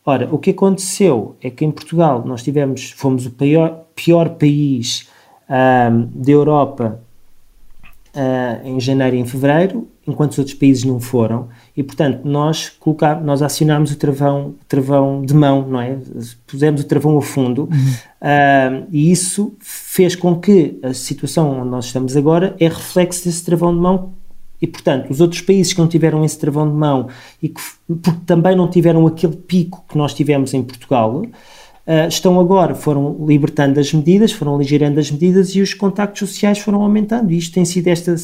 Ora, 0.05 0.29
o 0.33 0.39
que 0.39 0.51
aconteceu 0.51 1.37
é 1.43 1.51
que 1.51 1.65
em 1.65 1.71
Portugal 1.71 2.25
nós 2.25 2.43
tivemos, 2.43 2.91
fomos 2.93 3.27
o 3.27 3.31
pior, 3.31 3.85
pior 3.95 4.31
país 4.31 5.09
uh, 5.49 6.07
da 6.15 6.33
Europa 6.33 7.01
uh, 8.15 8.67
em 8.67 8.81
janeiro 8.81 9.17
e 9.17 9.19
em 9.19 9.27
fevereiro, 9.27 9.89
enquanto 10.11 10.33
os 10.33 10.39
outros 10.39 10.55
países 10.55 10.85
não 10.85 11.01
foram, 11.01 11.49
e 11.77 11.83
portanto 11.83 12.21
nós 12.25 12.69
colocar, 12.69 13.23
nós 13.23 13.43
acionámos 13.43 13.93
o 13.93 13.97
travão, 13.97 14.55
travão 14.69 15.23
de 15.25 15.35
mão, 15.35 15.67
não 15.69 15.81
é? 15.81 15.99
Pusemos 16.47 16.83
o 16.83 16.85
travão 16.85 17.17
a 17.17 17.23
fundo, 17.23 17.63
uhum. 17.63 17.69
uh, 17.69 18.87
e 18.91 19.11
isso 19.11 19.55
fez 19.61 20.15
com 20.15 20.37
que 20.39 20.79
a 20.83 20.93
situação 20.93 21.61
onde 21.61 21.71
nós 21.71 21.87
estamos 21.87 22.17
agora 22.17 22.55
é 22.61 22.69
reflexo 22.69 23.25
desse 23.25 23.45
travão 23.45 23.75
de 23.75 23.81
mão 23.81 24.13
e, 24.61 24.67
portanto, 24.67 25.11
os 25.11 25.21
outros 25.21 25.41
países 25.41 25.73
que 25.73 25.81
não 25.81 25.89
tiveram 25.89 26.25
esse 26.25 26.39
travão 26.39 26.69
de 26.69 26.77
mão 26.77 27.09
e 27.43 27.49
que 27.49 27.61
porque 27.87 28.21
também 28.27 28.55
não 28.55 28.69
tiveram 28.69 29.07
aquele 29.07 29.37
pico 29.37 29.85
que 29.89 29.97
nós 29.97 30.13
tivemos 30.13 30.53
em 30.53 30.63
Portugal, 30.63 31.23
uh, 31.23 32.09
estão 32.09 32.39
agora, 32.39 32.75
foram 32.75 33.17
libertando 33.27 33.81
as 33.81 33.93
medidas, 33.93 34.33
foram 34.33 34.55
aligerando 34.55 35.01
as 35.01 35.11
medidas 35.11 35.51
e 35.51 35.61
os 35.61 35.73
contactos 35.73 36.29
sociais 36.29 36.59
foram 36.59 36.83
aumentando. 36.83 37.33
E 37.33 37.39
isto 37.39 37.55
tem 37.55 37.65
sido 37.65 37.89
esta, 37.89 38.15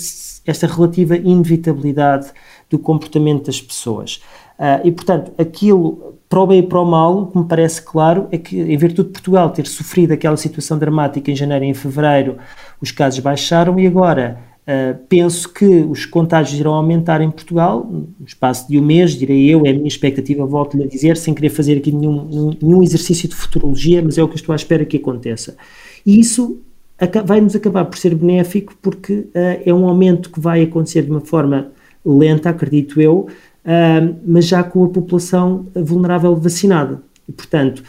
esta 0.47 0.67
relativa 0.67 1.17
inevitabilidade 1.17 2.33
do 2.71 2.79
comportamento 2.79 3.47
das 3.47 3.61
pessoas. 3.61 4.21
Uh, 4.59 4.87
e, 4.87 4.93
portanto, 4.93 5.33
aquilo, 5.37 6.15
para 6.29 6.41
o 6.41 6.47
bem 6.47 6.61
e 6.61 6.63
para 6.63 6.81
o 6.81 6.85
mal, 6.85 7.23
o 7.23 7.27
que 7.27 7.39
me 7.39 7.45
parece 7.45 7.83
claro 7.83 8.27
é 8.31 8.39
que, 8.39 8.59
em 8.59 8.77
virtude 8.77 9.09
de 9.09 9.13
Portugal 9.13 9.51
ter 9.51 9.67
sofrido 9.67 10.13
aquela 10.13 10.37
situação 10.37 10.79
dramática 10.79 11.31
em 11.31 11.37
janeiro 11.37 11.65
e 11.65 11.69
em 11.69 11.75
fevereiro, 11.75 12.39
os 12.81 12.91
casos 12.91 13.21
baixaram 13.21 13.79
e 13.79 13.87
agora 13.87 14.39
Uh, 14.67 14.99
penso 15.09 15.53
que 15.53 15.65
os 15.65 16.05
contágios 16.05 16.59
irão 16.59 16.75
aumentar 16.75 17.21
em 17.21 17.31
Portugal 17.31 17.87
no 17.89 18.27
espaço 18.27 18.67
de 18.67 18.77
um 18.77 18.83
mês, 18.83 19.13
direi 19.13 19.49
eu, 19.49 19.65
é 19.65 19.71
a 19.71 19.73
minha 19.73 19.87
expectativa, 19.87 20.45
volto-lhe 20.45 20.83
a 20.83 20.89
dizer, 20.89 21.17
sem 21.17 21.33
querer 21.33 21.51
fazer 21.51 21.79
aqui 21.79 21.93
nenhum, 21.93 22.51
nenhum 22.61 22.83
exercício 22.83 23.29
de 23.29 23.37
futurologia, 23.37 24.03
mas 24.03 24.19
é 24.19 24.25
o 24.25 24.29
que 24.29 24.35
estou 24.35 24.53
à 24.53 24.57
espera 24.57 24.85
que 24.85 24.97
aconteça. 24.97 25.57
E 26.05 26.19
isso 26.19 26.61
vai-nos 27.25 27.55
acabar 27.55 27.85
por 27.85 27.99
ser 27.99 28.15
benéfico 28.15 28.75
porque 28.81 29.13
uh, 29.13 29.63
é 29.65 29.73
um 29.73 29.87
aumento 29.87 30.31
que 30.31 30.41
vai 30.41 30.63
acontecer 30.63 31.03
de 31.03 31.11
uma 31.11 31.21
forma 31.21 31.73
lenta, 32.05 32.51
acredito 32.51 33.01
eu, 33.01 33.29
uh, 33.65 34.17
mas 34.27 34.47
já 34.47 34.63
com 34.63 34.85
a 34.85 34.89
população 34.89 35.67
vulnerável 35.75 36.35
vacinada. 36.37 37.03
E, 37.29 37.33
portanto, 37.33 37.83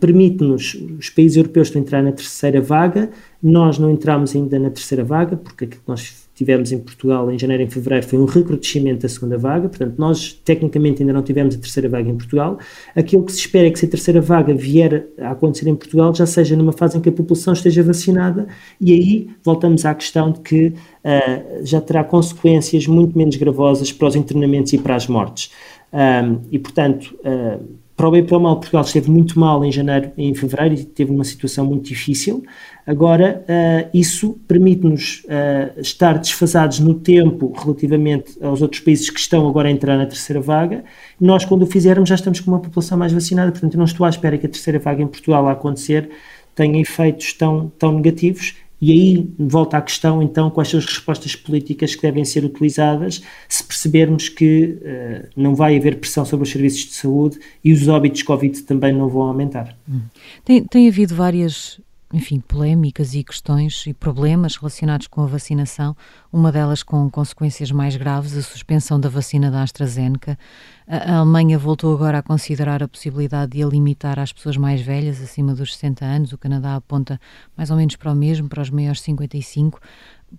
permite-nos, 0.00 0.74
os 0.98 1.10
países 1.10 1.36
europeus 1.36 1.68
estão 1.68 1.82
a 1.82 1.84
entrar 1.84 2.02
na 2.02 2.12
terceira 2.12 2.62
vaga, 2.62 3.10
nós 3.42 3.78
não 3.78 3.90
entramos 3.90 4.34
ainda 4.34 4.58
na 4.58 4.70
terceira 4.70 5.04
vaga, 5.04 5.36
porque 5.36 5.66
aquilo 5.66 5.82
que 5.82 5.88
nós 5.88 6.25
tivemos 6.36 6.70
em 6.70 6.78
Portugal 6.78 7.30
em 7.32 7.38
janeiro 7.38 7.62
e 7.62 7.66
em 7.66 7.70
fevereiro 7.70 8.06
foi 8.06 8.18
um 8.18 8.26
recrudescimento 8.26 9.00
da 9.00 9.08
segunda 9.08 9.38
vaga, 9.38 9.68
portanto, 9.68 9.94
nós 9.96 10.34
tecnicamente 10.44 11.02
ainda 11.02 11.12
não 11.12 11.22
tivemos 11.22 11.54
a 11.54 11.58
terceira 11.58 11.88
vaga 11.88 12.08
em 12.08 12.16
Portugal. 12.16 12.58
Aquilo 12.94 13.24
que 13.24 13.32
se 13.32 13.38
espera 13.38 13.66
é 13.66 13.70
que 13.70 13.78
se 13.78 13.86
a 13.86 13.88
terceira 13.88 14.20
vaga 14.20 14.54
vier 14.54 15.08
a 15.18 15.30
acontecer 15.30 15.66
em 15.66 15.74
Portugal 15.74 16.14
já 16.14 16.26
seja 16.26 16.54
numa 16.54 16.72
fase 16.72 16.98
em 16.98 17.00
que 17.00 17.08
a 17.08 17.12
população 17.12 17.54
esteja 17.54 17.82
vacinada, 17.82 18.46
e 18.78 18.92
aí 18.92 19.30
voltamos 19.42 19.86
à 19.86 19.94
questão 19.94 20.30
de 20.30 20.40
que 20.40 20.66
uh, 20.66 21.64
já 21.64 21.80
terá 21.80 22.04
consequências 22.04 22.86
muito 22.86 23.16
menos 23.16 23.36
gravosas 23.36 23.90
para 23.90 24.08
os 24.08 24.14
internamentos 24.14 24.74
e 24.74 24.78
para 24.78 24.94
as 24.94 25.06
mortes. 25.06 25.50
Um, 25.92 26.40
e, 26.52 26.58
portanto, 26.58 27.16
uh, 27.20 27.64
para 27.96 28.08
o 28.08 28.10
bem 28.10 28.20
e 28.20 28.24
para 28.24 28.36
o 28.36 28.40
mal, 28.40 28.56
Portugal 28.56 28.82
esteve 28.82 29.10
muito 29.10 29.40
mal 29.40 29.64
em 29.64 29.72
janeiro 29.72 30.12
e 30.18 30.28
em 30.28 30.34
fevereiro 30.34 30.74
e 30.74 30.84
teve 30.84 31.10
uma 31.10 31.24
situação 31.24 31.64
muito 31.64 31.88
difícil. 31.88 32.44
Agora, 32.86 33.44
uh, 33.48 33.90
isso 33.92 34.38
permite-nos 34.46 35.24
uh, 35.24 35.80
estar 35.80 36.18
desfasados 36.18 36.78
no 36.78 36.94
tempo 36.94 37.52
relativamente 37.56 38.38
aos 38.40 38.62
outros 38.62 38.80
países 38.80 39.10
que 39.10 39.18
estão 39.18 39.48
agora 39.48 39.68
a 39.68 39.72
entrar 39.72 39.96
na 39.96 40.06
terceira 40.06 40.40
vaga. 40.40 40.84
Nós, 41.20 41.44
quando 41.44 41.62
o 41.62 41.66
fizermos, 41.66 42.08
já 42.08 42.14
estamos 42.14 42.38
com 42.38 42.50
uma 42.50 42.60
população 42.60 42.96
mais 42.96 43.12
vacinada, 43.12 43.50
portanto, 43.50 43.74
eu 43.74 43.78
não 43.78 43.86
estou 43.86 44.06
à 44.06 44.08
espera 44.08 44.38
que 44.38 44.46
a 44.46 44.48
terceira 44.48 44.78
vaga 44.78 45.02
em 45.02 45.06
Portugal 45.08 45.48
a 45.48 45.52
acontecer 45.52 46.08
tenha 46.54 46.80
efeitos 46.80 47.32
tão, 47.32 47.72
tão 47.76 47.92
negativos 47.92 48.54
e 48.80 48.92
aí 48.92 49.30
volta 49.38 49.78
à 49.78 49.82
questão, 49.82 50.22
então, 50.22 50.50
quais 50.50 50.68
são 50.68 50.78
as 50.78 50.84
respostas 50.84 51.34
políticas 51.34 51.94
que 51.94 52.02
devem 52.02 52.24
ser 52.24 52.44
utilizadas 52.44 53.22
se 53.48 53.64
percebermos 53.64 54.28
que 54.28 54.78
uh, 54.80 55.28
não 55.34 55.54
vai 55.54 55.76
haver 55.76 55.98
pressão 55.98 56.24
sobre 56.24 56.44
os 56.44 56.52
serviços 56.52 56.84
de 56.86 56.92
saúde 56.92 57.38
e 57.64 57.72
os 57.72 57.88
óbitos 57.88 58.22
Covid 58.22 58.62
também 58.62 58.92
não 58.92 59.08
vão 59.08 59.22
aumentar. 59.22 59.76
Hum. 59.88 60.02
Tem, 60.44 60.62
tem 60.62 60.88
havido 60.88 61.14
várias 61.14 61.80
enfim, 62.12 62.38
polémicas 62.38 63.14
e 63.14 63.24
questões 63.24 63.84
e 63.86 63.92
problemas 63.92 64.56
relacionados 64.56 65.08
com 65.08 65.22
a 65.22 65.26
vacinação, 65.26 65.96
uma 66.32 66.52
delas 66.52 66.82
com 66.82 67.10
consequências 67.10 67.72
mais 67.72 67.96
graves, 67.96 68.36
a 68.36 68.42
suspensão 68.42 69.00
da 69.00 69.08
vacina 69.08 69.50
da 69.50 69.62
AstraZeneca. 69.62 70.38
A 70.86 71.16
Alemanha 71.16 71.58
voltou 71.58 71.92
agora 71.92 72.18
a 72.18 72.22
considerar 72.22 72.80
a 72.80 72.86
possibilidade 72.86 73.52
de 73.52 73.62
a 73.64 73.66
limitar 73.66 74.20
às 74.20 74.32
pessoas 74.32 74.56
mais 74.56 74.80
velhas, 74.80 75.20
acima 75.20 75.52
dos 75.52 75.74
60 75.74 76.04
anos. 76.04 76.32
O 76.32 76.38
Canadá 76.38 76.76
aponta 76.76 77.20
mais 77.56 77.70
ou 77.70 77.76
menos 77.76 77.96
para 77.96 78.12
o 78.12 78.14
mesmo, 78.14 78.48
para 78.48 78.62
os 78.62 78.70
maiores 78.70 79.00
55. 79.00 79.80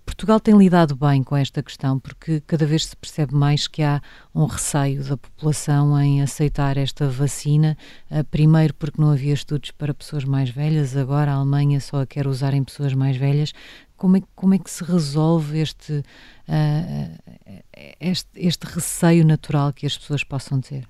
Portugal 0.04 0.38
tem 0.38 0.56
lidado 0.56 0.94
bem 0.94 1.22
com 1.22 1.34
esta 1.34 1.62
questão 1.62 1.98
porque 1.98 2.42
cada 2.46 2.66
vez 2.66 2.86
se 2.86 2.96
percebe 2.96 3.34
mais 3.34 3.66
que 3.66 3.82
há 3.82 4.02
um 4.34 4.44
receio 4.44 5.02
da 5.02 5.16
população 5.16 5.98
em 5.98 6.20
aceitar 6.20 6.76
esta 6.76 7.08
vacina. 7.08 7.76
Eh, 8.10 8.22
primeiro, 8.22 8.74
porque 8.74 9.00
não 9.00 9.10
havia 9.10 9.32
estudos 9.32 9.70
para 9.70 9.94
pessoas 9.94 10.24
mais 10.24 10.50
velhas, 10.50 10.94
agora 10.94 11.32
a 11.32 11.36
Alemanha 11.36 11.80
só 11.80 12.02
a 12.02 12.06
quer 12.06 12.26
usar 12.26 12.52
em 12.52 12.62
pessoas 12.62 12.92
mais 12.92 13.16
velhas. 13.16 13.54
Como 13.96 14.18
é, 14.18 14.22
como 14.36 14.54
é 14.54 14.58
que 14.58 14.70
se 14.70 14.84
resolve 14.84 15.58
este, 15.58 15.92
uh, 15.92 17.62
este, 17.98 18.28
este 18.36 18.64
receio 18.66 19.26
natural 19.26 19.72
que 19.72 19.86
as 19.86 19.98
pessoas 19.98 20.22
possam 20.22 20.60
ter? 20.60 20.86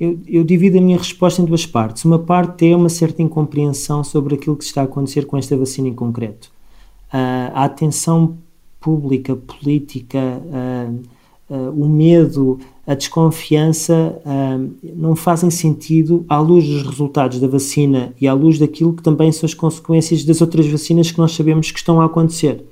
Eu, 0.00 0.20
eu, 0.26 0.42
divido 0.42 0.78
a 0.78 0.80
minha 0.80 0.98
resposta 0.98 1.40
em 1.40 1.44
duas 1.44 1.64
partes. 1.64 2.04
Uma 2.04 2.18
parte 2.18 2.68
é 2.68 2.74
uma 2.74 2.88
certa 2.88 3.22
incompreensão 3.22 4.02
sobre 4.02 4.34
aquilo 4.34 4.56
que 4.56 4.64
está 4.64 4.80
a 4.80 4.84
acontecer 4.84 5.26
com 5.26 5.36
esta 5.36 5.56
vacina 5.56 5.86
em 5.86 5.94
concreto 5.94 6.50
a 7.12 7.64
atenção 7.64 8.38
pública, 8.80 9.36
política, 9.36 10.42
o 11.48 11.86
medo, 11.86 12.58
a 12.86 12.94
desconfiança 12.94 14.20
não 14.82 15.14
fazem 15.14 15.50
sentido 15.50 16.24
à 16.28 16.38
luz 16.40 16.66
dos 16.66 16.82
resultados 16.82 17.38
da 17.38 17.46
vacina 17.46 18.12
e 18.20 18.26
à 18.26 18.32
luz 18.32 18.58
daquilo 18.58 18.94
que 18.94 19.02
também 19.02 19.30
são 19.30 19.46
as 19.46 19.54
consequências 19.54 20.24
das 20.24 20.40
outras 20.40 20.66
vacinas 20.66 21.10
que 21.10 21.18
nós 21.18 21.32
sabemos 21.32 21.70
que 21.70 21.78
estão 21.78 22.00
a 22.00 22.06
acontecer. 22.06 22.64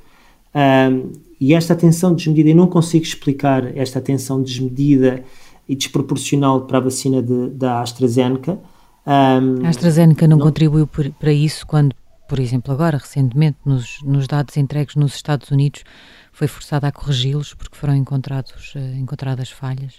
e 1.41 1.55
esta 1.55 1.75
atenção 1.75 2.15
desmedida, 2.15 2.49
eu 2.51 2.57
não 2.57 2.67
consigo 2.67 3.05
explicar 3.05 3.77
esta 3.77 3.99
atenção 3.99 4.43
desmedida 4.43 5.23
e 5.69 5.77
desproporcional 5.77 6.63
para 6.63 6.79
a 6.79 6.81
vacina 6.81 7.23
de, 7.23 7.51
da 7.51 7.81
AstraZeneca. 7.81 8.59
A 9.07 9.69
AstraZeneca 9.69 10.27
não, 10.27 10.39
não 10.39 10.45
contribuiu 10.45 10.87
para 10.87 11.33
isso 11.33 11.67
quando 11.67 11.95
por 12.31 12.39
exemplo, 12.39 12.73
agora, 12.73 12.97
recentemente, 12.97 13.59
nos, 13.67 13.99
nos 14.05 14.29
dados 14.29 14.57
entregues 14.57 14.95
nos 14.95 15.17
Estados 15.17 15.51
Unidos, 15.51 15.83
foi 16.33 16.47
forçada 16.47 16.87
a 16.87 16.93
corrigi-los 16.93 17.55
porque 17.55 17.77
foram 17.77 17.97
encontrados, 17.97 18.73
uh, 18.77 18.97
encontradas 18.97 19.51
falhas? 19.51 19.95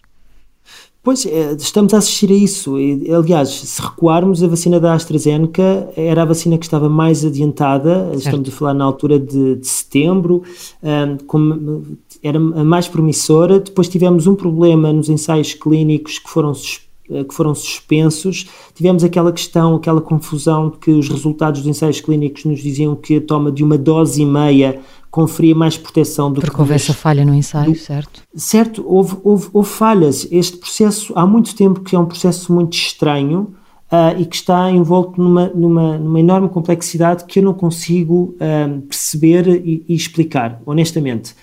Pois, 1.03 1.25
é, 1.25 1.51
estamos 1.51 1.93
a 1.93 1.97
assistir 1.97 2.31
a 2.31 2.33
isso. 2.33 2.75
Aliás, 3.13 3.49
se 3.49 3.81
recuarmos, 3.81 4.41
a 4.41 4.47
vacina 4.47 4.79
da 4.79 4.93
AstraZeneca 4.93 5.91
era 5.93 6.21
a 6.21 6.25
vacina 6.25 6.57
que 6.57 6.63
estava 6.63 6.87
mais 6.87 7.25
adiantada, 7.25 8.05
certo. 8.11 8.17
estamos 8.19 8.47
a 8.47 8.51
falar 8.53 8.73
na 8.75 8.85
altura 8.85 9.19
de, 9.19 9.57
de 9.57 9.67
setembro, 9.67 10.41
um, 10.81 11.97
era 12.23 12.37
a 12.37 12.63
mais 12.63 12.87
promissora. 12.87 13.59
Depois 13.59 13.89
tivemos 13.89 14.25
um 14.25 14.35
problema 14.35 14.93
nos 14.93 15.09
ensaios 15.09 15.53
clínicos 15.53 16.17
que 16.17 16.29
foram 16.29 16.53
suspensos 16.53 16.85
eh, 16.85 16.90
que 17.27 17.33
foram 17.33 17.53
suspensos. 17.53 18.47
Tivemos 18.73 19.03
aquela 19.03 19.31
questão, 19.31 19.75
aquela 19.75 20.01
confusão 20.01 20.69
de 20.69 20.77
que 20.77 20.91
os 20.91 21.09
resultados 21.09 21.61
dos 21.61 21.69
ensaios 21.69 21.99
clínicos 21.99 22.45
nos 22.45 22.61
diziam 22.61 22.95
que 22.95 23.17
a 23.17 23.21
toma 23.21 23.51
de 23.51 23.63
uma 23.63 23.77
dose 23.77 24.21
e 24.21 24.25
meia 24.25 24.79
conferia 25.11 25.53
mais 25.53 25.77
proteção 25.77 26.29
do 26.29 26.35
Porque 26.35 26.47
que... 26.47 26.51
Porque 26.51 26.61
houve 26.61 26.73
essa 26.73 26.93
falha 26.93 27.25
no 27.25 27.35
ensaio, 27.35 27.73
do... 27.73 27.77
certo? 27.77 28.23
Certo, 28.33 28.83
houve, 28.87 29.17
houve, 29.23 29.49
houve, 29.51 29.69
falhas. 29.69 30.25
Este 30.31 30.57
processo, 30.57 31.11
há 31.15 31.25
muito 31.25 31.53
tempo 31.53 31.81
que 31.81 31.95
é 31.95 31.99
um 31.99 32.05
processo 32.05 32.53
muito 32.53 32.73
estranho 32.73 33.53
uh, 33.91 34.17
e 34.17 34.25
que 34.25 34.37
está 34.37 34.71
envolto 34.71 35.21
numa, 35.21 35.47
numa, 35.49 35.97
numa, 35.97 36.19
enorme 36.19 36.47
complexidade 36.47 37.25
que 37.25 37.39
eu 37.39 37.43
não 37.43 37.53
consigo 37.53 38.35
uh, 38.35 38.81
perceber 38.83 39.47
e, 39.47 39.83
e 39.87 39.93
explicar, 39.93 40.61
honestamente. 40.65 41.35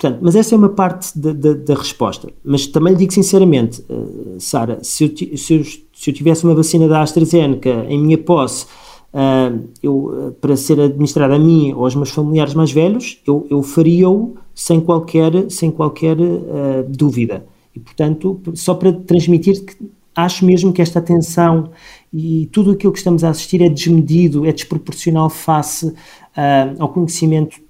Portanto, 0.00 0.20
mas 0.22 0.34
essa 0.34 0.54
é 0.54 0.58
uma 0.58 0.70
parte 0.70 1.16
da, 1.18 1.30
da, 1.34 1.52
da 1.52 1.74
resposta. 1.74 2.32
Mas 2.42 2.66
também 2.66 2.94
lhe 2.94 3.00
digo 3.00 3.12
sinceramente, 3.12 3.82
uh, 3.82 4.40
Sara, 4.40 4.78
se 4.82 5.04
eu, 5.04 5.36
se, 5.36 5.54
eu, 5.54 5.62
se 5.62 6.10
eu 6.10 6.14
tivesse 6.14 6.42
uma 6.42 6.54
vacina 6.54 6.88
da 6.88 7.02
AstraZeneca 7.02 7.84
em 7.86 8.00
minha 8.00 8.16
posse, 8.16 8.64
uh, 9.12 9.62
eu, 9.82 9.94
uh, 9.94 10.32
para 10.40 10.56
ser 10.56 10.80
administrada 10.80 11.34
a 11.34 11.38
mim 11.38 11.74
ou 11.74 11.84
aos 11.84 11.94
meus 11.94 12.08
familiares 12.08 12.54
mais 12.54 12.72
velhos, 12.72 13.20
eu, 13.26 13.46
eu 13.50 13.62
faria-o 13.62 14.36
sem 14.54 14.80
qualquer, 14.80 15.50
sem 15.50 15.70
qualquer 15.70 16.16
dúvida. 16.88 17.44
E, 17.76 17.78
portanto, 17.78 18.40
só 18.54 18.72
para 18.72 18.94
transmitir 18.94 19.62
que 19.62 19.76
acho 20.16 20.46
mesmo 20.46 20.72
que 20.72 20.80
esta 20.80 20.98
atenção 20.98 21.72
e 22.12 22.48
tudo 22.50 22.70
aquilo 22.70 22.92
que 22.92 22.98
estamos 22.98 23.22
a 23.22 23.28
assistir 23.28 23.60
é 23.60 23.68
desmedido, 23.68 24.46
é 24.46 24.52
desproporcional 24.52 25.28
face 25.30 25.94
ao 26.78 26.88
conhecimento 26.88 27.60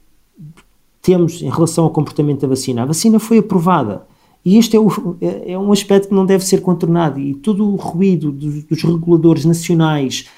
temos 1.03 1.43
em 1.43 1.51
relação 1.51 1.85
ao 1.85 1.91
comportamento 1.91 2.41
da 2.41 2.49
vacina. 2.49 2.83
A 2.83 2.87
vacina 2.87 3.19
foi 3.19 3.39
aprovada 3.39 4.07
E 4.45 4.57
este 4.57 4.77
é, 4.77 4.81
o, 4.81 5.17
é, 5.21 5.53
é, 5.53 5.59
um 5.59 5.73
aspecto 5.73 6.09
que 6.09 6.15
não 6.15 6.25
deve 6.25 6.45
ser 6.45 6.61
contornado. 6.63 7.21
E 7.21 7.35
todo 7.35 7.67
o 7.67 7.77
ruído 7.77 8.33
dos, 8.33 8.65
dos 8.65 8.83
reguladores 8.83 9.45
nacionais 9.45 10.29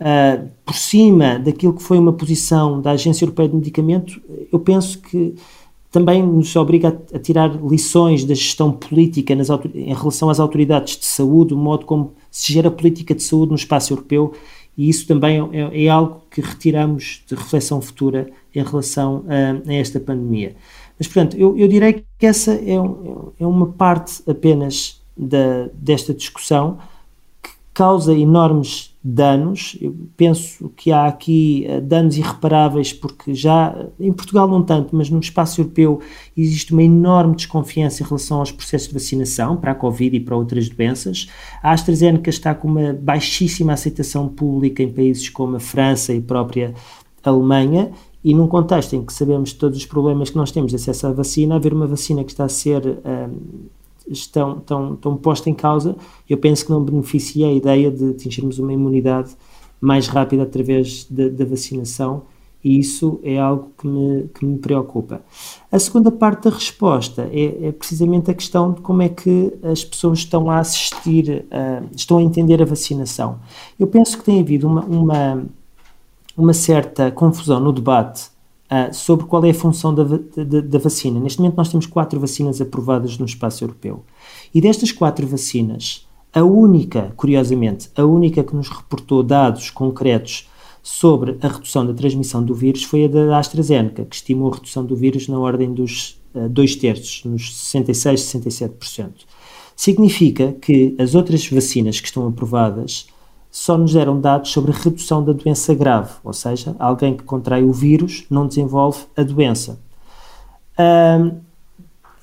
uh, 0.00 0.48
por 0.64 0.74
cima 0.74 1.38
daquilo 1.38 1.72
que 1.72 1.82
foi 1.82 1.98
uma 1.98 2.12
posição 2.12 2.80
da 2.80 2.92
Agência 2.92 3.24
Europeia 3.24 3.48
de 3.48 3.56
Medicamento, 3.56 4.20
eu 4.52 4.58
penso 4.58 5.00
que 5.00 5.34
também 5.90 6.22
nos 6.22 6.54
obriga 6.54 6.88
a, 6.88 7.16
a 7.16 7.18
tirar 7.18 7.50
lições 7.64 8.24
da 8.24 8.34
gestão 8.34 8.70
política 8.70 9.34
nas, 9.34 9.48
em 9.74 9.94
relação 9.94 10.28
às 10.28 10.38
autoridades 10.38 10.96
de 10.96 11.06
saúde, 11.06 11.54
o 11.54 11.56
modo 11.56 11.86
como 11.86 12.12
se 12.30 12.52
gera 12.52 12.70
política 12.70 13.14
de 13.14 13.22
saúde 13.22 13.50
no 13.50 13.56
espaço 13.56 13.92
europeu, 13.92 14.32
e 14.78 14.88
isso 14.88 15.08
também 15.08 15.40
é, 15.52 15.86
é 15.86 15.88
algo 15.88 16.22
que 16.30 16.40
retiramos 16.40 17.24
de 17.26 17.34
reflexão 17.34 17.82
futura 17.82 18.30
em 18.54 18.62
relação 18.62 19.24
a, 19.26 19.68
a 19.68 19.74
esta 19.74 19.98
pandemia. 19.98 20.54
Mas, 20.96 21.08
portanto, 21.08 21.36
eu, 21.36 21.58
eu 21.58 21.66
direi 21.66 22.04
que 22.16 22.26
essa 22.26 22.52
é, 22.52 22.80
um, 22.80 23.32
é 23.40 23.44
uma 23.46 23.66
parte 23.66 24.22
apenas 24.24 25.02
da, 25.16 25.68
desta 25.74 26.14
discussão 26.14 26.78
causa 27.78 28.12
enormes 28.12 28.92
danos. 29.04 29.78
Eu 29.80 29.94
penso 30.16 30.68
que 30.70 30.90
há 30.90 31.06
aqui 31.06 31.64
uh, 31.68 31.80
danos 31.80 32.18
irreparáveis, 32.18 32.92
porque 32.92 33.32
já, 33.32 33.72
em 34.00 34.12
Portugal 34.12 34.48
não 34.48 34.64
tanto, 34.64 34.96
mas 34.96 35.08
no 35.08 35.20
espaço 35.20 35.60
europeu 35.60 36.00
existe 36.36 36.72
uma 36.72 36.82
enorme 36.82 37.36
desconfiança 37.36 38.02
em 38.02 38.06
relação 38.06 38.40
aos 38.40 38.50
processos 38.50 38.88
de 38.88 38.94
vacinação 38.94 39.56
para 39.56 39.70
a 39.70 39.74
Covid 39.76 40.16
e 40.16 40.18
para 40.18 40.36
outras 40.36 40.68
doenças. 40.68 41.28
A 41.62 41.70
AstraZeneca 41.70 42.28
está 42.28 42.52
com 42.52 42.66
uma 42.66 42.92
baixíssima 42.92 43.74
aceitação 43.74 44.26
pública 44.26 44.82
em 44.82 44.92
países 44.92 45.28
como 45.28 45.54
a 45.54 45.60
França 45.60 46.12
e 46.12 46.18
a 46.18 46.22
própria 46.22 46.74
Alemanha 47.22 47.92
e 48.24 48.34
num 48.34 48.48
contexto 48.48 48.96
em 48.96 49.04
que 49.04 49.12
sabemos 49.12 49.52
todos 49.52 49.78
os 49.78 49.86
problemas 49.86 50.30
que 50.30 50.36
nós 50.36 50.50
temos 50.50 50.70
de 50.70 50.76
acesso 50.76 51.06
à 51.06 51.12
vacina, 51.12 51.54
haver 51.54 51.72
uma 51.72 51.86
vacina 51.86 52.24
que 52.24 52.32
está 52.32 52.44
a 52.44 52.48
ser 52.48 52.84
um, 52.84 53.68
estão, 54.10 54.60
tão, 54.60 54.96
tão 54.96 55.16
posta 55.16 55.48
em 55.48 55.54
causa, 55.54 55.96
eu 56.28 56.38
penso 56.38 56.64
que 56.64 56.70
não 56.70 56.82
beneficia 56.82 57.46
a 57.46 57.52
ideia 57.52 57.90
de 57.90 58.10
atingirmos 58.10 58.58
uma 58.58 58.72
imunidade 58.72 59.30
mais 59.80 60.08
rápida 60.08 60.42
através 60.42 61.06
da, 61.08 61.44
vacinação 61.44 62.22
e 62.64 62.78
isso 62.78 63.20
é 63.22 63.38
algo 63.38 63.70
que 63.78 63.86
me, 63.86 64.28
que 64.34 64.44
me 64.44 64.58
preocupa. 64.58 65.22
A 65.70 65.78
segunda 65.78 66.10
parte 66.10 66.44
da 66.44 66.50
resposta 66.50 67.30
é, 67.32 67.68
é, 67.68 67.72
precisamente 67.72 68.30
a 68.30 68.34
questão 68.34 68.72
de 68.72 68.80
como 68.80 69.02
é 69.02 69.08
que 69.08 69.52
as 69.62 69.84
pessoas 69.84 70.18
estão 70.18 70.50
a 70.50 70.58
assistir, 70.58 71.46
uh, 71.46 71.86
estão 71.94 72.18
a 72.18 72.22
entender 72.22 72.60
a 72.60 72.64
vacinação. 72.64 73.38
Eu 73.78 73.86
penso 73.86 74.18
que 74.18 74.24
tem 74.24 74.40
havido 74.40 74.66
uma, 74.66 74.84
uma 74.84 75.46
uma 76.38 76.54
certa 76.54 77.10
confusão 77.10 77.58
no 77.58 77.72
debate 77.72 78.30
uh, 78.70 78.94
sobre 78.94 79.26
qual 79.26 79.44
é 79.44 79.50
a 79.50 79.54
função 79.54 79.94
da, 79.94 80.04
da, 80.04 80.60
da, 80.60 80.78
vacina. 80.78 81.18
Neste 81.18 81.40
momento, 81.40 81.56
nós 81.56 81.68
temos 81.68 81.86
quatro 81.86 82.20
vacinas 82.20 82.60
aprovadas 82.60 83.18
no 83.18 83.26
espaço 83.26 83.64
europeu. 83.64 84.04
E 84.54 84.60
destas 84.60 84.92
quatro 84.92 85.26
vacinas, 85.26 86.06
a 86.32 86.42
única, 86.42 87.12
curiosamente, 87.16 87.90
a 87.96 88.04
única 88.04 88.44
que 88.44 88.54
nos 88.54 88.68
reportou 88.68 89.22
dados 89.22 89.70
concretos 89.70 90.48
sobre 90.82 91.36
a 91.42 91.48
redução 91.48 91.86
da 91.86 91.92
transmissão 91.92 92.42
do 92.42 92.54
vírus 92.54 92.84
foi 92.84 93.04
a 93.04 93.08
da 93.08 93.38
AstraZeneca, 93.38 94.04
que 94.04 94.16
estimou 94.16 94.52
a 94.52 94.54
redução 94.54 94.84
do 94.84 94.96
vírus 94.96 95.28
na 95.28 95.38
ordem 95.38 95.72
dos 95.72 96.20
uh, 96.34 96.48
dois 96.48 96.76
terços, 96.76 97.24
nos 97.24 97.56
66, 97.56 98.20
67%. 98.20 99.10
Significa 99.74 100.52
que 100.60 100.94
as 100.98 101.14
outras 101.14 101.46
vacinas 101.46 102.00
que 102.00 102.08
estão 102.08 102.26
aprovadas 102.26 103.06
só 103.50 103.76
nos 103.78 103.92
deram 103.92 104.20
dados 104.20 104.50
sobre 104.50 104.72
a 104.72 104.74
redução 104.74 105.24
da 105.24 105.32
doença 105.32 105.74
grave, 105.74 106.12
ou 106.22 106.32
seja, 106.32 106.76
alguém 106.78 107.16
que 107.16 107.24
contrai 107.24 107.62
o 107.62 107.72
vírus 107.72 108.26
não 108.30 108.46
desenvolve 108.46 109.00
a 109.16 109.22
doença. 109.22 109.78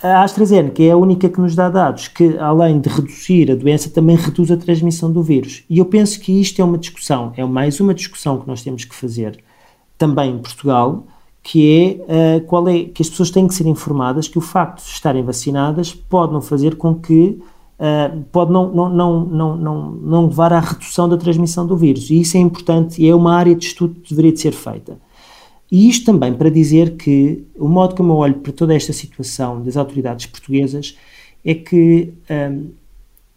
a 0.01 0.23
AstraZeneca 0.23 0.83
é 0.83 0.91
a 0.91 0.97
única 0.97 1.27
que 1.27 1.41
nos 1.41 1.55
dá 1.55 1.69
dados 1.69 2.07
que, 2.07 2.37
além 2.37 2.79
de 2.79 2.89
reduzir 2.89 3.51
a 3.51 3.55
doença, 3.55 3.89
também 3.89 4.15
reduz 4.15 4.51
a 4.51 4.57
transmissão 4.57 5.11
do 5.11 5.23
vírus. 5.23 5.63
E 5.69 5.79
eu 5.79 5.85
penso 5.85 6.19
que 6.19 6.39
isto 6.39 6.61
é 6.61 6.65
uma 6.65 6.77
discussão, 6.77 7.33
é 7.35 7.43
mais 7.43 7.79
uma 7.79 7.93
discussão 7.93 8.39
que 8.39 8.47
nós 8.47 8.61
temos 8.61 8.85
que 8.85 8.95
fazer 8.95 9.43
também 9.97 10.31
em 10.31 10.39
Portugal, 10.39 11.05
que 11.41 11.99
é, 12.09 12.37
uh, 12.37 12.45
qual 12.47 12.67
é 12.67 12.85
que 12.85 13.01
as 13.01 13.09
pessoas 13.09 13.29
têm 13.29 13.47
que 13.47 13.53
ser 13.53 13.67
informadas 13.67 14.27
que 14.27 14.37
o 14.37 14.41
facto 14.41 14.83
de 14.83 14.89
estarem 14.89 15.23
vacinadas 15.23 15.93
pode 15.93 16.33
não 16.33 16.41
fazer 16.41 16.75
com 16.75 16.95
que 16.95 17.39
uh, 17.79 18.23
pode 18.31 18.51
não, 18.51 18.71
não, 18.73 18.89
não, 18.89 19.25
não, 19.25 19.55
não, 19.57 19.91
não 19.91 20.25
levar 20.27 20.53
à 20.53 20.59
redução 20.59 21.07
da 21.07 21.17
transmissão 21.17 21.65
do 21.65 21.75
vírus. 21.75 22.09
E 22.09 22.19
isso 22.19 22.37
é 22.37 22.39
importante 22.39 23.01
e 23.01 23.07
é 23.07 23.15
uma 23.15 23.35
área 23.35 23.55
de 23.55 23.65
estudo 23.65 23.95
que 23.95 24.09
deveria 24.09 24.31
de 24.31 24.39
ser 24.39 24.51
feita. 24.51 24.97
E 25.71 25.89
isto 25.89 26.05
também 26.05 26.33
para 26.33 26.49
dizer 26.49 26.95
que 26.95 27.43
o 27.57 27.67
modo 27.67 27.95
como 27.95 28.13
eu 28.13 28.17
olho 28.17 28.35
para 28.35 28.53
toda 28.53 28.75
esta 28.75 28.93
situação 28.93 29.61
das 29.61 29.75
autoridades 29.75 30.25
portuguesas 30.25 30.95
é 31.43 31.53
que 31.53 32.13
um, 32.29 32.33
ah, 32.33 32.85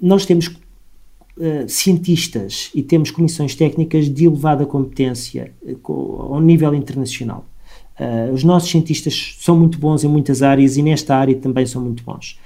nós 0.00 0.24
temos 0.24 0.46
uh, 0.46 1.68
cientistas 1.68 2.70
e 2.74 2.82
temos 2.82 3.10
comissões 3.10 3.54
técnicas 3.54 4.08
de 4.08 4.26
elevada 4.26 4.64
competência 4.64 5.52
uh, 5.62 6.32
ao 6.32 6.40
nível 6.40 6.74
internacional. 6.74 7.44
Uh, 7.98 8.32
os 8.32 8.44
nossos 8.44 8.70
cientistas 8.70 9.36
são 9.40 9.58
muito 9.58 9.78
bons 9.78 10.04
em 10.04 10.08
muitas 10.08 10.40
áreas 10.40 10.76
e 10.76 10.82
nesta 10.82 11.16
área 11.16 11.34
também 11.34 11.66
são 11.66 11.82
muito 11.82 12.04
bons. 12.04 12.38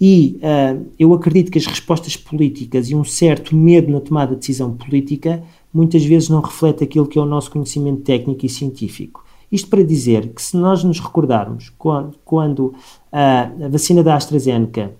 E 0.00 0.38
uh, 0.42 0.86
eu 0.98 1.12
acredito 1.12 1.50
que 1.50 1.58
as 1.58 1.66
respostas 1.66 2.16
políticas 2.16 2.88
e 2.88 2.94
um 2.94 3.02
certo 3.02 3.56
medo 3.56 3.90
na 3.90 4.00
tomada 4.00 4.34
de 4.34 4.40
decisão 4.40 4.72
política 4.72 5.42
muitas 5.74 6.04
vezes 6.04 6.28
não 6.28 6.40
reflete 6.40 6.84
aquilo 6.84 7.06
que 7.06 7.18
é 7.18 7.22
o 7.22 7.26
nosso 7.26 7.50
conhecimento 7.50 8.02
técnico 8.02 8.46
e 8.46 8.48
científico. 8.48 9.24
Isto 9.50 9.68
para 9.68 9.82
dizer 9.82 10.28
que 10.28 10.40
se 10.40 10.56
nós 10.56 10.84
nos 10.84 11.00
recordarmos 11.00 11.72
quando, 11.76 12.14
quando 12.24 12.60
uh, 12.60 13.64
a 13.64 13.68
vacina 13.68 14.02
da 14.02 14.14
AstraZeneca 14.14 14.92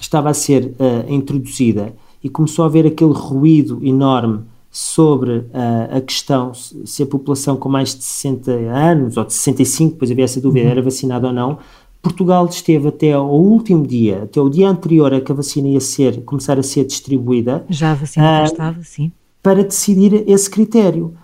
estava 0.00 0.30
a 0.30 0.34
ser 0.34 0.66
uh, 0.66 1.12
introduzida 1.12 1.94
e 2.24 2.30
começou 2.30 2.64
a 2.64 2.68
haver 2.68 2.86
aquele 2.86 3.12
ruído 3.12 3.80
enorme 3.84 4.44
sobre 4.70 5.46
a 5.92 6.00
questão 6.02 6.52
se 6.52 7.02
a 7.02 7.06
população 7.06 7.56
com 7.56 7.70
mais 7.70 7.94
de 7.94 8.04
60 8.04 8.50
anos 8.52 9.16
ou 9.16 9.24
de 9.24 9.32
65, 9.32 9.92
depois 9.92 10.10
havia 10.10 10.24
essa 10.24 10.40
dúvida, 10.40 10.66
uhum. 10.66 10.72
era 10.72 10.82
vacinada 10.82 11.26
ou 11.26 11.32
não, 11.32 11.58
Portugal 12.02 12.46
esteve 12.46 12.88
até 12.88 13.12
ao 13.12 13.28
último 13.28 13.86
dia, 13.86 14.24
até 14.24 14.40
o 14.40 14.48
dia 14.48 14.68
anterior 14.68 15.12
a 15.12 15.20
que 15.20 15.32
a 15.32 15.34
vacina 15.34 15.68
ia 15.68 15.80
ser, 15.80 16.22
começar 16.22 16.58
a 16.58 16.62
ser 16.62 16.84
distribuída. 16.84 17.64
Já 17.68 17.92
a 17.92 17.94
vacina 17.94 18.42
uh, 18.42 18.44
estava, 18.44 18.82
sim. 18.82 19.12
Para 19.42 19.64
decidir 19.64 20.24
esse 20.28 20.48
critério. 20.48 21.14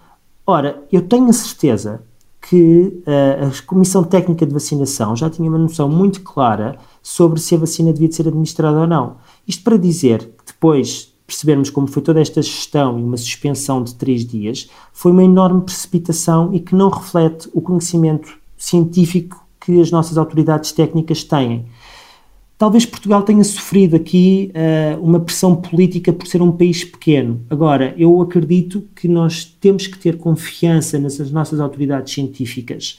Ora, 0.46 0.82
eu 0.92 1.02
tenho 1.02 1.28
a 1.28 1.32
certeza 1.32 2.02
que 2.40 3.02
uh, 3.06 3.46
a 3.46 3.66
Comissão 3.66 4.04
Técnica 4.04 4.44
de 4.44 4.52
Vacinação 4.52 5.16
já 5.16 5.30
tinha 5.30 5.48
uma 5.48 5.58
noção 5.58 5.88
muito 5.88 6.20
clara 6.22 6.76
sobre 7.02 7.40
se 7.40 7.54
a 7.54 7.58
vacina 7.58 7.92
devia 7.92 8.08
de 8.08 8.16
ser 8.16 8.28
administrada 8.28 8.80
ou 8.80 8.86
não. 8.86 9.16
Isto 9.46 9.62
para 9.62 9.78
dizer 9.78 10.20
que 10.20 10.44
depois 10.46 11.14
percebermos 11.26 11.70
como 11.70 11.86
foi 11.86 12.02
toda 12.02 12.20
esta 12.20 12.42
gestão 12.42 12.98
e 12.98 13.02
uma 13.02 13.16
suspensão 13.16 13.82
de 13.82 13.94
três 13.94 14.26
dias, 14.26 14.68
foi 14.92 15.10
uma 15.10 15.24
enorme 15.24 15.62
precipitação 15.62 16.52
e 16.52 16.60
que 16.60 16.74
não 16.74 16.90
reflete 16.90 17.48
o 17.54 17.62
conhecimento 17.62 18.36
científico 18.58 19.43
que 19.64 19.80
as 19.80 19.90
nossas 19.90 20.18
autoridades 20.18 20.72
técnicas 20.72 21.24
têm. 21.24 21.64
Talvez 22.56 22.86
Portugal 22.86 23.22
tenha 23.22 23.42
sofrido 23.42 23.96
aqui 23.96 24.52
uh, 24.54 25.02
uma 25.02 25.18
pressão 25.18 25.56
política 25.56 26.12
por 26.12 26.26
ser 26.26 26.40
um 26.40 26.52
país 26.52 26.84
pequeno. 26.84 27.40
Agora, 27.50 27.94
eu 27.98 28.20
acredito 28.22 28.84
que 28.94 29.08
nós 29.08 29.44
temos 29.44 29.86
que 29.86 29.98
ter 29.98 30.16
confiança 30.16 30.98
nas 30.98 31.18
nossas 31.30 31.58
autoridades 31.58 32.14
científicas, 32.14 32.98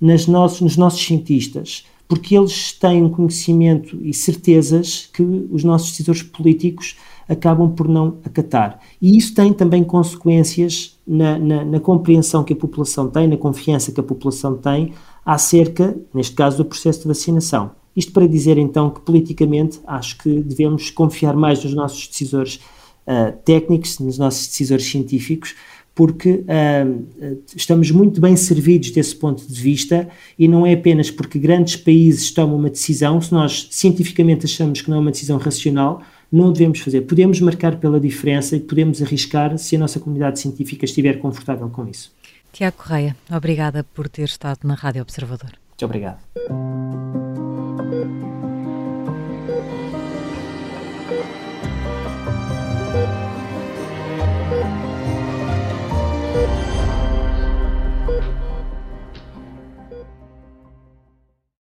nas 0.00 0.26
nossos, 0.26 0.60
nos 0.60 0.76
nossos 0.76 1.04
cientistas, 1.04 1.84
porque 2.06 2.36
eles 2.36 2.72
têm 2.72 3.02
um 3.02 3.08
conhecimento 3.08 3.98
e 4.02 4.14
certezas 4.14 5.08
que 5.12 5.22
os 5.22 5.64
nossos 5.64 5.90
decisores 5.90 6.22
políticos 6.22 6.96
acabam 7.28 7.70
por 7.70 7.88
não 7.88 8.18
acatar. 8.24 8.78
E 9.00 9.16
isso 9.16 9.34
tem 9.34 9.52
também 9.52 9.82
consequências 9.82 10.98
na, 11.06 11.38
na, 11.38 11.64
na 11.64 11.80
compreensão 11.80 12.44
que 12.44 12.52
a 12.52 12.56
população 12.56 13.08
tem, 13.08 13.26
na 13.26 13.36
confiança 13.36 13.90
que 13.90 14.00
a 14.00 14.02
população 14.02 14.56
tem 14.56 14.92
acerca, 15.24 15.96
neste 16.12 16.34
caso, 16.34 16.58
do 16.58 16.64
processo 16.64 17.02
de 17.02 17.08
vacinação. 17.08 17.72
Isto 17.96 18.12
para 18.12 18.26
dizer 18.26 18.58
então 18.58 18.90
que 18.90 19.00
politicamente 19.00 19.78
acho 19.86 20.18
que 20.18 20.40
devemos 20.40 20.90
confiar 20.90 21.36
mais 21.36 21.62
nos 21.62 21.74
nossos 21.74 22.08
decisores 22.08 22.60
uh, 23.06 23.36
técnicos, 23.44 23.98
nos 23.98 24.18
nossos 24.18 24.46
decisores 24.46 24.84
científicos, 24.86 25.54
porque 25.94 26.42
uh, 26.46 27.42
estamos 27.54 27.90
muito 27.90 28.20
bem 28.20 28.34
servidos 28.34 28.90
desse 28.90 29.14
ponto 29.14 29.46
de 29.46 29.60
vista 29.60 30.08
e 30.38 30.48
não 30.48 30.66
é 30.66 30.72
apenas 30.72 31.10
porque 31.10 31.38
grandes 31.38 31.76
países 31.76 32.30
tomam 32.30 32.56
uma 32.56 32.70
decisão, 32.70 33.20
se 33.20 33.32
nós 33.32 33.68
cientificamente 33.70 34.46
achamos 34.46 34.80
que 34.80 34.88
não 34.88 34.96
é 34.96 35.00
uma 35.00 35.10
decisão 35.10 35.36
racional, 35.36 36.02
não 36.30 36.48
o 36.48 36.52
devemos 36.52 36.80
fazer. 36.80 37.02
Podemos 37.02 37.38
marcar 37.40 37.76
pela 37.78 38.00
diferença 38.00 38.56
e 38.56 38.60
podemos 38.60 39.02
arriscar 39.02 39.58
se 39.58 39.76
a 39.76 39.78
nossa 39.78 40.00
comunidade 40.00 40.40
científica 40.40 40.86
estiver 40.86 41.18
confortável 41.18 41.68
com 41.68 41.86
isso. 41.86 42.10
Tiago 42.52 42.76
Correia, 42.76 43.16
obrigada 43.30 43.82
por 43.82 44.08
ter 44.08 44.24
estado 44.24 44.60
na 44.64 44.74
Rádio 44.74 45.02
Observador. 45.02 45.52
Muito 45.70 45.84
obrigado. 45.86 47.21